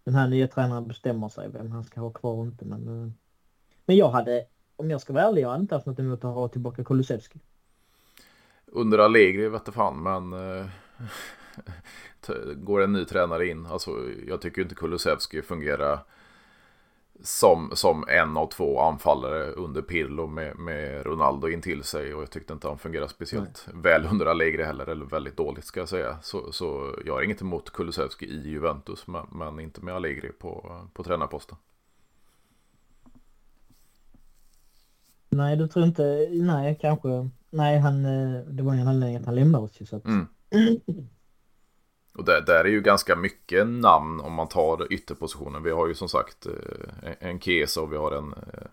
den 0.05 0.14
här 0.14 0.28
nya 0.28 0.49
tränaren 0.49 0.89
bestämmer 0.89 1.28
sig 1.28 1.49
vem 1.49 1.70
han 1.70 1.85
ska 1.85 2.01
ha 2.01 2.11
kvar 2.11 2.32
och 2.32 2.45
inte. 2.45 2.64
Men, 2.64 2.89
uh, 2.89 3.11
men 3.87 3.97
jag 3.97 4.11
hade, 4.11 4.45
om 4.76 4.90
jag 4.90 5.00
ska 5.00 5.12
vara 5.12 5.24
ärlig, 5.24 5.42
jag 5.42 5.48
hade 5.48 5.60
inte 5.60 5.74
haft 5.74 5.86
något 5.86 5.98
emot 5.98 6.24
att 6.24 6.34
ha 6.34 6.48
tillbaka 6.48 6.84
Kulusevski. 6.84 7.38
Under 8.66 8.98
Allegri 8.98 9.48
vet 9.48 9.74
fan 9.74 10.02
men 10.02 10.32
uh, 10.32 10.66
går 12.54 12.82
en 12.82 12.92
ny 12.92 13.04
tränare 13.04 13.48
in, 13.48 13.66
alltså 13.66 13.90
jag 14.26 14.40
tycker 14.40 14.62
inte 14.62 14.74
Kulusevski 14.74 15.42
fungerar 15.42 16.00
som, 17.22 17.70
som 17.74 18.04
en 18.08 18.36
av 18.36 18.46
två 18.46 18.80
anfallare 18.80 19.50
under 19.50 19.82
Pirlo 19.82 20.26
med, 20.26 20.58
med 20.58 21.06
Ronaldo 21.06 21.48
in 21.48 21.62
till 21.62 21.82
sig 21.82 22.14
och 22.14 22.22
jag 22.22 22.30
tyckte 22.30 22.52
inte 22.52 22.68
han 22.68 22.78
fungerade 22.78 23.10
speciellt 23.10 23.68
Nej. 23.72 23.82
väl 23.82 24.08
under 24.10 24.26
Allegri 24.26 24.62
heller, 24.62 24.88
eller 24.88 25.04
väldigt 25.04 25.36
dåligt 25.36 25.64
ska 25.64 25.80
jag 25.80 25.88
säga. 25.88 26.18
Så, 26.22 26.52
så 26.52 26.94
jag 27.04 27.14
har 27.14 27.22
inget 27.22 27.40
emot 27.40 27.70
Kulusevski 27.70 28.26
i 28.26 28.48
Juventus, 28.48 29.06
men, 29.06 29.26
men 29.30 29.60
inte 29.60 29.84
med 29.84 29.94
Allegri 29.94 30.32
på, 30.32 30.80
på 30.92 31.04
tränarposten. 31.04 31.56
Nej, 35.35 35.57
du 35.57 35.68
tror 35.68 35.85
inte, 35.85 36.28
nej 36.30 36.78
kanske, 36.80 37.28
nej 37.51 37.78
han, 37.78 38.05
eh, 38.05 38.41
det 38.41 38.62
var 38.62 38.74
ingen 38.74 38.89
anledning 38.89 39.16
att 39.16 39.26
han 39.26 39.35
lämnade 39.35 39.64
oss 39.64 39.80
ju 39.80 39.87
så 39.87 39.97
att... 39.97 40.05
Mm. 40.05 40.26
Och 42.18 42.24
där, 42.24 42.41
där 42.41 42.64
är 42.64 42.68
ju 42.68 42.80
ganska 42.80 43.16
mycket 43.16 43.66
namn 43.66 44.20
om 44.20 44.32
man 44.32 44.49
tar 44.49 44.93
ytterpositionen. 44.93 45.62
Vi 45.62 45.70
har 45.70 45.89
ju 45.89 45.95
som 45.95 46.09
sagt 46.09 46.47
eh, 46.47 47.12
en 47.18 47.41
Kesa 47.41 47.80
och 47.80 47.93
vi 47.93 47.97
har 47.97 48.12
en 48.12 48.32
eh, 48.32 48.66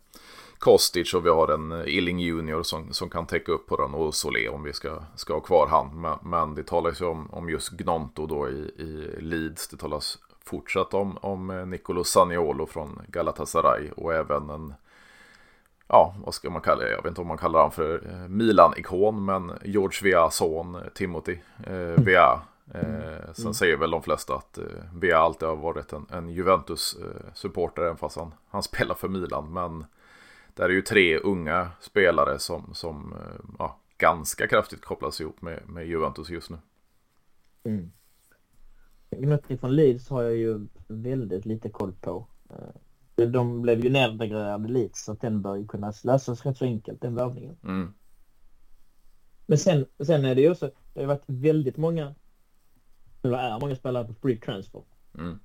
Kostic 0.59 1.13
och 1.13 1.25
vi 1.25 1.29
har 1.29 1.47
en 1.47 1.87
Illing 1.87 2.19
Junior 2.19 2.63
som, 2.63 2.93
som 2.93 3.09
kan 3.09 3.27
täcka 3.27 3.51
upp 3.51 3.67
på 3.67 3.77
den 3.77 3.93
och 3.93 4.15
Solé 4.15 4.49
om 4.49 4.63
vi 4.63 4.73
ska, 4.73 5.03
ska 5.15 5.33
ha 5.33 5.39
kvar 5.41 5.67
han. 5.67 6.01
Men, 6.01 6.17
men 6.23 6.55
det 6.55 6.63
talas 6.63 7.01
ju 7.01 7.05
om, 7.05 7.29
om 7.31 7.49
just 7.49 7.71
Gnonto 7.71 8.27
då 8.27 8.49
i, 8.49 8.71
i 8.77 9.21
Leeds. 9.21 9.67
Det 9.67 9.77
talas 9.77 10.17
fortsatt 10.45 10.93
om, 10.93 11.17
om 11.17 11.69
Nicolo 11.69 12.03
Saniolo 12.03 12.65
från 12.65 13.01
Galatasaray 13.07 13.91
och 13.91 14.13
även 14.13 14.49
en 14.49 14.73
ja, 15.91 16.15
vad 16.25 16.33
ska 16.33 16.49
man 16.49 16.61
kalla 16.61 16.83
det? 16.83 16.91
Jag 16.91 17.03
vet 17.03 17.09
inte 17.09 17.21
om 17.21 17.27
man 17.27 17.37
kallar 17.37 17.59
honom 17.59 17.71
för 17.71 18.27
Milan-ikon, 18.27 19.25
men 19.25 19.51
George 19.63 19.99
Vias 20.03 20.35
son 20.35 20.77
Timothy 20.93 21.37
eh, 21.67 22.03
Via 22.03 22.41
Eh, 22.73 23.33
sen 23.33 23.45
mm. 23.45 23.53
säger 23.53 23.77
väl 23.77 23.91
de 23.91 24.03
flesta 24.03 24.35
att 24.35 24.57
eh, 24.57 24.65
vi 24.95 25.11
alltid 25.11 25.47
har 25.47 25.55
varit 25.55 25.93
en, 25.93 26.05
en 26.09 26.29
Juventus-supporter, 26.29 27.81
även 27.81 27.97
fast 27.97 28.17
han, 28.17 28.33
han 28.49 28.63
spelar 28.71 28.95
för 28.95 29.07
Milan. 29.07 29.53
Men 29.53 29.85
det 30.53 30.63
är 30.63 30.69
ju 30.69 30.81
tre 30.81 31.17
unga 31.17 31.71
spelare 31.79 32.39
som, 32.39 32.73
som 32.73 33.13
eh, 33.13 33.45
ja, 33.59 33.79
ganska 33.97 34.47
kraftigt 34.47 34.85
kopplas 34.85 35.21
ihop 35.21 35.41
med, 35.41 35.59
med 35.67 35.87
Juventus 35.87 36.29
just 36.29 36.49
nu. 36.49 36.57
Mm. 37.63 37.91
Gnutting 39.09 39.57
från 39.57 39.75
Leeds 39.75 40.09
har 40.09 40.23
jag 40.23 40.35
ju 40.35 40.67
väldigt 40.87 41.45
lite 41.45 41.69
koll 41.69 41.93
på. 42.01 42.27
De 43.25 43.61
blev 43.61 43.83
ju 43.83 43.89
nedgraderade 43.89 44.67
Leeds 44.67 45.03
så 45.03 45.11
att 45.11 45.21
den 45.21 45.41
bör 45.41 45.55
ju 45.55 45.67
kunna 45.67 45.93
lösas 46.03 46.45
rätt 46.45 46.57
så 46.57 46.65
enkelt, 46.65 47.01
den 47.01 47.15
värvningen. 47.15 47.57
Mm. 47.63 47.93
Men 49.45 49.57
sen, 49.57 49.85
sen 50.03 50.25
är 50.25 50.35
det 50.35 50.41
ju 50.41 50.51
också, 50.51 50.71
det 50.93 50.99
har 50.99 51.07
varit 51.07 51.23
väldigt 51.25 51.77
många 51.77 52.15
det 53.21 53.35
är 53.37 53.59
många 53.59 53.75
spelare 53.75 54.07
på 54.07 54.13
free 54.13 54.37
transfer. 54.37 54.83
Mm. 55.17 55.39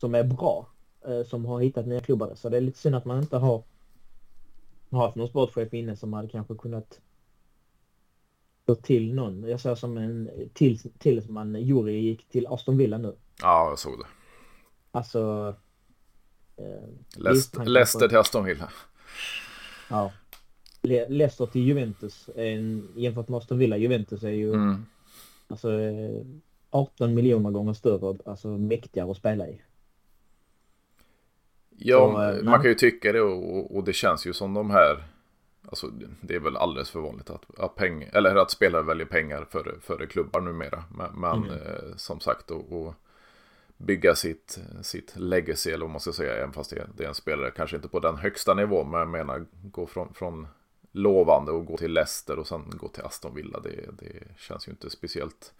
Som 0.00 0.14
är 0.14 0.24
bra. 0.24 0.68
Eh, 1.06 1.22
som 1.22 1.44
har 1.44 1.60
hittat 1.60 1.86
nya 1.86 2.00
klubbar. 2.00 2.34
Så 2.34 2.48
det 2.48 2.56
är 2.56 2.60
lite 2.60 2.78
synd 2.78 2.94
att 2.94 3.04
man 3.04 3.18
inte 3.18 3.36
har 3.36 3.62
haft 4.90 5.16
någon 5.16 5.28
sportchef 5.28 5.74
inne 5.74 5.96
som 5.96 6.12
hade 6.12 6.28
kanske 6.28 6.54
kunnat 6.54 7.00
gå 8.66 8.74
till 8.74 9.14
någon. 9.14 9.42
Jag 9.42 9.60
ser 9.60 9.74
som 9.74 9.96
en 9.96 10.30
till, 10.54 10.78
till 10.98 11.24
som 11.24 11.34
man 11.34 11.54
Juri 11.54 12.00
gick 12.00 12.28
till 12.28 12.46
Aston 12.46 12.76
Villa 12.76 12.98
nu. 12.98 13.16
Ja, 13.42 13.68
jag 13.68 13.78
såg 13.78 13.98
det. 13.98 14.06
Alltså. 14.90 15.54
Eh, 16.56 17.64
Leicester 17.66 18.08
till 18.08 18.16
Aston 18.18 18.44
Villa. 18.44 18.70
Ja. 19.90 20.12
Le 20.82 21.08
Leicester 21.08 21.46
till 21.46 21.62
Juventus 21.62 22.30
en, 22.36 22.88
jämfört 22.96 23.28
med 23.28 23.38
Aston 23.38 23.58
Villa. 23.58 23.76
Juventus 23.76 24.22
är 24.22 24.28
ju 24.28 24.52
Mm. 24.54 24.86
alltså, 25.48 25.72
eh, 25.80 26.22
18 26.70 27.14
miljoner 27.14 27.50
gånger 27.50 27.72
större, 27.72 28.18
alltså 28.24 28.48
mäktigare 28.48 29.10
att 29.10 29.16
spela 29.16 29.48
i. 29.48 29.60
Ja, 31.76 32.12
Så, 32.14 32.22
eh, 32.38 32.44
man 32.44 32.60
kan 32.60 32.68
ju 32.70 32.74
tycka 32.74 33.12
det 33.12 33.20
och, 33.20 33.76
och 33.76 33.84
det 33.84 33.92
känns 33.92 34.26
ju 34.26 34.32
som 34.32 34.54
de 34.54 34.70
här 34.70 35.04
Alltså 35.68 35.90
det 36.20 36.34
är 36.34 36.40
väl 36.40 36.56
alldeles 36.56 36.90
för 36.90 37.00
vanligt 37.00 37.30
att, 37.30 37.58
att, 37.58 37.74
peng, 37.74 38.02
eller 38.12 38.36
att 38.36 38.50
spelare 38.50 38.82
väljer 38.82 39.06
pengar 39.06 39.46
före, 39.50 39.80
före 39.80 40.06
klubbar 40.06 40.40
numera. 40.40 40.84
Men, 40.96 41.20
men 41.20 41.44
Mm. 41.44 41.50
eh, 41.50 41.96
som 41.96 42.20
sagt 42.20 42.50
att 42.50 42.72
och 42.72 42.94
bygga 43.86 44.14
sitt, 44.14 44.58
sitt 44.82 45.16
legacy 45.16 45.70
eller 45.70 45.84
vad 45.84 45.90
man 45.90 46.00
ska 46.00 46.12
säga. 46.12 46.34
Även 46.34 46.52
fast 46.52 46.70
det, 46.70 46.86
det 46.96 47.04
är 47.04 47.08
en 47.08 47.14
spelare 47.14 47.50
kanske 47.50 47.76
inte 47.76 47.88
på 47.88 48.00
den 48.00 48.16
högsta 48.16 48.54
nivån. 48.54 48.90
Men 48.90 49.00
jag 49.00 49.08
menar 49.08 49.46
gå 49.62 49.86
från, 49.86 50.14
från 50.14 50.46
lovande 50.92 51.52
och 51.52 51.66
gå 51.66 51.76
till 51.76 51.92
Leicester 51.92 52.38
och 52.38 52.46
sen 52.46 52.70
gå 52.70 52.88
till 52.88 53.02
Aston 53.02 53.34
Villa. 53.34 53.60
Det, 53.60 53.90
det 53.98 54.38
känns 54.38 54.68
ju 54.68 54.72
inte 54.72 54.90
speciellt 54.90 55.52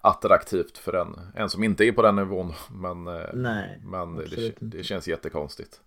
attraktivt 0.00 0.78
för 0.78 0.92
en, 0.92 1.20
en 1.34 1.50
som 1.50 1.64
inte 1.64 1.84
är 1.84 1.92
på 1.92 2.02
den 2.02 2.16
nivån. 2.16 2.52
Men, 2.70 3.06
eh, 3.06 3.30
Nej, 3.34 3.80
men 3.84 4.16
det, 4.16 4.54
det 4.58 4.84
känns 4.84 5.08
jättekonstigt. 5.08 5.80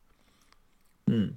Mm. 1.05 1.35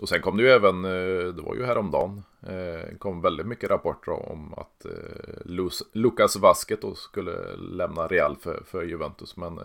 Och 0.00 0.08
sen 0.08 0.22
kom 0.22 0.36
det 0.36 0.42
ju 0.42 0.48
även, 0.48 0.84
eh, 0.84 1.34
det 1.34 1.42
var 1.42 1.54
ju 1.54 1.64
häromdagen, 1.64 2.22
eh, 2.42 2.96
kom 2.98 3.20
väldigt 3.20 3.46
mycket 3.46 3.70
rapporter 3.70 4.30
om 4.30 4.54
att 4.54 4.84
eh, 4.84 5.72
Lucas 5.92 6.36
Vasquez 6.36 6.80
då 6.80 6.94
skulle 6.94 7.56
lämna 7.56 8.06
Real 8.06 8.36
för, 8.36 8.62
för 8.66 8.82
Juventus. 8.82 9.36
Men 9.36 9.60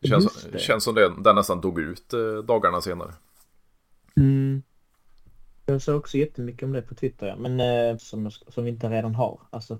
det 0.00 0.08
känns, 0.08 0.46
det. 0.52 0.58
känns 0.58 0.84
som 0.84 0.94
det, 0.94 1.12
den 1.24 1.36
nästan 1.36 1.60
dog 1.60 1.80
ut 1.80 2.10
dagarna 2.44 2.80
senare. 2.80 3.12
Mm. 4.16 4.62
Jag 5.66 5.82
såg 5.82 5.96
också 5.96 6.18
jättemycket 6.18 6.62
om 6.62 6.72
det 6.72 6.82
på 6.82 6.94
Twitter, 6.94 7.36
men 7.36 7.98
som, 7.98 8.30
som 8.30 8.64
vi 8.64 8.70
inte 8.70 8.88
redan 8.88 9.14
har. 9.14 9.40
Alltså, 9.50 9.78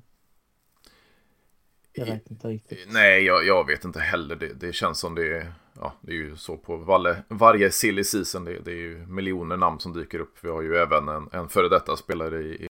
jag 1.92 2.06
vet 2.06 2.30
inte 2.30 2.48
riktigt. 2.48 2.78
Nej, 2.88 3.24
jag, 3.24 3.46
jag 3.46 3.66
vet 3.66 3.84
inte 3.84 4.00
heller. 4.00 4.36
Det, 4.36 4.52
det 4.52 4.72
känns 4.72 4.98
som 4.98 5.14
det 5.14 5.36
är, 5.36 5.52
ja, 5.80 5.92
det 6.00 6.12
är 6.12 6.16
ju 6.16 6.36
så 6.36 6.56
på 6.56 6.76
varje, 6.76 7.22
varje 7.28 7.70
silly 7.70 8.04
season. 8.04 8.44
Det, 8.44 8.58
det 8.58 8.70
är 8.70 8.76
ju 8.76 9.06
miljoner 9.06 9.56
namn 9.56 9.80
som 9.80 9.92
dyker 9.92 10.18
upp. 10.20 10.34
Vi 10.40 10.48
har 10.50 10.62
ju 10.62 10.76
även 10.76 11.08
en, 11.08 11.28
en 11.32 11.48
före 11.48 11.68
detta 11.68 11.96
spelare 11.96 12.42
i, 12.42 12.66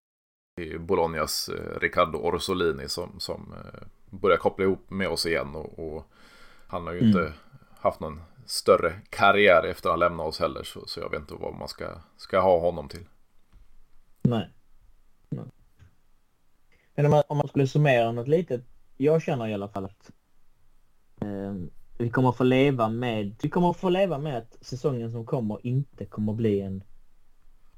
i 0.62 0.78
Bolognas 0.78 1.50
eh, 1.50 1.80
Riccardo 1.80 2.18
Orsolini 2.18 2.90
som, 2.90 3.20
som 3.20 3.54
eh, 3.54 3.88
börjar 4.10 4.38
koppla 4.38 4.66
ihop 4.66 4.90
med 4.90 5.08
oss 5.08 5.26
igen. 5.26 5.56
Och, 5.56 5.80
och 5.96 6.08
han 6.68 6.88
har 6.88 6.94
ju 6.94 7.00
Mm. 7.00 7.10
inte 7.10 7.34
haft 7.80 8.00
någon 8.00 8.22
större 8.46 8.94
karriär 9.10 9.64
efter 9.64 9.90
att 9.90 9.94
ha 9.94 9.98
lämnat 9.98 10.28
oss 10.28 10.40
heller. 10.40 10.64
Så, 10.64 10.88
så 10.88 11.00
jag 11.00 11.10
vet 11.10 11.20
inte 11.20 11.34
vad 11.34 11.56
man 11.56 11.68
ska, 11.68 11.86
ska 12.18 12.40
ha 12.40 12.60
honom 12.60 12.88
till. 12.90 13.06
Nej. 14.22 14.50
Nej. 15.30 15.46
Men 16.96 17.06
om 17.06 17.12
man, 17.12 17.24
om 17.28 17.38
man 17.38 17.48
skulle 17.48 17.68
summera 17.68 18.12
något 18.12 18.28
litet. 18.28 18.62
Jag 18.98 19.22
känner 19.22 19.48
i 19.48 19.54
alla 19.54 19.68
fall 19.70 19.86
att 19.86 20.12
eh, 21.22 21.54
vi 21.98 22.10
kommer 22.10 22.32
få 22.32 22.44
leva 22.44 22.90
med, 22.90 23.36
vi 23.42 23.50
kommer 23.50 23.74
få 23.74 23.90
leva 23.90 24.18
med 24.18 24.38
att 24.38 24.58
säsongen 24.62 25.12
som 25.12 25.26
kommer 25.26 25.66
inte 25.66 26.06
kommer 26.06 26.34
bli 26.34 26.62
en, 26.62 26.84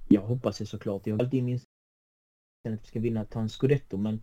jag 0.08 0.22
hoppas 0.22 0.62
ju 0.62 0.66
såklart, 0.66 1.08
jag 1.08 1.16
har 1.16 1.20
alltid 1.20 1.40
i 1.40 1.42
min 1.42 1.60
att 2.64 2.84
vi 2.84 2.88
ska 2.88 3.00
vinna, 3.00 3.26
ta 3.26 3.40
en 3.40 3.50
scudetto, 3.50 3.98
men 3.98 4.22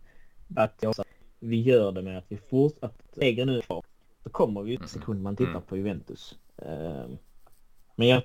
att 0.55 0.75
jag 0.81 0.93
vi 1.39 1.61
gör 1.61 1.91
det 1.91 2.01
med 2.01 2.17
att 2.17 2.25
vi 2.31 2.37
fort, 2.37 2.83
att 2.83 3.03
lägger 3.13 3.45
nu 3.45 3.61
kvar, 3.61 3.83
så 4.23 4.29
kommer 4.29 4.61
vi 4.61 4.71
ju 4.71 4.77
till 4.77 4.87
sekund 4.87 5.21
man 5.21 5.35
tittar 5.35 5.51
Mm. 5.51 5.61
på 5.61 5.77
Juventus. 5.77 6.39
Eh, 6.57 7.09
men 7.95 8.07
jag, 8.07 8.23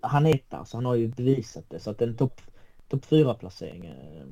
han 0.00 0.26
är 0.26 0.34
etta, 0.34 0.64
så 0.64 0.76
han 0.76 0.86
har 0.86 0.94
ju 0.94 1.08
bevisat 1.08 1.70
det, 1.70 1.80
så 1.80 1.90
att 1.90 2.02
en 2.02 2.16
topp 2.16 2.40
topp 2.88 3.04
fyra 3.04 3.34
placering 3.34 3.86
eh, 3.86 4.26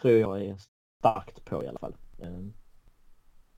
tror 0.00 0.14
jag 0.14 0.42
är 0.44 0.56
starkt 0.98 1.44
på 1.44 1.64
i 1.64 1.68
alla 1.68 1.78
fall. 1.78 1.96
Eh, 2.18 2.40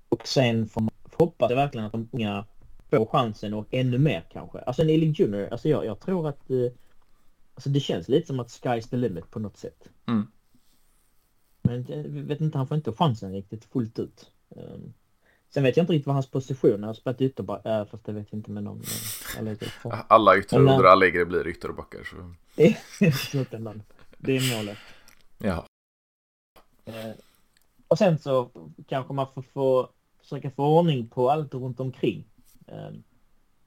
och 0.09 0.27
sen 0.27 0.67
får 0.67 0.81
man 0.81 0.91
hoppas 1.19 1.51
jag 1.51 1.57
verkligen 1.57 1.87
att 1.87 1.93
de 1.93 2.09
unga 2.13 2.45
får 2.91 3.07
chansen 3.07 3.55
och 3.55 3.67
ännu 3.71 3.99
mer 3.99 4.25
kanske. 4.33 4.59
Alltså 4.59 4.83
en 4.83 4.89
Ellie 4.91 5.15
Junior, 5.17 5.49
alltså 5.51 5.69
jag, 5.69 5.85
jag 5.85 6.01
tror 6.01 6.29
att 6.29 6.51
eh, 6.51 6.57
alltså 7.55 7.69
det 7.71 7.81
känns 7.81 8.09
lite 8.09 8.27
som 8.27 8.41
att 8.41 8.49
sky's 8.49 8.91
the 8.91 8.97
limit 8.97 9.31
på 9.31 9.39
något 9.39 9.57
sätt. 9.57 9.89
Mm. 10.07 10.27
Men 11.63 11.87
eh, 11.87 12.03
vet 12.05 12.41
inte, 12.41 12.59
han 12.59 12.67
får 12.69 12.77
inte 12.77 12.93
chansen 12.93 13.33
riktigt 13.33 13.65
fullt 13.65 13.99
ut. 13.99 14.31
Eh, 14.57 14.79
sen 15.51 15.63
vet 15.63 15.77
jag 15.77 15.83
inte 15.85 15.93
riktigt 15.93 16.07
vad 16.07 16.17
hans 16.17 16.31
position 16.31 16.85
är. 16.85 16.93
Spelat 16.93 17.21
ytterback, 17.21 17.67
äh, 17.67 17.85
fast 17.85 18.05
det 18.05 18.13
vet 18.13 18.27
jag 18.31 18.39
inte 18.39 18.51
med 18.51 18.63
någon. 18.63 18.81
eh, 18.81 19.39
Eller, 19.39 19.57
Alla 20.09 20.39
yttre 20.39 20.59
Men, 20.59 20.69
under 20.75 20.85
Allegri 20.85 21.25
blir 21.25 21.49
ytterbackar. 21.49 22.01
Så. 22.05 22.35
Slutändan. 23.31 23.83
Det 24.19 24.37
är 24.37 24.57
målet. 24.57 24.79
Ja. 25.39 25.67
Eh, 26.85 27.11
och 27.89 27.99
sen 27.99 28.19
så 28.19 28.51
kanske 28.89 29.13
man 29.13 29.27
får 29.35 29.43
få, 29.43 29.91
försöka 30.29 30.51
få 30.51 30.79
ordning 30.79 31.09
på 31.09 31.31
allt 31.31 31.55
runt 31.55 31.81
omkring. 31.81 32.25
Eh, 32.67 32.91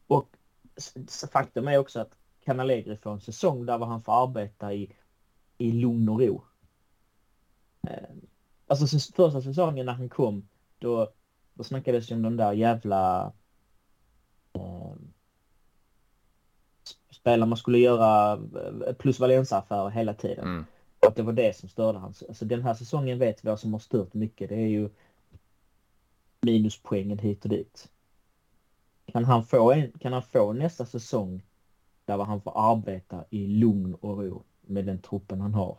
och 0.08 0.30
faktum 1.32 1.68
är 1.68 1.78
också 1.78 2.00
att 2.00 2.12
kan 2.46 2.60
Allegri 2.60 2.98
få 2.98 3.10
en 3.10 3.22
säsong 3.22 3.66
där 3.66 3.78
han 3.78 4.02
får 4.02 4.24
arbeta 4.24 4.74
i, 4.74 4.96
i 5.58 5.72
lugn 5.72 6.10
och 6.10 6.20
ro. 6.20 6.44
Eh, 7.88 8.10
alltså 8.68 8.98
första 9.16 9.42
säsongen 9.42 9.86
när 9.86 9.94
han 9.94 10.10
kom, 10.10 10.48
då, 10.80 11.12
då 11.54 11.64
snackades 11.64 12.08
det 12.08 12.16
om 12.16 12.22
de 12.22 12.38
där 12.38 12.54
jävla 12.54 13.34
eh, 14.54 14.94
spelare 17.12 17.50
man 17.50 17.58
skulle 17.58 17.78
göra 17.78 18.34
eh, 18.88 18.94
plus 18.94 19.20
Valencia-affärer 19.20 19.90
hela 19.90 20.14
tiden. 20.14 20.46
Mm. 20.46 20.66
Att 21.00 21.16
det 21.16 21.24
var 21.24 21.34
det 21.34 21.58
som 21.58 21.70
störde 21.70 22.00
hans. 22.00 22.24
Alltså 22.24 22.46
den 22.46 22.62
här 22.62 22.74
säsongen 22.74 23.20
vet 23.20 23.46
vi 23.46 23.50
vad 23.50 23.60
som 23.60 23.74
har 23.74 23.80
stört 23.80 24.14
mycket. 24.14 24.50
Det 24.50 24.56
är 24.56 24.68
ju 24.68 24.90
minuspoängen 26.42 27.20
hit 27.20 27.44
och 27.44 27.50
dit. 27.50 27.90
Kan 29.06 29.26
han 29.26 29.46
få, 29.46 29.72
en, 29.72 29.92
kan 29.92 30.14
han 30.14 30.24
få 30.24 30.54
nästa 30.54 30.86
säsong 30.86 31.44
där 32.06 32.18
han 32.18 32.42
får 32.42 32.72
arbeta 32.72 33.26
i 33.30 33.48
lugn 33.48 33.96
och 33.96 34.18
ro 34.18 34.44
med 34.62 34.86
den 34.86 35.02
truppen 35.02 35.42
han 35.42 35.54
har. 35.54 35.78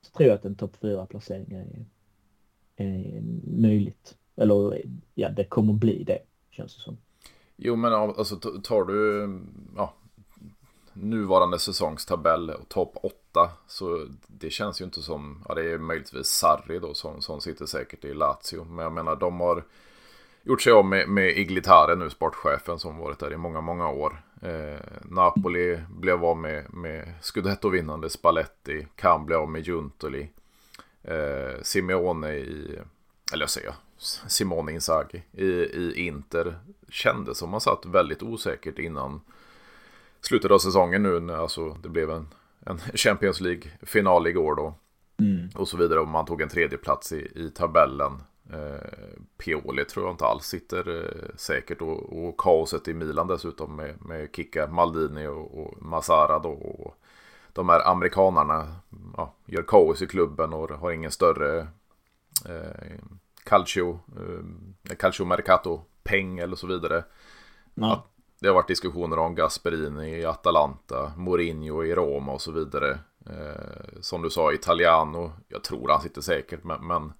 Så 0.00 0.12
tror 0.12 0.28
jag 0.28 0.34
att 0.34 0.44
en 0.44 0.56
topp 0.56 0.76
4 0.80 1.06
placering 1.06 1.52
är, 1.52 1.86
är 2.76 3.20
möjligt. 3.44 4.16
Eller 4.36 4.82
ja, 5.14 5.28
det 5.28 5.44
kommer 5.44 5.72
bli 5.72 6.04
det 6.04 6.18
känns 6.50 6.76
det 6.76 6.82
som. 6.82 6.96
Jo 7.56 7.76
men 7.76 7.92
alltså 7.92 8.36
tar 8.36 8.84
du 8.84 9.28
ja, 9.76 9.94
nuvarande 10.92 11.58
säsongstabell 11.58 12.50
och 12.50 12.68
topp 12.68 12.96
8 13.36 13.50
så 13.66 14.06
det 14.26 14.50
känns 14.50 14.80
ju 14.80 14.84
inte 14.84 15.02
som, 15.02 15.44
ja 15.48 15.54
det 15.54 15.70
är 15.70 15.78
möjligtvis 15.78 16.26
Sarri 16.26 16.78
då 16.78 16.94
som, 16.94 17.22
som 17.22 17.40
sitter 17.40 17.66
säkert 17.66 18.04
i 18.04 18.14
Lazio. 18.14 18.64
Men 18.64 18.82
jag 18.82 18.92
menar 18.92 19.16
de 19.16 19.40
har 19.40 19.64
gjort 20.42 20.62
sig 20.62 20.72
av 20.72 20.84
med, 20.84 21.08
med 21.08 21.38
Iglitare 21.38 21.96
nu, 21.96 22.10
sportchefen 22.10 22.78
som 22.78 22.98
varit 22.98 23.18
där 23.18 23.32
i 23.32 23.36
många, 23.36 23.60
många 23.60 23.88
år. 23.88 24.22
Eh, 24.42 24.80
Napoli 25.02 25.80
blev 25.88 26.24
av 26.24 26.36
med, 26.36 26.74
med 26.74 27.12
Scudetto-vinnande 27.22 28.10
Spalletti, 28.10 28.86
kan 28.96 29.26
bli 29.26 29.34
av 29.34 29.50
med 29.50 29.66
Juntoli. 29.66 30.28
Eh, 31.02 31.62
Simeone 31.62 32.32
i, 32.32 32.78
eller 33.32 33.42
jag 33.42 33.50
säger 33.50 33.74
Simone 34.28 34.72
Inzaghi 34.72 35.22
i, 35.32 35.46
i 35.46 36.06
Inter 36.06 36.58
kändes 36.88 37.38
som 37.38 37.50
man 37.50 37.60
satt 37.60 37.86
väldigt 37.86 38.22
osäkert 38.22 38.78
innan 38.78 39.20
slutet 40.20 40.50
av 40.50 40.58
säsongen 40.58 41.02
nu 41.02 41.20
när 41.20 41.36
alltså, 41.36 41.76
det 41.82 41.88
blev 41.88 42.10
en, 42.10 42.28
en 42.66 42.78
Champions 42.78 43.40
League-final 43.40 44.26
igår 44.26 44.56
då. 44.56 44.74
Mm. 45.18 45.48
Och 45.54 45.68
så 45.68 45.76
vidare 45.76 46.00
och 46.00 46.08
man 46.08 46.26
tog 46.26 46.42
en 46.42 46.48
tredje 46.48 46.78
plats 46.78 47.12
i, 47.12 47.32
i 47.34 47.50
tabellen. 47.50 48.22
Eh, 48.52 48.88
Pioli 49.38 49.84
tror 49.84 50.06
jag 50.06 50.14
inte 50.14 50.24
alls 50.24 50.44
sitter 50.44 51.04
eh, 51.04 51.36
säkert 51.36 51.80
och, 51.80 52.26
och 52.26 52.40
kaoset 52.40 52.88
i 52.88 52.94
Milan 52.94 53.26
dessutom 53.26 53.76
med, 53.76 53.94
med 54.06 54.28
Kika 54.32 54.66
Maldini 54.66 55.26
och, 55.26 55.58
och 55.58 55.82
Massara 55.82 56.38
då. 56.38 56.50
Och 56.50 56.96
de 57.52 57.68
här 57.68 57.88
amerikanarna 57.90 58.76
ja, 59.16 59.34
gör 59.46 59.62
kaos 59.62 60.02
i 60.02 60.06
klubben 60.06 60.52
och 60.52 60.70
har 60.70 60.90
ingen 60.90 61.10
större 61.10 61.58
eh, 62.48 63.00
calcio, 63.44 64.00
eh, 64.16 64.96
calcio 64.96 65.24
mercato 65.24 65.80
peng 66.02 66.38
eller 66.38 66.56
så 66.56 66.66
vidare. 66.66 67.04
Ja. 67.74 68.06
Det 68.46 68.50
har 68.50 68.54
varit 68.54 68.68
diskussioner 68.68 69.18
om 69.18 69.34
Gasperini 69.34 70.18
i 70.18 70.24
Atalanta, 70.24 71.12
Mourinho 71.16 71.84
i 71.84 71.94
Roma 71.94 72.32
och 72.32 72.40
så 72.40 72.52
vidare. 72.52 72.98
Eh, 73.26 74.00
som 74.00 74.22
du 74.22 74.30
sa, 74.30 74.52
Italiano, 74.52 75.32
jag 75.48 75.64
tror 75.64 75.88
han 75.88 76.00
sitter 76.00 76.20
säkert, 76.20 76.64
men, 76.64 76.86
men 76.86 77.12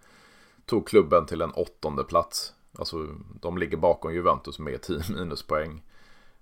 tog 0.66 0.88
klubben 0.88 1.26
till 1.26 1.42
en 1.42 1.50
åttonde 1.50 2.04
plats. 2.04 2.52
Alltså, 2.78 3.06
de 3.40 3.58
ligger 3.58 3.76
bakom 3.76 4.14
Juventus 4.14 4.58
med 4.58 4.82
10 4.82 5.00
minuspoäng. 5.14 5.82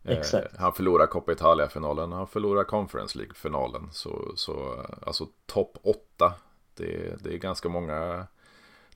Eh, 0.02 0.18
Exakt. 0.18 0.56
han 0.56 0.72
förlorar 0.72 1.06
Coppa 1.06 1.32
Italia-finalen, 1.32 2.12
han 2.12 2.26
förlorar 2.26 2.64
Conference 2.64 3.18
League-finalen. 3.18 3.88
Så, 3.92 4.32
så 4.36 4.84
alltså 5.06 5.26
topp 5.46 5.78
8, 5.82 6.32
det, 6.74 7.16
det 7.20 7.34
är 7.34 7.38
ganska 7.38 7.68
många 7.68 8.26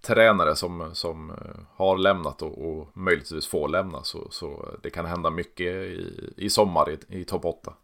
tränare 0.01 0.57
som, 0.57 0.91
som 0.93 1.31
eh, 1.31 1.37
har 1.75 1.99
lämnat 1.99 2.43
och, 2.43 2.69
och 2.69 2.97
möjligtvis 2.97 3.47
får 3.47 3.69
lämna. 3.69 4.03
Så, 4.05 4.29
så 4.31 4.79
det 4.83 4.91
kan 4.91 5.07
hända 5.07 5.31
mycket 5.31 5.67
i, 5.67 6.33
i 6.37 6.51
sommar 6.51 6.91
i, 6.91 7.21
i 7.21 7.25
topp 7.25 7.45
8. 7.45 7.75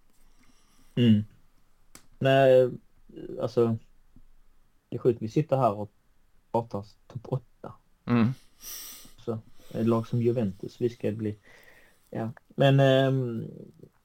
Mm. 0.95 1.25
Nej, 2.19 2.71
alltså 3.41 3.77
Det 4.89 4.97
är 4.97 4.99
sjukt, 4.99 5.23
vi 5.23 5.29
sitter 5.29 5.57
här 5.57 5.73
och 5.73 5.93
pratar 6.53 6.85
topp 7.07 7.27
8. 7.29 7.73
Mm. 8.07 8.29
Så 9.25 9.39
ett 9.75 9.87
lag 9.87 10.07
som 10.07 10.23
Juventus, 10.23 10.81
vi 10.81 10.89
ska 10.89 11.13
bli... 11.13 11.39
Ja, 12.11 12.31
men... 12.49 12.81
ehm, 12.81 13.47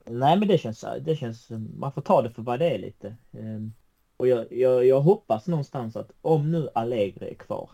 nej, 0.04 0.38
men 0.38 0.48
det 0.48 0.58
känns, 0.58 0.84
det 1.00 1.16
känns... 1.16 1.50
Man 1.78 1.92
får 1.92 2.02
ta 2.02 2.22
det 2.22 2.30
för 2.30 2.42
vad 2.42 2.58
det 2.58 2.70
är 2.70 2.78
lite. 2.78 3.16
Ehm, 3.32 3.72
och 4.16 4.28
jag, 4.28 4.52
jag, 4.52 4.86
jag 4.86 5.00
hoppas 5.00 5.46
någonstans 5.46 5.96
att 5.96 6.12
om 6.20 6.50
nu 6.50 6.68
Allegri 6.74 7.30
är 7.30 7.34
kvar, 7.34 7.70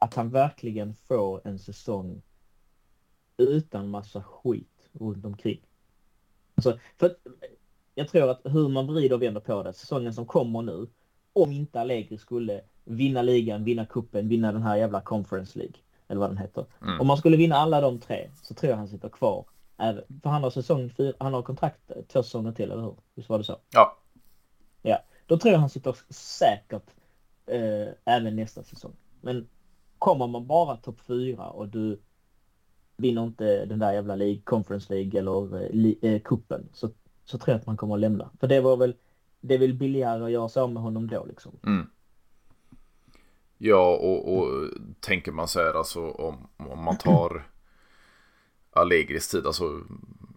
att 0.00 0.14
han 0.14 0.30
verkligen 0.30 0.94
får 0.94 1.40
en 1.44 1.58
säsong 1.58 2.22
utan 3.36 3.88
massa 3.88 4.22
skit 4.22 4.88
runt 4.92 5.24
omkring. 5.24 5.60
Alltså, 6.54 6.78
för 6.98 7.16
jag 7.94 8.08
tror 8.08 8.30
att 8.30 8.40
hur 8.44 8.68
man 8.68 8.86
vrider 8.86 9.16
och 9.16 9.22
vänder 9.22 9.40
på 9.40 9.62
det, 9.62 9.72
säsongen 9.72 10.14
som 10.14 10.26
kommer 10.26 10.62
nu, 10.62 10.86
om 11.32 11.52
inte 11.52 11.80
Allegri 11.80 12.18
skulle 12.18 12.60
vinna 12.84 13.22
ligan, 13.22 13.64
vinna 13.64 13.86
kuppen, 13.86 14.28
vinna 14.28 14.52
den 14.52 14.62
här 14.62 14.76
jävla 14.76 15.00
Conference 15.00 15.58
League, 15.58 15.76
eller 16.08 16.20
vad 16.20 16.30
den 16.30 16.38
heter. 16.38 16.64
Mm. 16.82 17.00
Om 17.00 17.06
man 17.06 17.16
skulle 17.16 17.36
vinna 17.36 17.56
alla 17.56 17.80
de 17.80 17.98
tre 17.98 18.30
så 18.42 18.54
tror 18.54 18.70
jag 18.70 18.76
han 18.76 18.88
sitter 18.88 19.08
kvar. 19.08 19.44
För 20.22 20.30
han 20.30 20.42
har 20.42 20.50
säsong 20.50 20.90
fyra, 20.90 21.12
han 21.18 21.34
har 21.34 21.42
kontrakt 21.42 21.90
två 22.08 22.22
säsonger 22.22 22.52
till, 22.52 22.70
eller 22.70 22.82
hur? 22.82 22.96
Visst 23.14 23.28
var 23.28 23.38
det 23.38 23.44
så? 23.44 23.56
Ja. 23.70 23.96
Ja, 24.82 24.98
då 25.26 25.38
tror 25.38 25.52
jag 25.52 25.60
han 25.60 25.70
sitter 25.70 25.96
säkert 26.08 26.90
eh, 27.46 27.88
även 28.04 28.36
nästa 28.36 28.62
säsong. 28.62 28.92
Men 29.20 29.48
kommer 30.00 30.26
man 30.26 30.46
bara 30.46 30.76
topp 30.76 31.00
fyra 31.06 31.50
och 31.50 31.68
du 31.68 32.00
vinner 32.96 33.24
inte 33.24 33.64
den 33.64 33.78
där 33.78 33.92
jävla 33.92 34.16
League, 34.16 34.40
Conference 34.44 34.94
League 34.94 35.20
eller 35.20 35.62
eh, 35.62 36.12
eh, 36.12 36.20
kuppen 36.20 36.68
så, 36.72 36.90
så 37.24 37.38
tror 37.38 37.52
jag 37.52 37.60
att 37.60 37.66
man 37.66 37.76
kommer 37.76 37.94
att 37.94 38.00
lämna. 38.00 38.30
För 38.40 38.46
det 38.48 38.60
var 38.60 38.76
väl, 38.76 38.94
det 39.40 39.54
är 39.54 39.58
väl 39.58 39.74
billigare 39.74 40.24
att 40.24 40.30
göra 40.30 40.48
så 40.48 40.66
med 40.66 40.82
honom 40.82 41.06
då 41.06 41.24
liksom. 41.24 41.52
Mm. 41.66 41.86
Ja, 43.58 43.96
och, 43.96 44.36
och 44.36 44.68
tänker 45.00 45.32
man 45.32 45.48
så 45.48 45.60
här, 45.60 45.74
alltså 45.74 46.10
om, 46.10 46.48
om 46.56 46.84
man 46.84 46.98
tar 46.98 47.46
Allegris 48.70 49.28
tid, 49.28 49.46
alltså 49.46 49.64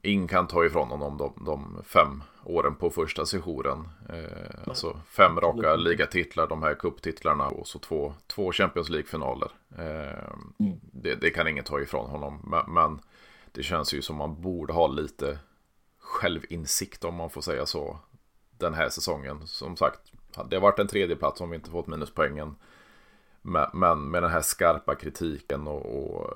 ingen 0.04 0.28
kan 0.28 0.48
ta 0.48 0.66
ifrån 0.66 0.88
honom 0.88 1.18
de, 1.18 1.46
de 1.46 1.84
fem 1.86 2.24
åren 2.44 2.76
på 2.76 2.90
första 2.90 3.26
sessionen. 3.26 3.90
Eh, 4.10 4.68
alltså 4.68 5.00
fem 5.08 5.40
raka 5.40 5.76
ligatitlar, 5.76 6.48
de 6.48 6.64
här 6.64 6.76
kupptitlarna 6.76 7.48
och 7.48 7.68
så 7.68 7.80
två, 7.80 8.14
två 8.28 8.52
Champions 8.52 8.90
League-finaler. 8.90 9.52
Eh, 9.78 10.34
Mm. 10.60 10.80
det, 10.82 11.16
det 11.16 11.30
kan 11.30 11.48
ingen 11.48 11.64
ta 11.64 11.82
ifrån 11.82 12.10
honom, 12.10 12.40
men, 12.44 12.74
men 12.74 13.00
det 13.52 13.64
känns 13.64 13.94
ju 13.94 14.02
som 14.02 14.16
man 14.16 14.42
borde 14.42 14.74
ha 14.74 14.88
lite 14.88 15.40
självinsikt 16.00 17.04
om 17.04 17.16
man 17.16 17.30
får 17.30 17.42
säga 17.42 17.66
så 17.66 17.98
den 18.58 18.74
här 18.74 18.90
säsongen. 18.90 19.48
Som 19.48 19.78
sagt, 19.78 20.00
det 20.50 20.56
har 20.56 20.62
varit 20.62 20.80
en 20.80 20.88
tredje 20.88 21.16
plats 21.16 21.42
om 21.42 21.50
vi 21.50 21.56
inte 21.56 21.70
fått 21.70 21.88
minuspoängen. 21.88 22.56
Men, 23.42 23.68
men 23.74 24.12
med 24.12 24.24
den 24.24 24.32
här 24.32 24.42
skarpa 24.42 24.96
kritiken 24.96 25.68
och, 25.68 25.86
och 25.86 26.32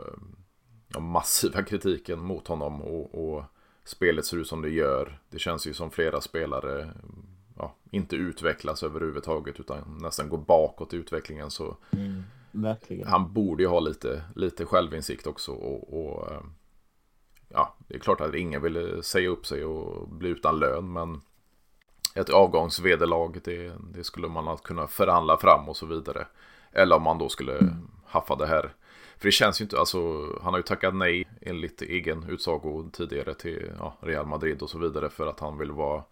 ja, 0.88 1.00
massiva 1.00 1.64
kritiken 1.70 2.20
mot 2.20 2.48
honom 2.48 2.82
och, 2.82 3.36
och 3.36 3.44
spelet 3.88 4.26
ser 4.26 4.38
ut 4.38 4.48
som 4.48 4.62
det 4.62 4.70
gör. 4.70 5.20
Det 5.30 5.40
känns 5.40 5.68
ju 5.68 5.74
som 5.74 5.92
flera 5.92 6.22
spelare 6.22 6.94
ja, 7.58 7.76
inte 7.92 8.16
utvecklas 8.16 8.84
överhuvudtaget 8.84 9.60
utan 9.60 9.98
nästan 10.02 10.30
går 10.30 10.38
bakåt 10.38 10.94
i 10.94 10.98
utvecklingen. 10.98 11.52
Så 11.52 11.78
Mm, 11.92 12.24
han 13.06 13.34
borde 13.34 13.64
ju 13.64 13.70
ha 13.70 13.80
lite, 13.80 14.24
lite 14.36 14.66
självinsikt 14.66 15.28
också. 15.28 15.52
Och, 15.52 15.94
och 15.94 16.32
eh, 16.32 16.42
ja, 17.50 17.76
det 17.88 17.96
är 17.96 18.00
klart 18.00 18.22
att 18.22 18.36
ingen 18.36 18.62
vill 18.62 19.04
säga 19.04 19.30
upp 19.30 19.46
sig 19.46 19.66
och 19.66 20.10
bli 20.10 20.30
utan 20.30 20.60
lön. 20.60 20.94
Men 20.94 21.22
ett 22.16 22.30
avgångsvederlag, 22.30 23.40
det, 23.44 23.74
det 23.94 24.04
skulle 24.04 24.28
man 24.28 24.58
kunna 24.58 24.88
förhandla 24.88 25.38
fram 25.38 25.70
och 25.70 25.78
så 25.78 25.86
vidare. 25.86 26.28
Eller 26.72 26.96
om 26.96 27.04
man 27.04 27.18
då 27.18 27.30
skulle 27.30 27.76
haffa 28.06 28.36
det 28.36 28.48
här. 28.48 28.74
För 29.18 29.28
det 29.28 29.32
känns 29.32 29.62
ju 29.62 29.64
inte, 29.64 29.80
alltså 29.80 30.00
han 30.42 30.54
har 30.54 30.58
ju 30.58 30.64
tackat 30.64 30.96
nej 30.96 31.28
enligt 31.42 31.82
egen 31.82 32.30
utsago 32.30 32.90
tidigare 32.94 33.34
till 33.34 33.72
ja, 33.78 33.98
Real 34.02 34.26
Madrid 34.26 34.62
och 34.62 34.70
så 34.70 34.78
vidare 34.78 35.10
för 35.10 35.28
att 35.28 35.40
han 35.40 35.58
vill 35.58 35.72
vara, 35.72 36.04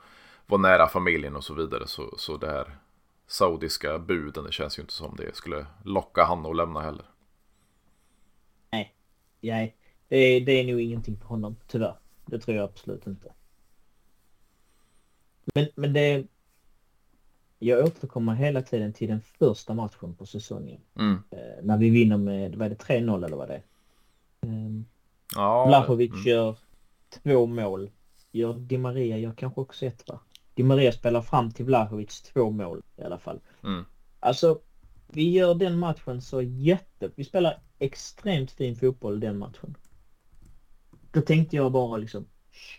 vara 0.46 0.62
nära 0.62 0.88
familjen 0.88 1.36
och 1.36 1.44
så 1.44 1.54
vidare. 1.54 1.88
Så, 1.88 2.14
så 2.18 2.38
det 2.38 2.48
här 2.48 2.78
saudiska 3.28 4.00
buden, 4.00 4.44
det 4.44 4.52
känns 4.52 4.80
ju 4.80 4.82
inte 4.82 4.94
som 4.94 5.16
det 5.16 5.36
skulle 5.36 5.66
locka 5.84 6.24
han 6.24 6.46
att 6.46 6.56
lämna 6.56 6.82
heller. 6.82 7.06
Nej, 8.72 9.76
det 10.08 10.16
är, 10.18 10.42
det 10.42 10.52
är 10.52 10.64
nog 10.64 10.82
ingenting 10.82 11.18
för 11.18 11.26
honom, 11.26 11.56
tyvärr. 11.68 11.96
Det 12.26 12.40
tror 12.40 12.58
jag 12.58 12.64
absolut 12.64 13.08
inte. 13.08 13.34
Men, 15.54 15.68
men 15.76 15.94
det... 15.94 16.28
Jag 17.66 17.86
återkommer 17.86 18.34
hela 18.34 18.62
tiden 18.62 18.94
till 18.94 19.08
den 19.08 19.22
första 19.22 19.74
matchen 19.74 20.16
på 20.16 20.26
säsongen. 20.26 20.82
Mm. 21.00 21.18
Eh, 21.32 21.64
när 21.64 21.78
vi 21.78 21.90
vinner 21.90 22.18
med, 22.18 22.56
vad 22.56 22.66
är 22.66 22.70
det, 22.70 22.76
3-0 22.76 23.26
eller 23.26 23.38
vad 23.38 23.48
det 23.48 23.54
är? 23.54 23.64
Um, 24.42 24.86
Ja, 25.36 25.66
Vlahovic 25.66 26.12
mm. 26.12 26.24
gör 26.26 26.58
två 27.10 27.46
mål. 27.46 27.92
Gör 28.32 28.54
Di 28.54 28.78
Maria 28.78 29.18
gör 29.18 29.34
kanske 29.34 29.62
också 29.62 29.86
ett 29.86 30.08
va? 30.08 30.20
Di 30.54 30.64
Maria 30.64 30.92
spelar 30.92 31.22
fram 31.22 31.52
till 31.52 31.66
Vlahovic 31.66 32.22
två 32.22 32.50
mål 32.50 32.84
i 32.98 33.04
alla 33.04 33.18
fall. 33.18 33.40
Mm. 33.64 33.86
Alltså, 34.20 34.60
vi 35.08 35.32
gör 35.32 35.56
den 35.56 35.80
matchen 35.80 36.22
så 36.22 36.42
jätte... 36.42 37.12
Vi 37.16 37.24
spelar 37.24 37.62
extremt 37.80 38.52
fin 38.52 38.76
fotboll 38.76 39.20
den 39.20 39.38
matchen. 39.38 39.78
Då 41.12 41.22
tänkte 41.22 41.56
jag 41.56 41.72
bara 41.72 41.98
liksom, 41.98 42.26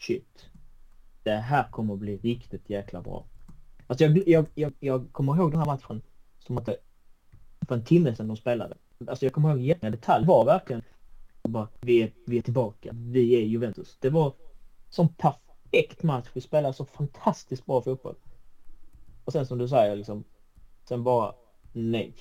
shit. 0.00 0.46
Det 1.22 1.34
här 1.34 1.70
kommer 1.70 1.94
att 1.94 2.00
bli 2.00 2.16
riktigt 2.16 2.70
jäkla 2.70 3.02
bra. 3.02 3.26
Alltså 3.86 4.04
jag, 4.04 4.28
jag, 4.28 4.46
jag, 4.54 4.72
jag 4.80 5.12
kommer 5.12 5.36
ihåg 5.36 5.50
den 5.50 5.58
här 5.58 5.66
matchen 5.66 6.02
som 6.38 6.58
att 6.58 6.66
det 6.66 6.76
för 7.68 7.74
en 7.74 7.84
timme 7.84 8.16
sedan 8.16 8.28
de 8.28 8.36
spelade. 8.36 8.76
Alltså 9.06 9.26
jag 9.26 9.32
kommer 9.32 9.56
ihåg 9.56 9.78
en 9.80 9.92
detalj 9.92 10.26
var 10.26 10.44
verkligen 10.44 10.82
bara, 11.42 11.68
vi 11.80 12.02
är, 12.02 12.12
vi 12.26 12.38
är 12.38 12.42
tillbaka. 12.42 12.90
Vi 12.92 13.34
är 13.34 13.40
Juventus. 13.40 13.96
Det 14.00 14.10
var 14.10 14.34
sån 14.90 15.08
perfekt 15.08 16.02
match. 16.02 16.28
Vi 16.32 16.40
spelade 16.40 16.74
så 16.74 16.84
fantastiskt 16.84 17.66
bra 17.66 17.82
fotboll. 17.82 18.16
Och 19.24 19.32
sen 19.32 19.46
som 19.46 19.58
du 19.58 19.68
säger 19.68 19.96
liksom, 19.96 20.24
sen 20.88 21.04
bara 21.04 21.34
nej. 21.72 22.14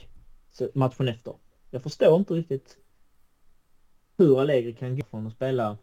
Så 0.52 0.70
matchen 0.74 1.08
efter. 1.08 1.34
Jag 1.70 1.84
förstår 1.84 2.20
inte 2.20 2.34
riktigt 2.34 2.78
hur 4.18 4.42
Allegri 4.42 4.74
kan 4.74 4.96
gå 4.96 5.04
från 5.04 5.28
att 5.28 5.34
spela 5.34 5.78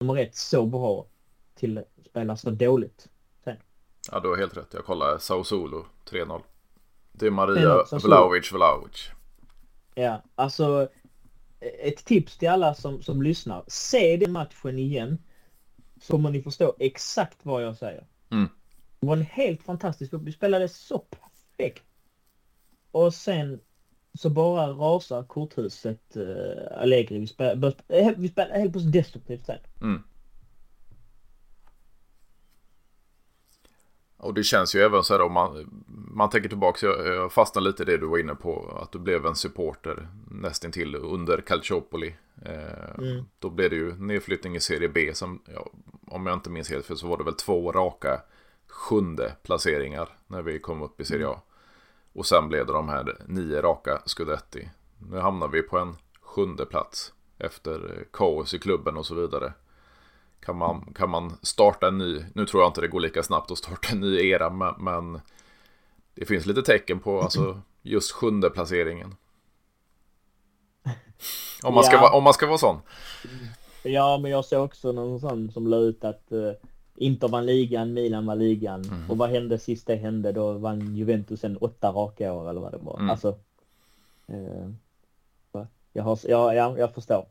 nummer 0.00 0.16
ett 0.16 0.36
så 0.36 0.66
bra 0.66 1.06
till 1.54 1.78
att 1.78 1.88
spela 2.06 2.36
så 2.36 2.50
dåligt. 2.50 3.08
Ja, 4.12 4.20
du 4.20 4.28
har 4.28 4.36
helt 4.36 4.56
rätt. 4.56 4.74
Jag 4.74 4.84
kollar 4.84 5.18
Sao 5.18 5.44
Solo 5.44 5.86
3-0. 6.10 6.42
Det 7.12 7.26
är 7.26 7.30
Maria 7.30 7.76
3-0, 7.76 7.84
Sassuolo. 7.84 8.16
Vlahovic 8.16 8.52
Vlahovic. 8.52 9.10
Ja, 9.94 10.22
alltså 10.34 10.88
ett 11.60 12.04
tips 12.04 12.38
till 12.38 12.48
alla 12.48 12.74
som, 12.74 13.02
som 13.02 13.22
lyssnar. 13.22 13.64
Se 13.66 14.16
den 14.16 14.32
matchen 14.32 14.78
igen. 14.78 15.18
Så 16.00 16.12
kommer 16.12 16.30
ni 16.30 16.42
förstå 16.42 16.76
exakt 16.78 17.38
vad 17.42 17.62
jag 17.62 17.76
säger. 17.76 18.06
Mm. 18.30 18.48
Det 19.00 19.06
var 19.06 19.16
en 19.16 19.22
helt 19.22 19.62
fantastisk 19.62 20.12
Vi 20.20 20.32
spelade 20.32 20.68
så 20.68 20.98
perfekt. 20.98 21.84
Och 22.90 23.14
sen 23.14 23.60
så 24.14 24.30
bara 24.30 24.66
rasar 24.66 25.22
korthuset 25.22 26.16
uh, 26.16 26.80
Allegri. 26.80 27.18
Vi 27.18 27.26
spelade, 27.26 27.72
vi 28.16 28.28
spelade 28.28 28.58
helt 28.58 28.72
plötsligt 28.72 28.92
destruktivt 28.92 29.46
sen. 29.46 29.58
Mm. 29.82 30.02
Och 34.18 34.34
det 34.34 34.42
känns 34.42 34.74
ju 34.74 34.80
även 34.80 35.04
så 35.04 35.14
här 35.14 35.20
om 35.20 35.32
man, 35.32 35.82
man 36.14 36.30
tänker 36.30 36.48
tillbaka, 36.48 36.86
jag, 36.86 37.06
jag 37.06 37.32
fastnar 37.32 37.62
lite 37.62 37.82
i 37.82 37.86
det 37.86 37.96
du 37.96 38.06
var 38.06 38.18
inne 38.18 38.34
på, 38.34 38.78
att 38.82 38.92
du 38.92 38.98
blev 38.98 39.26
en 39.26 39.34
supporter 39.34 40.08
nästintill 40.30 40.94
under 40.94 41.40
Calciopoli. 41.40 42.16
Eh, 42.44 42.78
Mm. 42.98 43.24
Då 43.38 43.50
blev 43.50 43.70
det 43.70 43.76
ju 43.76 43.94
nedflyttning 43.94 44.56
i 44.56 44.60
Serie 44.60 44.88
B, 44.88 45.14
som, 45.14 45.42
ja, 45.54 45.70
om 46.06 46.26
jag 46.26 46.36
inte 46.36 46.50
minns 46.50 46.70
helt 46.70 46.86
fel 46.86 46.96
så 46.96 47.08
var 47.08 47.18
det 47.18 47.24
väl 47.24 47.34
två 47.34 47.72
raka 47.72 48.20
sjunde 48.68 49.36
placeringar 49.42 50.08
när 50.26 50.42
vi 50.42 50.58
kom 50.58 50.82
upp 50.82 51.00
i 51.00 51.04
Serie 51.04 51.28
A. 51.28 51.40
Och 52.12 52.26
sen 52.26 52.48
blev 52.48 52.66
det 52.66 52.72
de 52.72 52.88
här 52.88 53.16
nio 53.26 53.62
raka 53.62 54.02
Scudetti. 54.06 54.70
Nu 55.10 55.18
hamnar 55.18 55.48
vi 55.48 55.62
på 55.62 55.78
en 55.78 55.96
sjunde 56.20 56.66
plats 56.66 57.12
efter 57.38 57.74
eh, 57.74 58.04
kaos 58.12 58.54
i 58.54 58.58
klubben 58.58 58.96
och 58.96 59.06
så 59.06 59.14
vidare. 59.14 59.52
Kan 60.40 60.56
man, 60.56 60.92
kan 60.94 61.10
man 61.10 61.36
starta 61.42 61.88
en 61.88 61.98
ny, 61.98 62.24
nu 62.34 62.46
tror 62.46 62.62
jag 62.62 62.68
inte 62.70 62.80
det 62.80 62.88
går 62.88 63.00
lika 63.00 63.22
snabbt 63.22 63.50
att 63.50 63.58
starta 63.58 63.88
en 63.92 64.00
ny 64.00 64.28
era, 64.28 64.50
men, 64.50 64.74
men 64.78 65.20
det 66.14 66.24
finns 66.26 66.46
lite 66.46 66.62
tecken 66.62 67.00
på 67.00 67.20
alltså, 67.20 67.60
just 67.82 68.12
sjunde 68.12 68.50
placeringen. 68.50 69.14
Om 71.62 71.74
man, 71.74 71.84
ska, 71.84 71.94
Ja. 71.96 72.00
vara- 72.00 72.12
om 72.16 72.24
man 72.24 72.34
ska 72.34 72.46
vara 72.46 72.58
sån. 72.58 72.76
Ja, 73.82 74.18
men 74.22 74.30
jag 74.30 74.44
såg 74.44 74.64
också 74.64 74.92
någon 74.92 75.20
sån 75.20 75.50
som 75.50 75.66
la 75.66 75.76
ut 75.76 76.04
att 76.04 76.22
uh, 76.32 76.52
Inter 76.96 77.28
vann 77.28 77.46
ligan, 77.46 77.92
Milan 77.94 78.26
vann 78.26 78.38
ligan. 78.38 78.84
Mm. 78.84 79.10
Och 79.10 79.18
vad 79.18 79.30
hände 79.30 79.58
sist 79.58 79.86
det 79.86 79.96
hände? 79.96 80.32
Då 80.32 80.52
vann 80.52 80.96
Juventus 80.96 81.44
en 81.44 81.56
åtta 81.56 81.90
raka 81.90 82.32
år 82.32 82.50
eller 82.50 82.60
vad 82.60 82.72
det 82.72 82.78
var. 82.78 82.96
Mm. 82.98 83.10
Alltså. 83.10 83.38
va? 85.52 85.66
jag, 85.92 86.02
har, 86.02 86.18
ja, 86.22 86.54
ja, 86.54 86.78
jag 86.78 86.94
förstår. 86.94 87.26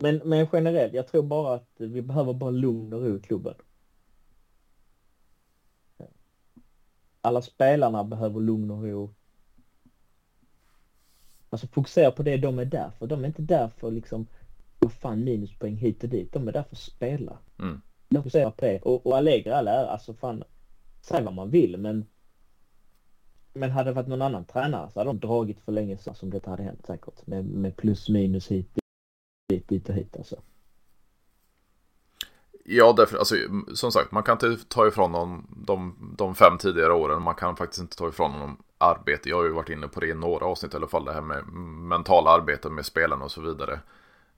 Men, 0.00 0.20
men 0.24 0.46
generellt, 0.52 0.94
jag 0.94 1.06
tror 1.06 1.22
bara 1.22 1.54
att 1.54 1.70
vi 1.76 2.02
behöver 2.02 2.32
bara 2.32 2.50
lugn 2.50 2.92
och 2.92 3.02
ro 3.02 3.16
i 3.16 3.20
klubben. 3.20 3.54
alla 7.20 7.42
spelarna 7.42 8.04
behöver 8.04 8.40
lugn 8.40 8.70
och 8.70 8.84
ro. 8.84 9.14
Alltså 11.50 11.66
fokusera 11.66 12.10
på 12.10 12.22
det 12.22 12.36
de 12.36 12.58
är 12.58 12.64
där 12.64 12.90
för. 12.90 13.06
De 13.06 13.22
är 13.24 13.28
inte 13.28 13.42
där 13.42 13.68
för 13.68 13.90
liksom, 13.90 14.26
vad 14.78 14.92
fan 14.92 15.24
minuspoäng 15.24 15.76
hit 15.76 16.02
och 16.02 16.08
dit. 16.08 16.32
De 16.32 16.48
är 16.48 16.52
där 16.52 16.62
för 16.62 16.74
att 16.74 16.78
spela. 16.78 17.38
Mm. 17.58 17.80
De 18.08 18.16
fokuserar 18.16 18.50
på 18.50 18.64
det. 18.64 18.80
Och, 18.82 19.06
och 19.06 19.16
Allegri 19.16 19.50
all 19.50 19.68
ära, 19.68 19.86
alltså 19.86 20.14
fan, 20.14 20.44
säg 21.00 21.22
vad 21.22 21.34
man 21.34 21.50
vill 21.50 21.76
men 21.76 22.06
men 23.52 23.70
hade 23.70 23.90
det 23.90 23.94
varit 23.94 24.08
någon 24.08 24.22
annan 24.22 24.44
tränare 24.44 24.90
så 24.90 25.00
hade 25.00 25.10
de 25.10 25.18
dragit 25.18 25.60
för 25.60 25.72
länge 25.72 25.96
sedan 25.96 26.14
som 26.14 26.30
det 26.30 26.46
hade 26.46 26.62
hänt 26.62 26.86
säkert. 26.86 27.26
Med, 27.26 27.44
med 27.44 27.76
plus 27.76 28.08
minus 28.08 28.50
hit, 28.50 28.79
dit, 29.50 29.68
dit 29.68 29.88
och 29.88 29.94
hit 29.94 30.16
alltså. 30.16 30.36
Ja, 32.64 32.94
därför, 32.96 33.18
alltså, 33.18 33.34
som 33.74 33.92
sagt, 33.92 34.12
man 34.12 34.22
kan 34.22 34.32
inte 34.32 34.64
ta 34.68 34.86
ifrån 34.86 35.14
honom 35.14 35.46
de, 35.56 35.96
de 36.16 36.34
fem 36.34 36.58
tidigare 36.58 36.92
åren. 36.92 37.22
Man 37.22 37.34
kan 37.34 37.56
faktiskt 37.56 37.80
inte 37.80 37.96
ta 37.96 38.08
ifrån 38.08 38.32
honom 38.32 38.62
arbete. 38.78 39.28
Jag 39.28 39.36
har 39.36 39.44
ju 39.44 39.52
varit 39.52 39.68
inne 39.68 39.88
på 39.88 40.00
det 40.00 40.06
i 40.06 40.14
några 40.14 40.46
avsnitt 40.46 40.74
i 40.74 40.76
alla 40.76 40.86
fall. 40.86 41.04
Det 41.04 41.12
här 41.12 41.20
med 41.20 41.46
mentala 41.88 42.30
arbete 42.30 42.70
med 42.70 42.86
spelarna 42.86 43.24
och 43.24 43.30
så 43.30 43.40
vidare. 43.40 43.80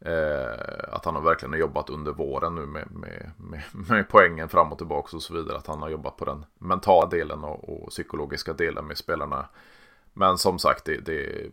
Eh, 0.01 0.95
att 0.95 1.05
han 1.05 1.15
har 1.15 1.23
verkligen 1.23 1.61
jobbat 1.61 1.91
under 1.91 2.13
våren 2.13 2.55
nu 2.55 2.67
med, 2.67 2.91
med, 2.91 3.31
med, 3.37 3.63
med, 3.89 4.09
poängen 4.09 4.49
fram 4.49 4.73
och 4.73 4.79
tillbaka 4.79 5.17
och 5.17 5.23
så 5.23 5.35
vidare. 5.35 5.57
Att 5.57 5.67
han 5.67 5.83
har 5.83 5.89
jobbat 5.89 6.17
på 6.17 6.25
den 6.25 6.45
mentala 6.59 7.07
delen 7.07 7.45
och, 7.45 7.69
och 7.69 7.89
psykologiska 7.91 8.53
delen 8.53 8.87
med 8.87 8.99
spelarna. 8.99 9.49
Men 10.13 10.39
som 10.39 10.59
sagt, 10.59 10.85
det, 10.85 10.97
det 10.97 11.51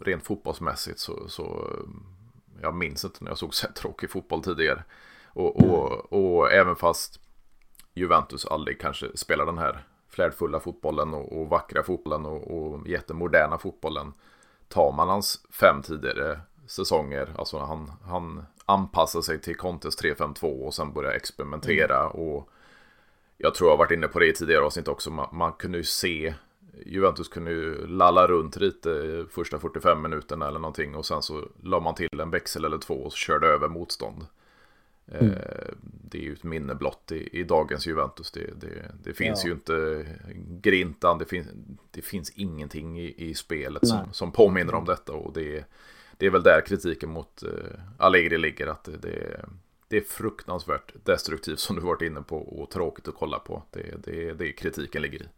rent 0.00 0.24
fotbollsmässigt 0.24 0.98
så, 0.98 1.28
så 1.28 1.68
jag 2.62 2.74
minns 2.74 3.04
inte 3.04 3.24
när 3.24 3.30
jag 3.30 3.38
såg 3.38 3.54
så 3.54 3.66
tråkig 3.74 4.10
fotboll 4.10 4.42
tidigare. 4.42 4.84
Och, 5.26 5.62
och, 5.62 6.12
och 6.12 6.52
även 6.52 6.76
fast 6.76 7.20
Juventus 7.94 8.46
aldrig 8.46 8.80
kanske 8.80 9.16
spelar 9.16 9.46
den 9.46 9.58
här 9.58 9.84
flärdfulla 10.08 10.60
fotbollen 10.60 11.14
och, 11.14 11.40
och 11.40 11.48
vackra 11.48 11.82
fotbollen 11.82 12.26
och, 12.26 12.50
och 12.50 12.88
jättemoderna 12.88 13.58
fotbollen. 13.58 14.12
Tar 14.68 14.92
man 14.92 15.08
hans 15.08 15.46
fem 15.50 15.82
tidigare 15.82 16.40
säsonger, 16.66 17.34
alltså 17.38 17.58
han, 17.58 17.92
han 18.04 18.46
anpassar 18.66 19.20
sig 19.20 19.40
till 19.40 19.56
Contes 19.56 20.02
3-5-2 20.02 20.66
och 20.66 20.74
sen 20.74 20.92
börjar 20.92 21.12
experimentera. 21.12 22.00
Mm. 22.00 22.12
Och 22.12 22.48
jag 23.36 23.54
tror 23.54 23.70
jag 23.70 23.76
varit 23.76 23.90
inne 23.90 24.08
på 24.08 24.18
det 24.18 24.26
i 24.26 24.32
tidigare 24.32 24.64
avsnitt 24.64 24.88
också, 24.88 25.10
man, 25.10 25.28
man 25.32 25.52
kunde 25.52 25.78
ju 25.78 25.84
se 25.84 26.34
Juventus 26.86 27.28
kunde 27.28 27.50
ju 27.50 27.86
lalla 27.86 28.26
runt 28.26 28.56
lite 28.56 29.24
första 29.30 29.58
45 29.58 30.02
minuterna 30.02 30.48
eller 30.48 30.58
någonting 30.58 30.94
och 30.94 31.06
sen 31.06 31.22
så 31.22 31.48
la 31.62 31.80
man 31.80 31.94
till 31.94 32.20
en 32.20 32.30
växel 32.30 32.64
eller 32.64 32.78
två 32.78 32.94
och 32.94 33.12
körde 33.12 33.46
över 33.46 33.68
motstånd. 33.68 34.26
Mm. 35.06 35.32
Eh, 35.32 35.74
det 35.82 36.18
är 36.18 36.22
ju 36.22 36.32
ett 36.32 36.44
minne 36.44 36.74
blott 36.74 37.12
i, 37.12 37.40
i 37.40 37.44
dagens 37.44 37.86
Juventus. 37.86 38.30
Det, 38.30 38.60
det, 38.60 38.90
det 39.04 39.14
finns 39.14 39.44
ja. 39.44 39.48
ju 39.48 39.54
inte 39.54 40.06
grintan, 40.62 41.18
det, 41.18 41.24
finns, 41.24 41.46
det 41.90 42.02
finns 42.02 42.30
ingenting 42.30 43.00
i, 43.00 43.14
i 43.16 43.34
spelet 43.34 43.88
som, 43.88 44.12
som 44.12 44.32
påminner 44.32 44.74
om 44.74 44.84
detta. 44.84 45.12
Och 45.12 45.32
det, 45.32 45.64
det 46.16 46.26
är 46.26 46.30
väl 46.30 46.42
där 46.42 46.60
kritiken 46.66 47.10
mot 47.10 47.42
uh, 47.46 47.50
Allegri 47.98 48.38
ligger. 48.38 48.66
Att 48.66 48.84
det, 48.84 48.96
det, 48.96 49.44
det 49.88 49.96
är 49.96 50.00
fruktansvärt 50.00 50.92
destruktivt 51.04 51.58
som 51.58 51.76
du 51.76 51.82
varit 51.82 52.02
inne 52.02 52.22
på 52.22 52.38
och 52.38 52.70
tråkigt 52.70 53.08
att 53.08 53.14
kolla 53.14 53.38
på. 53.38 53.62
Det, 53.70 54.04
det, 54.04 54.32
det 54.32 54.48
är 54.48 54.52
kritiken 54.52 55.02
ligger 55.02 55.22
i. 55.22 55.28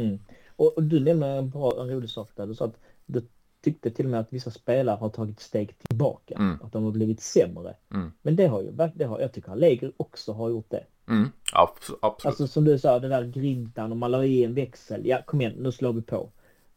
Mm. 0.00 0.18
Och, 0.56 0.76
och, 0.76 0.82
du 0.82 1.00
nämner 1.00 1.38
en 1.38 1.50
bra 1.50 1.80
en 1.80 1.90
rolig 1.90 2.10
sak 2.10 2.30
där. 2.34 2.46
Du 2.46 2.54
sa 2.54 2.64
att 2.64 2.80
du 3.06 3.22
tyckte 3.60 3.90
till 3.90 4.04
och 4.04 4.10
med 4.10 4.20
att 4.20 4.32
vissa 4.32 4.50
spelare 4.50 4.96
har 4.96 5.08
tagit 5.08 5.40
steg 5.40 5.78
tillbaka. 5.78 6.34
Mm. 6.34 6.58
Att 6.62 6.72
de 6.72 6.84
har 6.84 6.90
blivit 6.90 7.20
sämre. 7.20 7.74
Mm. 7.94 8.12
Men 8.22 8.36
det 8.36 8.46
har 8.46 8.62
ju, 8.62 8.72
det 8.94 9.04
har, 9.04 9.20
jag 9.20 9.32
tycker 9.32 9.52
Allegri 9.52 9.92
också 9.96 10.32
har 10.32 10.50
gjort 10.50 10.70
det. 10.70 10.84
Mm. 11.08 11.28
Absolut. 11.52 12.00
Alltså 12.02 12.46
som 12.46 12.64
du 12.64 12.78
sa, 12.78 12.98
det 12.98 13.08
där 13.08 13.24
grintan 13.24 13.90
och 13.92 13.96
man 13.96 14.10
la 14.10 14.24
i 14.24 14.44
en 14.44 14.54
växel. 14.54 15.06
Ja, 15.06 15.22
kom 15.26 15.40
igen, 15.40 15.54
nu 15.58 15.72
slår 15.72 15.92
vi 15.92 16.02
på. 16.02 16.30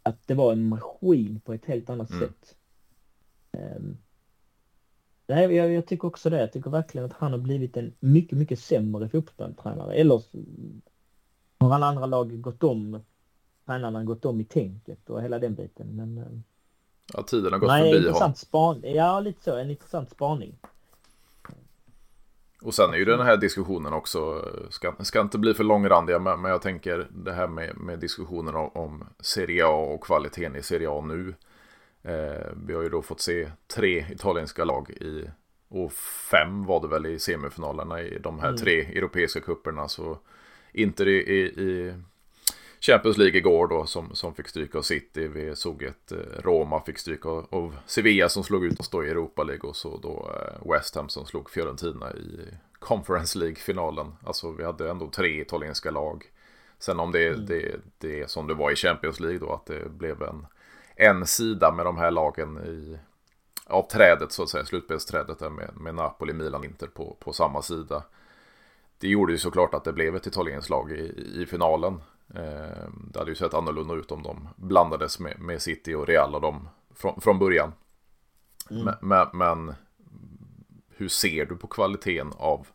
Att 0.03 0.27
det 0.27 0.33
var 0.33 0.51
en 0.51 0.67
maskin 0.67 1.41
på 1.45 1.53
ett 1.53 1.65
helt 1.65 1.89
annat 1.89 2.09
mm. 2.09 2.21
sätt. 2.21 2.55
Um, 3.51 3.97
nej, 5.27 5.55
jag, 5.55 5.71
jag, 5.71 5.85
tycker 5.85 6.07
också 6.07 6.29
det. 6.29 6.39
Jag 6.39 6.53
tycker 6.53 6.69
verkligen 6.69 7.05
att 7.05 7.13
han 7.13 7.31
har 7.31 7.39
blivit 7.39 7.77
en 7.77 7.93
mycket, 7.99 8.37
mycket 8.37 8.59
sämre 8.59 9.09
fotbollstränare. 9.09 9.93
Eller 9.93 10.23
har 11.59 11.73
alla 11.73 11.85
andra 11.85 12.05
lag 12.05 12.41
gått 12.41 12.63
om, 12.63 13.01
tränarna 13.69 14.03
gått 14.03 14.25
om 14.25 14.41
i 14.41 14.43
tänket 14.43 15.09
och 15.09 15.21
hela 15.21 15.39
den 15.39 15.55
biten. 15.55 15.95
Men 15.95 16.17
ehm, 16.17 16.43
Ja, 17.13 17.23
tiden 17.23 17.53
har 17.53 17.59
gått 17.59 17.67
Nej, 17.67 18.03
förbi 18.03 18.35
span 18.35 18.81
Ja, 18.83 19.19
lite 19.19 19.43
så. 19.43 19.57
En 19.57 19.69
intressant 19.69 20.09
spaning. 20.09 20.59
Och 22.61 22.73
sen 22.73 22.93
är 22.93 22.97
ju 22.97 23.05
den 23.05 23.19
här 23.19 23.37
diskussionen 23.37 23.93
också, 23.93 24.45
ska, 24.69 24.93
ska 24.99 25.21
inte 25.21 25.37
bli 25.37 25.53
för 25.53 25.63
långrandiga, 25.63 26.19
men, 26.19 26.41
men 26.41 26.51
jag 26.51 26.61
tänker 26.61 27.07
det 27.11 27.31
här 27.31 27.47
med, 27.47 27.77
med 27.77 27.99
diskussionen 27.99 28.55
om, 28.55 28.69
om 28.73 29.03
Serie 29.19 29.65
A 29.65 29.93
och 29.93 30.03
kvaliteten 30.03 30.55
i 30.55 30.61
Serie 30.61 30.89
A 30.89 31.01
nu. 31.01 31.33
Eh, 32.03 32.47
vi 32.65 32.73
har 32.73 32.81
ju 32.81 32.89
då 32.89 33.01
fått 33.01 33.21
se 33.21 33.51
tre 33.75 34.05
italienska 34.11 34.65
lag 34.65 34.89
i, 34.89 35.29
och 35.67 35.93
fem 36.31 36.65
var 36.65 36.81
det 36.81 36.87
väl 36.87 37.05
i 37.05 37.19
semifinalerna 37.19 38.01
i 38.01 38.19
de 38.19 38.39
här 38.39 38.49
mm. 38.49 38.57
tre 38.57 38.81
europeiska 38.81 39.39
kupperna. 39.39 39.87
Så 39.87 40.17
Inter 40.71 41.07
i, 41.07 41.17
i, 41.17 41.39
i 41.39 41.93
Champions 42.81 43.17
League 43.17 43.37
igår 43.37 43.67
då 43.67 43.85
som, 43.85 44.15
som 44.15 44.35
fick 44.35 44.47
stryka 44.47 44.77
av 44.77 44.81
City. 44.81 45.27
Vi 45.27 45.55
såg 45.55 45.83
ett 45.83 46.11
eh, 46.11 46.17
Roma 46.41 46.81
fick 46.81 46.97
stryka 46.97 47.29
av 47.29 47.75
Sevilla 47.85 48.29
som 48.29 48.43
slog 48.43 48.65
ut 48.65 48.79
oss 48.79 48.89
då 48.89 49.05
i 49.05 49.09
Europa 49.09 49.43
League 49.43 49.69
och 49.69 49.75
så 49.75 49.97
då 49.97 50.31
eh, 50.35 50.71
West 50.71 50.95
Ham 50.95 51.09
som 51.09 51.25
slog 51.25 51.49
Fiorentina 51.49 52.13
i 52.13 52.47
Conference 52.79 53.39
League-finalen. 53.39 54.15
Alltså 54.23 54.51
vi 54.51 54.63
hade 54.63 54.89
ändå 54.89 55.09
tre 55.09 55.41
italienska 55.41 55.91
lag. 55.91 56.25
Sen 56.79 56.99
om 56.99 57.11
det, 57.11 57.27
mm. 57.27 57.45
det, 57.45 57.75
det 57.97 58.21
är 58.21 58.27
som 58.27 58.47
det 58.47 58.53
var 58.53 58.71
i 58.71 58.75
Champions 58.75 59.19
League 59.19 59.39
då 59.39 59.53
att 59.53 59.65
det 59.65 59.89
blev 59.89 60.21
en, 60.23 60.45
en 60.95 61.25
sida 61.25 61.71
med 61.71 61.85
de 61.85 61.97
här 61.97 62.11
lagen 62.11 62.57
i, 62.57 62.97
av 63.65 63.87
trädet 63.87 64.31
så 64.31 64.43
att 64.43 64.49
säga, 64.49 64.65
slutspelsträdet 64.65 65.39
där 65.39 65.49
med, 65.49 65.69
med 65.75 65.95
Napoli, 65.95 66.33
Milan, 66.33 66.63
Inter 66.63 66.87
på, 66.87 67.17
på 67.19 67.33
samma 67.33 67.61
sida. 67.61 68.03
Det 68.97 69.07
gjorde 69.07 69.31
ju 69.31 69.37
såklart 69.37 69.73
att 69.73 69.83
det 69.83 69.93
blev 69.93 70.15
ett 70.15 70.27
italienskt 70.27 70.69
lag 70.69 70.91
i, 70.91 71.31
i 71.41 71.45
finalen. 71.45 72.01
Eh, 72.35 72.89
det 73.11 73.19
hade 73.19 73.31
ju 73.31 73.35
sett 73.35 73.53
annorlunda 73.53 73.93
ut 73.93 74.11
om 74.11 74.23
de 74.23 74.47
blandades 74.55 75.19
med, 75.19 75.39
med 75.39 75.61
City 75.61 75.93
och 75.93 76.07
Real 76.07 76.35
och 76.35 76.41
dem 76.41 76.69
från, 76.95 77.21
från 77.21 77.39
början. 77.39 77.73
Mm. 78.71 78.95
Men, 79.01 79.27
men, 79.33 79.75
hur 80.89 81.07
ser 81.07 81.45
du 81.45 81.55
på 81.55 81.67
kvaliteten 81.67 82.31
av 82.37 82.67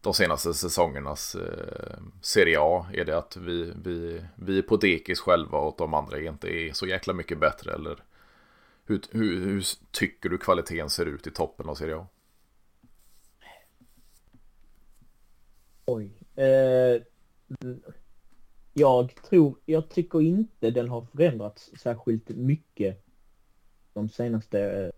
de 0.00 0.14
senaste 0.14 0.54
säsongernas 0.54 1.34
eh, 1.34 1.98
Serie 2.22 2.58
A? 2.60 2.86
Är 2.92 3.04
det 3.04 3.18
att 3.18 3.36
vi, 3.36 3.72
vi, 3.84 4.24
vi 4.34 4.58
är 4.58 4.62
på 4.62 4.76
dekis 4.76 5.20
själva 5.20 5.58
och 5.58 5.74
de 5.78 5.94
andra 5.94 6.20
inte 6.20 6.48
är 6.48 6.72
så 6.72 6.86
jäkla 6.86 7.12
mycket 7.12 7.38
bättre? 7.38 7.74
Eller 7.74 8.04
hur, 8.84 9.00
hur, 9.10 9.44
hur 9.44 9.64
tycker 9.90 10.28
du 10.28 10.38
kvaliteten 10.38 10.90
ser 10.90 11.06
ut 11.06 11.26
i 11.26 11.30
toppen 11.30 11.68
av 11.68 11.74
Serie 11.74 11.96
A? 11.96 12.06
Oj. 15.84 16.22
Eh, 16.34 17.02
jag 18.80 19.14
tror, 19.14 19.56
jag 19.66 19.88
tycker 19.88 20.20
inte 20.20 20.70
den 20.70 20.88
har 20.88 21.02
förändrats 21.02 21.70
särskilt 21.82 22.28
mycket 22.28 23.04
de 23.92 24.08
senaste 24.08 24.92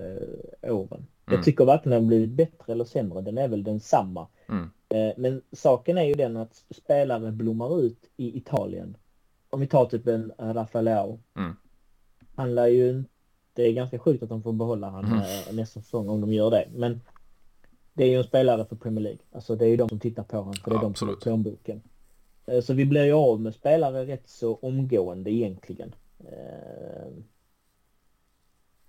äh, 0.00 0.74
åren. 0.74 0.98
Mm. 0.98 1.06
Jag 1.26 1.44
tycker 1.44 1.64
varken 1.64 1.90
den 1.90 2.02
har 2.02 2.08
blivit 2.08 2.30
bättre 2.30 2.72
eller 2.72 2.84
sämre, 2.84 3.20
den 3.20 3.38
är 3.38 3.48
väl 3.48 3.64
densamma. 3.64 4.28
Mm. 4.48 4.70
Äh, 4.88 5.14
men 5.16 5.42
saken 5.52 5.98
är 5.98 6.04
ju 6.04 6.14
den 6.14 6.36
att 6.36 6.64
spelare 6.70 7.32
blommar 7.32 7.80
ut 7.80 8.10
i 8.16 8.38
Italien. 8.38 8.96
Om 9.50 9.60
vi 9.60 9.66
tar 9.66 9.86
typ 9.86 10.06
en 10.06 10.32
Raffaelao. 10.38 11.20
Mm. 11.36 11.56
Han 12.34 12.54
lär 12.54 12.66
ju 12.66 13.04
det 13.56 13.62
är 13.62 13.72
ganska 13.72 13.98
sjukt 13.98 14.22
att 14.22 14.28
de 14.28 14.42
får 14.42 14.52
behålla 14.52 14.90
han 14.90 15.04
mm. 15.04 15.18
Äh, 15.18 15.54
nästa 15.54 15.80
säsong 15.80 16.08
om 16.08 16.20
de 16.20 16.32
gör 16.32 16.50
det. 16.50 16.68
Men 16.74 17.00
det 17.92 18.04
är 18.04 18.08
ju 18.08 18.16
en 18.16 18.24
spelare 18.24 18.64
för 18.64 18.76
Premier 18.76 19.02
League. 19.02 19.20
Alltså 19.32 19.56
det 19.56 19.64
är 19.64 19.68
ju 19.68 19.76
de 19.76 19.88
som 19.88 20.00
tittar 20.00 20.22
på 20.22 20.36
honom 20.36 20.54
för 20.54 20.70
det 20.70 20.76
är 20.76 20.78
ja, 20.78 20.82
de 20.82 20.94
som 20.94 21.08
har 21.08 21.16
plånboken. 21.16 21.82
Eh, 22.46 22.60
så 22.60 22.74
vi 22.74 22.86
blir 22.86 23.04
ju 23.04 23.12
av 23.12 23.40
med 23.40 23.54
spelare 23.54 24.06
rätt 24.06 24.28
så 24.28 24.54
omgående 24.54 25.30
egentligen. 25.30 25.94
Eh, 26.18 27.12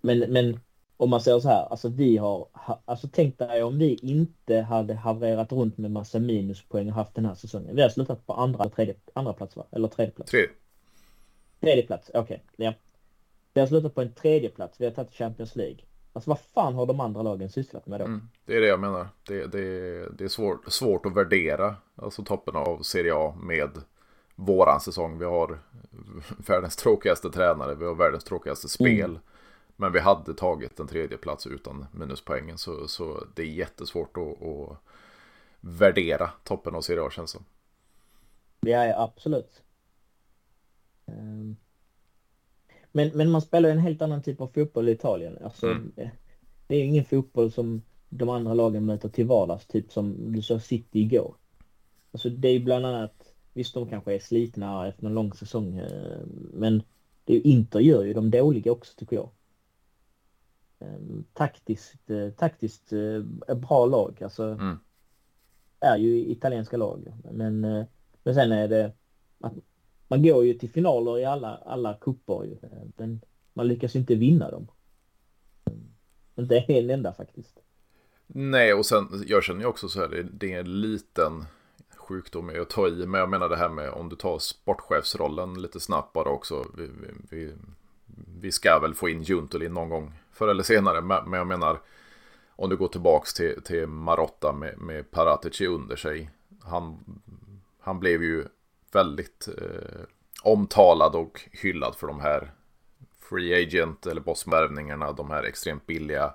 men, 0.01 0.19
men 0.19 0.59
om 0.97 1.09
man 1.09 1.21
säger 1.21 1.39
så 1.39 1.49
här, 1.49 1.65
alltså 1.65 1.89
vi 1.89 2.17
har, 2.17 2.47
alltså 2.85 3.09
tänk 3.11 3.37
dig 3.37 3.63
om 3.63 3.77
vi 3.77 3.95
inte 3.95 4.61
hade 4.61 4.93
havererat 4.93 5.51
runt 5.51 5.77
med 5.77 5.91
massa 5.91 6.19
minuspoäng 6.19 6.87
och 6.87 6.95
haft 6.95 7.15
den 7.15 7.25
här 7.25 7.35
säsongen. 7.35 7.75
Vi 7.75 7.81
har 7.81 7.89
slutat 7.89 8.25
på 8.25 8.33
andra, 8.33 8.69
tredje, 8.69 8.95
andra 9.13 9.33
plats 9.33 9.55
va? 9.55 9.65
Eller 9.71 9.87
tredje 9.87 10.11
plats? 10.11 10.31
Tredje. 10.31 10.49
Tredje 11.59 11.83
plats, 11.83 12.11
okej. 12.13 12.21
Okay. 12.21 12.65
Ja. 12.65 12.73
Vi 13.53 13.59
har 13.59 13.67
slutat 13.67 13.95
på 13.95 14.01
en 14.01 14.13
tredje 14.13 14.49
plats. 14.49 14.81
vi 14.81 14.85
har 14.85 14.91
tagit 14.91 15.13
Champions 15.13 15.55
League. 15.55 15.77
Alltså 16.17 16.29
vad 16.29 16.39
fan 16.39 16.75
har 16.75 16.85
de 16.85 16.99
andra 16.99 17.21
lagen 17.21 17.49
sysslat 17.49 17.87
med 17.87 17.99
då? 17.99 18.05
Mm, 18.05 18.29
det 18.45 18.57
är 18.57 18.61
det 18.61 18.67
jag 18.67 18.79
menar. 18.79 19.09
Det, 19.23 19.45
det, 19.45 20.09
det 20.17 20.23
är 20.23 20.27
svårt, 20.27 20.71
svårt 20.71 21.05
att 21.05 21.15
värdera 21.15 21.75
alltså 21.95 22.23
toppen 22.23 22.55
av 22.55 22.81
Serie 22.81 23.13
A 23.15 23.35
med 23.41 23.81
våran 24.35 24.79
säsong. 24.79 25.19
Vi 25.19 25.25
har 25.25 25.59
världens 26.47 26.75
tråkigaste 26.75 27.29
tränare, 27.29 27.75
vi 27.75 27.85
har 27.85 27.95
världens 27.95 28.23
tråkigaste 28.23 28.69
spel. 28.69 29.09
Mm. 29.09 29.21
Men 29.75 29.91
vi 29.91 29.99
hade 29.99 30.33
tagit 30.33 30.79
en 30.79 30.87
tredje 30.87 31.17
plats 31.17 31.47
utan 31.47 31.85
minuspoängen. 31.91 32.57
Så, 32.57 32.87
så 32.87 33.23
det 33.35 33.41
är 33.41 33.45
jättesvårt 33.45 34.17
att, 34.17 34.43
att 34.43 34.77
värdera 35.59 36.29
toppen 36.43 36.75
av 36.75 36.81
Serie 36.81 37.03
A 37.03 37.09
känns 37.09 37.31
som. 37.31 37.45
Ja, 38.59 39.03
absolut. 39.03 39.63
Ehm, 41.05 41.55
men, 42.97 43.11
men 43.13 43.31
man 43.31 43.41
spelar 43.41 43.69
ju 43.69 43.73
en 43.73 43.79
helt 43.79 44.01
annan 44.01 44.21
typ 44.21 44.41
av 44.41 44.47
fotboll 44.47 44.89
i 44.89 44.91
Italien. 44.91 45.37
Alltså, 45.43 45.67
mm. 45.67 45.91
Det 46.67 46.75
är 46.75 46.83
ingen 46.83 47.05
fotboll 47.05 47.51
som 47.51 47.81
de 48.09 48.29
andra 48.29 48.53
lagen 48.53 48.85
möter 48.85 49.09
till 49.09 49.25
vardags, 49.25 49.67
typ 49.67 49.91
som 49.91 50.33
du 50.33 50.41
sa 50.41 50.59
City 50.59 50.99
igår. 50.99 51.35
Alltså 52.11 52.29
det 52.29 52.47
är 52.47 52.59
bland 52.59 52.85
annat, 52.85 53.33
visst 53.53 53.73
de 53.73 53.89
kanske 53.89 54.15
är 54.15 54.19
slitna 54.19 54.87
efter 54.87 55.05
en 55.05 55.13
lång 55.13 55.33
säsong, 55.33 55.77
eh, 55.77 56.19
men 56.53 56.83
det 57.23 57.35
är, 57.35 57.47
Inter 57.47 57.79
gör 57.79 58.03
ju 58.03 58.13
de 58.13 58.31
dåliga 58.31 58.71
också 58.71 58.93
tycker 58.97 59.15
jag. 59.15 59.29
Ehm, 60.79 61.25
taktiskt, 61.33 62.09
eh, 62.09 62.29
taktiskt 62.29 62.93
eh, 62.93 63.55
bra 63.55 63.85
lag, 63.85 64.23
alltså 64.23 64.43
mm. 64.43 64.77
är 65.79 65.97
ju 65.97 66.31
italienska 66.31 66.77
lag. 66.77 67.13
Men, 67.31 67.59
men 68.23 68.35
sen 68.35 68.51
är 68.51 68.67
det 68.67 68.91
att 69.39 69.53
man 70.07 70.23
går 70.23 70.45
ju 70.45 70.53
till 70.53 70.69
finaler 70.69 71.19
i 71.19 71.25
alla, 71.25 71.57
alla 71.65 71.93
kupper 71.93 72.57
men 72.97 73.21
man 73.53 73.67
lyckas 73.67 73.95
inte 73.95 74.15
vinna 74.15 74.51
dem. 74.51 74.67
Inte 76.35 76.57
en 76.57 76.89
enda 76.89 77.13
faktiskt. 77.13 77.59
Nej, 78.27 78.73
och 78.73 78.85
sen 78.85 79.23
jag 79.27 79.43
känner 79.43 79.61
ju 79.61 79.67
också 79.67 79.89
så 79.89 79.99
här, 79.99 80.29
det, 80.31 80.53
är 80.53 80.59
en 80.59 80.81
liten 80.81 81.45
sjukdom 81.95 82.51
att 82.61 82.69
ta 82.69 82.87
i. 82.87 83.05
Men 83.05 83.19
jag 83.19 83.29
menar 83.29 83.49
det 83.49 83.55
här 83.55 83.69
med 83.69 83.89
om 83.89 84.09
du 84.09 84.15
tar 84.15 84.39
sportchefsrollen 84.39 85.61
lite 85.61 85.79
snabbt 85.79 86.13
bara 86.13 86.29
också. 86.29 86.65
Vi, 86.77 86.89
vi, 87.29 87.53
vi 88.41 88.51
ska 88.51 88.79
väl 88.79 88.93
få 88.93 89.09
in 89.09 89.21
Juntolin 89.21 89.73
någon 89.73 89.89
gång 89.89 90.13
förr 90.31 90.47
eller 90.47 90.63
senare. 90.63 91.01
Men 91.01 91.33
jag 91.33 91.47
menar 91.47 91.79
om 92.55 92.69
du 92.69 92.77
går 92.77 92.87
tillbaks 92.87 93.33
till, 93.33 93.61
till 93.63 93.87
Marotta 93.87 94.53
med, 94.53 94.77
med 94.77 95.11
Paratici 95.11 95.67
under 95.67 95.95
sig. 95.95 96.29
Han, 96.61 96.97
han 97.79 97.99
blev 97.99 98.23
ju 98.23 98.45
väldigt 98.91 99.47
eh, 99.57 100.01
omtalad 100.43 101.15
och 101.15 101.41
hyllad 101.51 101.95
för 101.95 102.07
de 102.07 102.19
här 102.19 102.51
free 103.29 103.63
agent 103.63 104.05
eller 104.05 104.21
bossvärvningarna. 104.21 105.11
De 105.11 105.31
här 105.31 105.43
extremt 105.43 105.85
billiga 105.85 106.33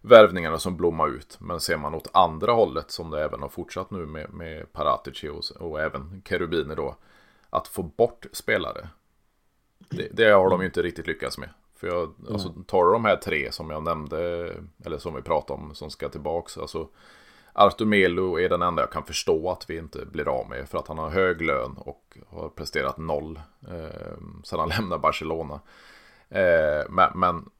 värvningarna 0.00 0.58
som 0.58 0.76
blommar 0.76 1.08
ut. 1.08 1.36
Men 1.40 1.60
ser 1.60 1.76
man 1.76 1.94
åt 1.94 2.10
andra 2.12 2.52
hållet 2.52 2.90
som 2.90 3.10
det 3.10 3.24
även 3.24 3.42
har 3.42 3.48
fortsatt 3.48 3.90
nu 3.90 4.06
med, 4.06 4.30
med 4.32 4.72
Paratici 4.72 5.28
och, 5.28 5.44
och 5.60 5.80
även 5.80 6.22
Kerubini 6.28 6.74
då. 6.74 6.96
Att 7.50 7.68
få 7.68 7.82
bort 7.82 8.26
spelare. 8.32 8.88
Det, 9.78 10.08
det 10.12 10.30
har 10.30 10.50
de 10.50 10.60
ju 10.60 10.66
inte 10.66 10.82
riktigt 10.82 11.06
lyckats 11.06 11.38
med. 11.38 11.48
För 11.76 11.86
jag, 11.86 12.02
mm. 12.02 12.32
alltså, 12.32 12.54
tar 12.66 12.92
de 12.92 13.04
här 13.04 13.16
tre 13.16 13.52
som 13.52 13.70
jag 13.70 13.82
nämnde, 13.82 14.52
eller 14.84 14.98
som 14.98 15.14
vi 15.14 15.22
pratade 15.22 15.60
om, 15.60 15.74
som 15.74 15.90
ska 15.90 16.08
tillbaks. 16.08 16.58
Alltså, 16.58 16.88
Artur 17.58 17.86
Melo 17.86 18.40
är 18.40 18.48
den 18.48 18.62
enda 18.62 18.82
jag 18.82 18.92
kan 18.92 19.04
förstå 19.04 19.50
att 19.50 19.70
vi 19.70 19.78
inte 19.78 20.06
blir 20.06 20.28
av 20.28 20.48
med. 20.48 20.68
För 20.68 20.78
att 20.78 20.88
han 20.88 20.98
har 20.98 21.10
hög 21.10 21.42
lön 21.42 21.76
och 21.76 22.16
har 22.28 22.48
presterat 22.48 22.98
noll 22.98 23.40
eh, 23.68 24.16
sedan 24.44 24.58
han 24.58 24.68
lämnar 24.78 24.98
Barcelona. 24.98 25.60
Eh, 26.28 26.90
men, 26.90 27.10
men 27.14 27.50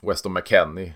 Weston 0.00 0.32
McKennie 0.32 0.94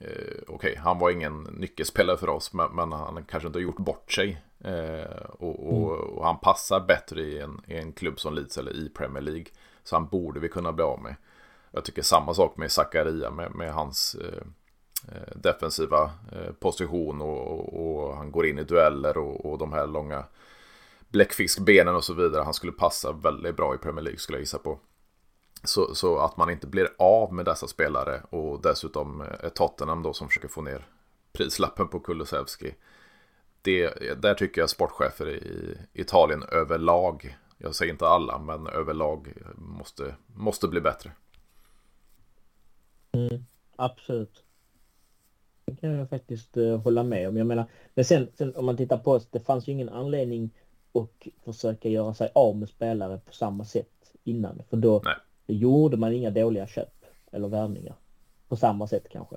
eh, 0.00 0.08
okej, 0.48 0.54
okay, 0.54 0.76
han 0.76 0.98
var 0.98 1.10
ingen 1.10 1.42
nyckelspelare 1.42 2.16
för 2.16 2.28
oss, 2.28 2.52
men, 2.52 2.72
men 2.72 2.92
han 2.92 3.24
kanske 3.24 3.46
inte 3.46 3.58
har 3.58 3.62
gjort 3.64 3.78
bort 3.78 4.12
sig. 4.12 4.42
Eh, 4.64 5.22
och, 5.28 5.72
och, 5.72 5.96
mm. 5.96 6.08
och, 6.08 6.24
han 6.24 6.38
passar 6.38 6.80
bättre 6.80 7.20
i 7.20 7.38
en, 7.38 7.60
i 7.66 7.76
en 7.76 7.92
klubb 7.92 8.20
som 8.20 8.34
Leeds 8.34 8.58
eller 8.58 8.76
i 8.76 8.88
Premier 8.88 9.22
League. 9.22 9.46
Så 9.84 9.96
han 9.96 10.06
borde 10.06 10.40
vi 10.40 10.48
kunna 10.48 10.72
bli 10.72 10.84
av 10.84 11.02
med. 11.02 11.14
Jag 11.70 11.84
tycker 11.84 12.02
samma 12.02 12.34
sak 12.34 12.56
med 12.56 12.72
Zakaria, 12.72 13.30
med, 13.30 13.54
med 13.54 13.74
hans 13.74 14.14
eh 14.14 14.44
Eh, 15.08 15.36
defensiva 15.36 16.10
eh, 16.32 16.52
position 16.52 17.20
och, 17.20 17.74
och, 17.74 18.16
han 18.16 18.32
går 18.32 18.46
in 18.46 18.58
i 18.58 18.64
dueller 18.64 19.18
och, 19.18 19.46
och 19.46 19.58
de 19.58 19.72
här 19.72 19.86
långa 19.86 20.24
bläckfiskbenen 21.08 21.94
och 21.94 22.04
så 22.04 22.14
vidare. 22.14 22.42
Han 22.42 22.54
skulle 22.54 22.72
passa 22.72 23.12
väldigt 23.12 23.56
bra 23.56 23.74
i 23.74 23.78
Premier 23.78 24.02
League 24.02 24.18
skulle 24.18 24.38
jag 24.38 24.42
gissa 24.42 24.58
på. 24.58 24.78
Så, 25.64 25.94
så, 25.94 26.18
att 26.18 26.36
man 26.36 26.50
inte 26.50 26.66
blir 26.66 26.88
av 26.98 27.32
med 27.32 27.44
dessa 27.44 27.66
spelare 27.66 28.22
och 28.30 28.62
dessutom 28.62 29.20
eh, 29.20 29.48
Tottenham 29.48 30.02
då 30.02 30.12
som 30.12 30.28
försöker 30.28 30.48
få 30.48 30.62
ner 30.62 30.86
prislappen 31.32 31.88
på 31.88 32.00
Kulusevski. 32.00 32.74
Det, 33.62 33.90
där 34.22 34.34
tycker 34.34 34.60
jag 34.60 34.70
sportchefer 34.70 35.28
i 35.28 35.78
Italien 35.92 36.42
överlag, 36.42 37.38
jag 37.58 37.74
säger 37.74 37.92
inte 37.92 38.06
alla, 38.06 38.38
men 38.38 38.66
överlag 38.66 39.32
måste, 39.54 40.14
måste 40.26 40.68
bli 40.68 40.80
bättre. 40.80 41.12
Mm, 43.12 43.44
absolut. 43.76 44.44
Det 45.64 45.76
kan 45.76 45.90
jag 45.90 46.08
faktiskt 46.08 46.56
uh, 46.56 46.76
hålla 46.76 47.02
med 47.02 47.28
om. 47.28 47.36
Jag 47.36 47.46
menar, 47.46 47.64
men 47.94 48.04
sen, 48.04 48.28
sen 48.34 48.56
om 48.56 48.66
man 48.66 48.76
tittar 48.76 48.98
på 48.98 49.12
oss, 49.12 49.28
det 49.30 49.40
fanns 49.40 49.68
ju 49.68 49.72
ingen 49.72 49.88
anledning 49.88 50.50
att 50.94 51.28
försöka 51.44 51.88
göra 51.88 52.14
sig 52.14 52.30
av 52.34 52.56
med 52.56 52.68
spelare 52.68 53.20
på 53.26 53.32
samma 53.32 53.64
sätt 53.64 54.12
innan. 54.24 54.62
För 54.70 54.76
då, 54.76 55.02
Nej 55.04 55.14
gjorde 55.52 55.96
man 55.96 56.12
inga 56.12 56.30
dåliga 56.30 56.66
köp 56.66 57.04
eller 57.32 57.48
värvningar. 57.48 57.96
På 58.48 58.56
samma 58.56 58.86
sätt 58.86 59.06
kanske. 59.10 59.36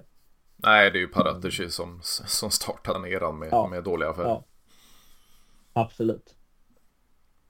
Nej, 0.55 0.91
det 0.91 0.97
är 0.97 1.01
ju 1.01 1.07
Paratici 1.07 1.69
som, 1.69 1.99
som 2.03 2.51
startar 2.51 2.93
den 2.93 3.05
eran 3.05 3.39
med, 3.39 3.49
ja. 3.51 3.67
med 3.67 3.83
dåliga 3.83 4.09
affärer. 4.09 4.27
Ja. 4.27 4.43
Absolut. 5.73 6.35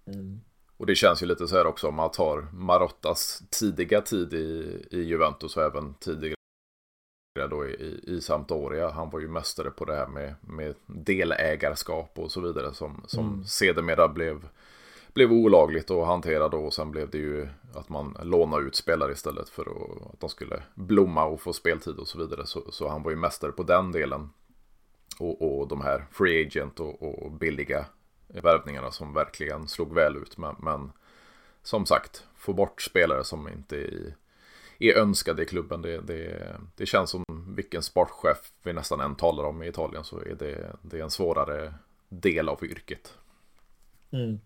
Mm. 0.05 0.41
Och 0.77 0.85
det 0.85 0.95
känns 0.95 1.23
ju 1.23 1.25
lite 1.25 1.47
så 1.47 1.55
här 1.55 1.65
också 1.65 1.87
om 1.87 1.95
man 1.95 2.11
tar 2.11 2.41
Marottas 2.53 3.43
tidiga 3.49 4.01
tid 4.01 4.33
i, 4.33 4.81
i 4.91 4.97
Juventus 4.97 5.57
och 5.57 5.63
även 5.63 5.93
tidigare 5.93 6.35
då 7.33 7.67
i, 7.67 7.99
i 8.03 8.21
Sampdoria. 8.21 8.89
Han 8.89 9.09
var 9.09 9.19
ju 9.19 9.27
mästare 9.27 9.71
på 9.71 9.85
det 9.85 9.95
här 9.95 10.07
med, 10.07 10.35
med 10.41 10.75
delägarskap 10.85 12.19
och 12.19 12.31
så 12.31 12.41
vidare 12.41 12.73
som, 12.73 13.03
som 13.07 13.27
mm. 13.27 13.45
sedermera 13.45 14.07
blev 14.07 14.47
blev 15.13 15.31
olagligt 15.31 15.91
att 15.91 16.07
hantera 16.07 16.49
då 16.49 16.57
och 16.57 16.73
sen 16.73 16.91
blev 16.91 17.09
det 17.09 17.17
ju 17.17 17.47
att 17.73 17.89
man 17.89 18.17
lånade 18.23 18.63
ut 18.63 18.75
spelare 18.75 19.11
istället 19.11 19.49
för 19.49 19.61
att, 19.61 20.19
de 20.19 20.29
skulle 20.29 20.63
blomma 20.75 21.25
och 21.25 21.41
få 21.41 21.53
speltid 21.53 21.95
och 21.95 22.07
så 22.07 22.17
vidare. 22.19 22.45
Så, 22.45 22.71
så 22.71 22.89
han 22.89 23.03
var 23.03 23.11
ju 23.11 23.17
mästare 23.17 23.51
på 23.51 23.63
den 23.63 23.91
delen. 23.91 24.29
Och, 25.19 25.59
och 25.59 25.67
de 25.67 25.81
här 25.81 26.05
free 26.11 26.45
agent 26.45 26.79
och, 26.79 27.23
och 27.23 27.31
billiga 27.31 27.85
värvningarna 28.27 28.91
som 28.91 29.13
verkligen 29.13 29.67
slog 29.67 29.93
väl 29.93 30.17
ut. 30.17 30.37
Men, 30.37 30.55
men, 30.59 30.91
som 31.63 31.85
sagt, 31.85 32.27
få 32.35 32.53
bort 32.53 32.81
spelare 32.81 33.23
som 33.23 33.47
inte 33.47 33.77
är, 33.77 34.15
är 34.79 34.97
önskade 34.97 35.43
i 35.43 35.45
klubben. 35.45 35.81
Det, 35.81 36.01
det, 36.01 36.55
det 36.75 36.85
känns 36.85 37.09
som 37.09 37.23
vilken 37.55 37.83
sportchef 37.83 38.53
vi 38.63 38.73
nästan 38.73 39.01
än 39.01 39.15
talar 39.15 39.43
om 39.43 39.63
i 39.63 39.67
Italien 39.67 40.03
så 40.03 40.19
är 40.19 40.35
det, 40.39 40.75
det 40.81 40.99
är 40.99 41.03
en 41.03 41.11
svårare 41.11 41.73
del 42.09 42.49
av 42.49 42.63
yrket. 42.63 43.13
Mm. 44.11 44.39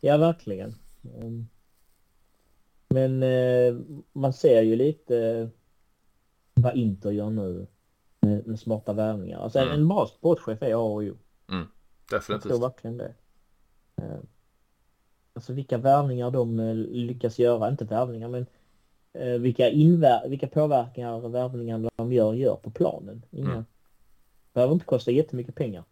Ja, 0.00 0.16
verkligen. 0.16 0.74
Ehm, 1.04 1.46
men 2.88 3.22
eh, 3.22 3.76
man 4.12 4.32
ser 4.32 4.62
ju 4.62 4.76
lite 4.76 5.48
vad 6.54 6.76
Inter 6.76 7.10
gör 7.10 7.30
nu 7.30 7.66
med, 8.20 8.46
med 8.46 8.60
smarta 8.60 8.92
värvningar. 8.92 9.38
Alltså 9.38 9.58
mm. 9.58 9.74
en 9.74 9.88
bra 9.88 10.06
sportchef 10.06 10.62
är 10.62 10.74
A 10.74 10.78
och 10.78 11.02
O. 11.02 11.16
Mm, 11.48 11.66
definitivt. 12.10 12.30
Jag 12.30 12.42
tror 12.42 12.60
verkligen 12.60 12.96
det. 12.96 13.14
Ehm, 13.96 14.26
alltså 15.32 15.52
vilka 15.52 15.78
värvningar 15.78 16.30
de 16.30 16.60
eh, 16.60 16.74
lyckas 16.74 17.38
göra, 17.38 17.68
inte 17.68 17.84
värvningar 17.84 18.28
men 18.28 18.42
eh, 18.42 18.46
vilka, 19.38 19.68
inver 19.70 20.28
vilka 20.28 20.46
påverkningar 20.48 21.28
värvningar 21.28 21.90
de 21.96 22.12
gör, 22.12 22.34
gör 22.34 22.56
på 22.56 22.70
planen. 22.70 23.22
Inga, 23.30 23.52
mm. 23.52 23.64
behöver 24.52 24.74
inte 24.74 24.86
kosta 24.86 25.10
jättemycket 25.10 25.54
pengar. 25.54 25.84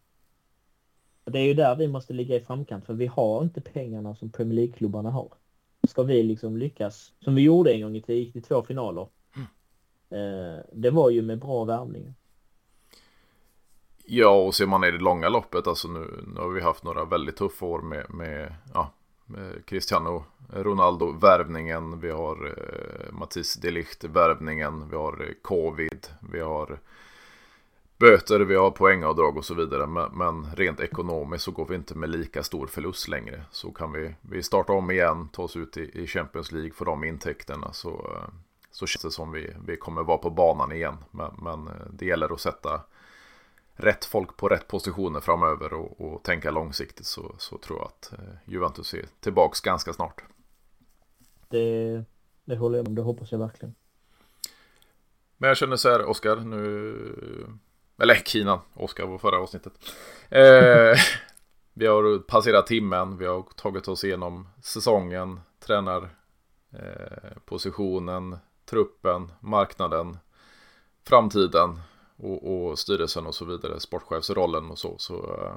Det 1.25 1.39
är 1.39 1.45
ju 1.45 1.55
där 1.55 1.77
vi 1.77 1.89
måste 1.89 2.12
ligga 2.12 2.37
i 2.37 2.41
framkant 2.41 2.87
för 2.87 2.95
vi 2.95 3.07
har 3.07 3.43
inte 3.43 3.61
pengarna 3.61 4.14
som 4.14 4.31
Premier 4.31 4.55
League-klubbarna 4.55 5.11
har. 5.11 5.29
Ska 5.89 6.03
vi 6.03 6.22
liksom 6.22 6.57
lyckas, 6.57 7.12
som 7.20 7.35
vi 7.35 7.43
gjorde 7.43 7.72
en 7.72 7.83
gång 7.83 7.97
i 7.97 8.03
tiden, 8.03 8.22
gick 8.22 8.33
till 8.33 8.43
två 8.43 8.62
finaler. 8.62 9.09
Mm. 9.37 9.47
Eh, 10.11 10.61
det 10.72 10.91
var 10.91 11.11
ju 11.11 11.22
med 11.22 11.39
bra 11.39 11.64
värvningar. 11.64 12.14
Ja, 14.07 14.43
och 14.43 14.55
ser 14.55 14.66
man 14.66 14.85
i 14.85 14.91
det 14.91 14.99
långa 14.99 15.29
loppet, 15.29 15.66
alltså 15.66 15.89
nu, 15.89 16.25
nu 16.35 16.41
har 16.41 16.49
vi 16.49 16.61
haft 16.61 16.85
några 16.85 17.05
väldigt 17.05 17.37
tuffa 17.37 17.66
år 17.66 17.83
med, 17.83 18.11
med, 18.11 18.55
ja, 18.75 18.93
Eh, 19.29 19.62
Cristiano 19.64 20.25
Ronaldo-värvningen, 20.53 22.01
vi 22.01 22.11
har 22.11 22.47
eh, 22.47 23.12
Matisse 23.12 23.61
Delicht-värvningen, 23.61 24.89
vi 24.91 24.97
har 24.97 25.22
eh, 25.22 25.35
covid, 25.43 26.07
vi 26.33 26.41
har 26.41 26.79
böter, 27.99 28.41
vi 28.41 28.55
har 28.55 28.70
poängavdrag 28.70 29.37
och 29.37 29.45
så 29.45 29.55
vidare. 29.55 29.87
Men, 29.87 30.11
men, 30.12 30.47
rent 30.57 30.81
ekonomiskt 30.81 31.45
så 31.45 31.51
går 31.51 31.66
vi 31.66 31.75
inte 31.75 31.95
med 31.95 32.11
lika 32.11 32.43
stor 32.43 32.66
förlust 32.66 33.09
längre. 33.09 33.45
Så 33.51 33.72
kan 33.72 33.93
vi, 33.93 34.14
vi 34.20 34.43
starta 34.43 34.72
om 34.72 34.91
igen, 34.91 35.29
ta 35.33 35.43
oss 35.43 35.57
ut 35.57 35.77
i, 35.77 36.03
i 36.03 36.07
Champions 36.07 36.53
League, 36.53 36.72
för 36.72 36.85
de 36.85 37.05
intäkterna. 37.05 37.72
Så, 37.72 37.89
eh, 37.89 38.29
så 38.70 38.87
känns 38.87 39.03
det 39.03 39.11
som 39.11 39.33
vi, 39.33 39.55
vi 39.66 39.77
kommer 39.77 40.03
vara 40.03 40.18
på 40.18 40.31
banan 40.31 40.72
igen. 40.72 40.97
Men, 41.11 41.35
men 41.39 41.68
eh, 41.68 41.87
det 41.93 42.07
gäller 42.07 42.35
att 42.35 42.41
sätta 42.41 42.81
rätt 43.77 44.05
folk 44.05 44.37
på 44.37 44.49
rätt 44.49 44.68
positioner 44.68 45.20
framöver 45.20 45.72
och, 45.72 46.01
och 46.01 46.22
tänka 46.22 46.51
långsiktigt 46.51 47.07
så, 47.07 47.35
så 47.39 47.59
tror 47.59 47.79
jag 47.79 47.87
att 47.87 48.12
eh, 48.12 48.35
Juventus 48.47 48.95
är 48.95 49.05
tillbaks 49.20 49.61
ganska 49.61 49.93
snart. 49.93 50.25
Det, 51.49 52.05
det 52.45 52.57
håller 52.57 52.79
jag 52.79 52.89
med 52.89 52.97
det 52.97 53.03
hoppas 53.03 53.33
jag 53.33 53.39
verkligen. 53.39 53.75
Men 55.37 55.49
jag 55.49 55.57
känner 55.57 55.77
så 55.77 55.89
här, 55.89 56.05
Oskar, 56.05 56.37
nu 56.37 56.95
eller 57.99 58.14
Kina, 58.14 58.61
Oskar 58.75 59.07
var 59.07 59.18
förra 59.18 59.39
avsnittet. 59.39 59.72
Eh, 60.29 60.97
vi 61.72 61.87
har 61.87 62.18
passerat 62.18 62.66
timmen, 62.66 63.16
vi 63.16 63.27
har 63.27 63.43
tagit 63.43 63.89
oss 63.89 64.05
igenom 64.05 64.49
säsongen, 64.62 65.41
tränarpositionen, 65.61 68.33
eh, 68.33 68.39
truppen, 68.64 69.33
marknaden, 69.41 70.18
framtiden 71.05 71.81
och, 72.17 72.69
och 72.69 72.79
styrelsen 72.79 73.27
och 73.27 73.35
så 73.35 73.45
vidare, 73.45 73.81
sportchefsrollen 73.81 74.71
och 74.71 74.79
så. 74.79 74.95
Så 74.99 75.15
eh, 75.15 75.57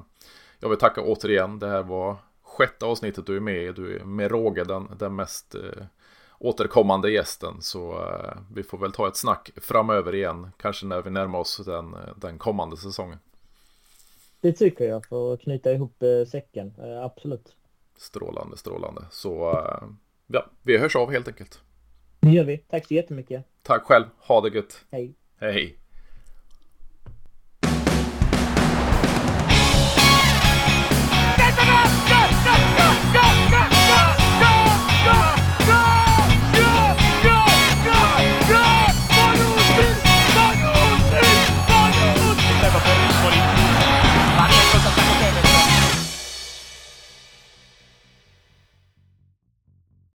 jag 0.60 0.70
vill 0.70 0.78
tacka 0.78 1.02
återigen. 1.02 1.60
Det 1.60 1.68
här 1.68 1.84
var 1.84 2.16
sjätte 2.42 2.86
avsnittet 2.86 3.26
du 3.26 3.36
är 3.36 3.42
med 3.42 3.64
i. 3.64 3.72
Du 3.72 3.96
är 3.96 4.04
med 4.04 4.32
råge 4.32 4.64
den, 4.64 4.88
den 5.00 5.16
mest 5.16 5.56
eh, 5.56 5.86
återkommande 6.40 7.12
gästen. 7.12 7.62
Så 7.62 7.92
eh, 7.92 8.38
vi 8.54 8.64
får 8.64 8.78
väl 8.78 8.92
ta 8.92 9.08
ett 9.08 9.18
snack 9.18 9.50
framöver 9.56 10.16
igen. 10.16 10.52
Kanske 10.58 10.86
när 10.86 11.02
vi 11.02 11.10
närmar 11.10 11.40
oss 11.40 11.62
den, 11.66 11.96
den 12.16 12.38
kommande 12.38 12.78
säsongen. 12.78 13.20
Det 14.42 14.54
tycker 14.54 14.86
jag 14.86 15.06
för 15.06 15.34
att 15.34 15.42
knyta 15.42 15.72
ihop 15.72 16.04
eh, 16.04 16.30
säcken. 16.30 16.74
Eh, 16.78 17.04
absolut. 17.04 17.56
Strålande, 17.98 18.58
strålande. 18.58 19.06
Så 19.12 19.52
eh, 19.52 19.88
ja, 20.28 20.46
vi 20.62 20.78
hörs 20.78 20.96
av 20.96 21.12
helt 21.12 21.28
enkelt. 21.28 21.62
Det 22.20 22.30
gör 22.30 22.44
vi. 22.44 22.58
Tack 22.58 22.88
så 22.88 22.94
jättemycket. 22.94 23.46
Tack 23.62 23.84
själv. 23.84 24.06
Ha 24.18 24.42
det 24.42 24.56
gött. 24.56 24.86
Hej. 24.92 25.14
Hej. 25.38 25.78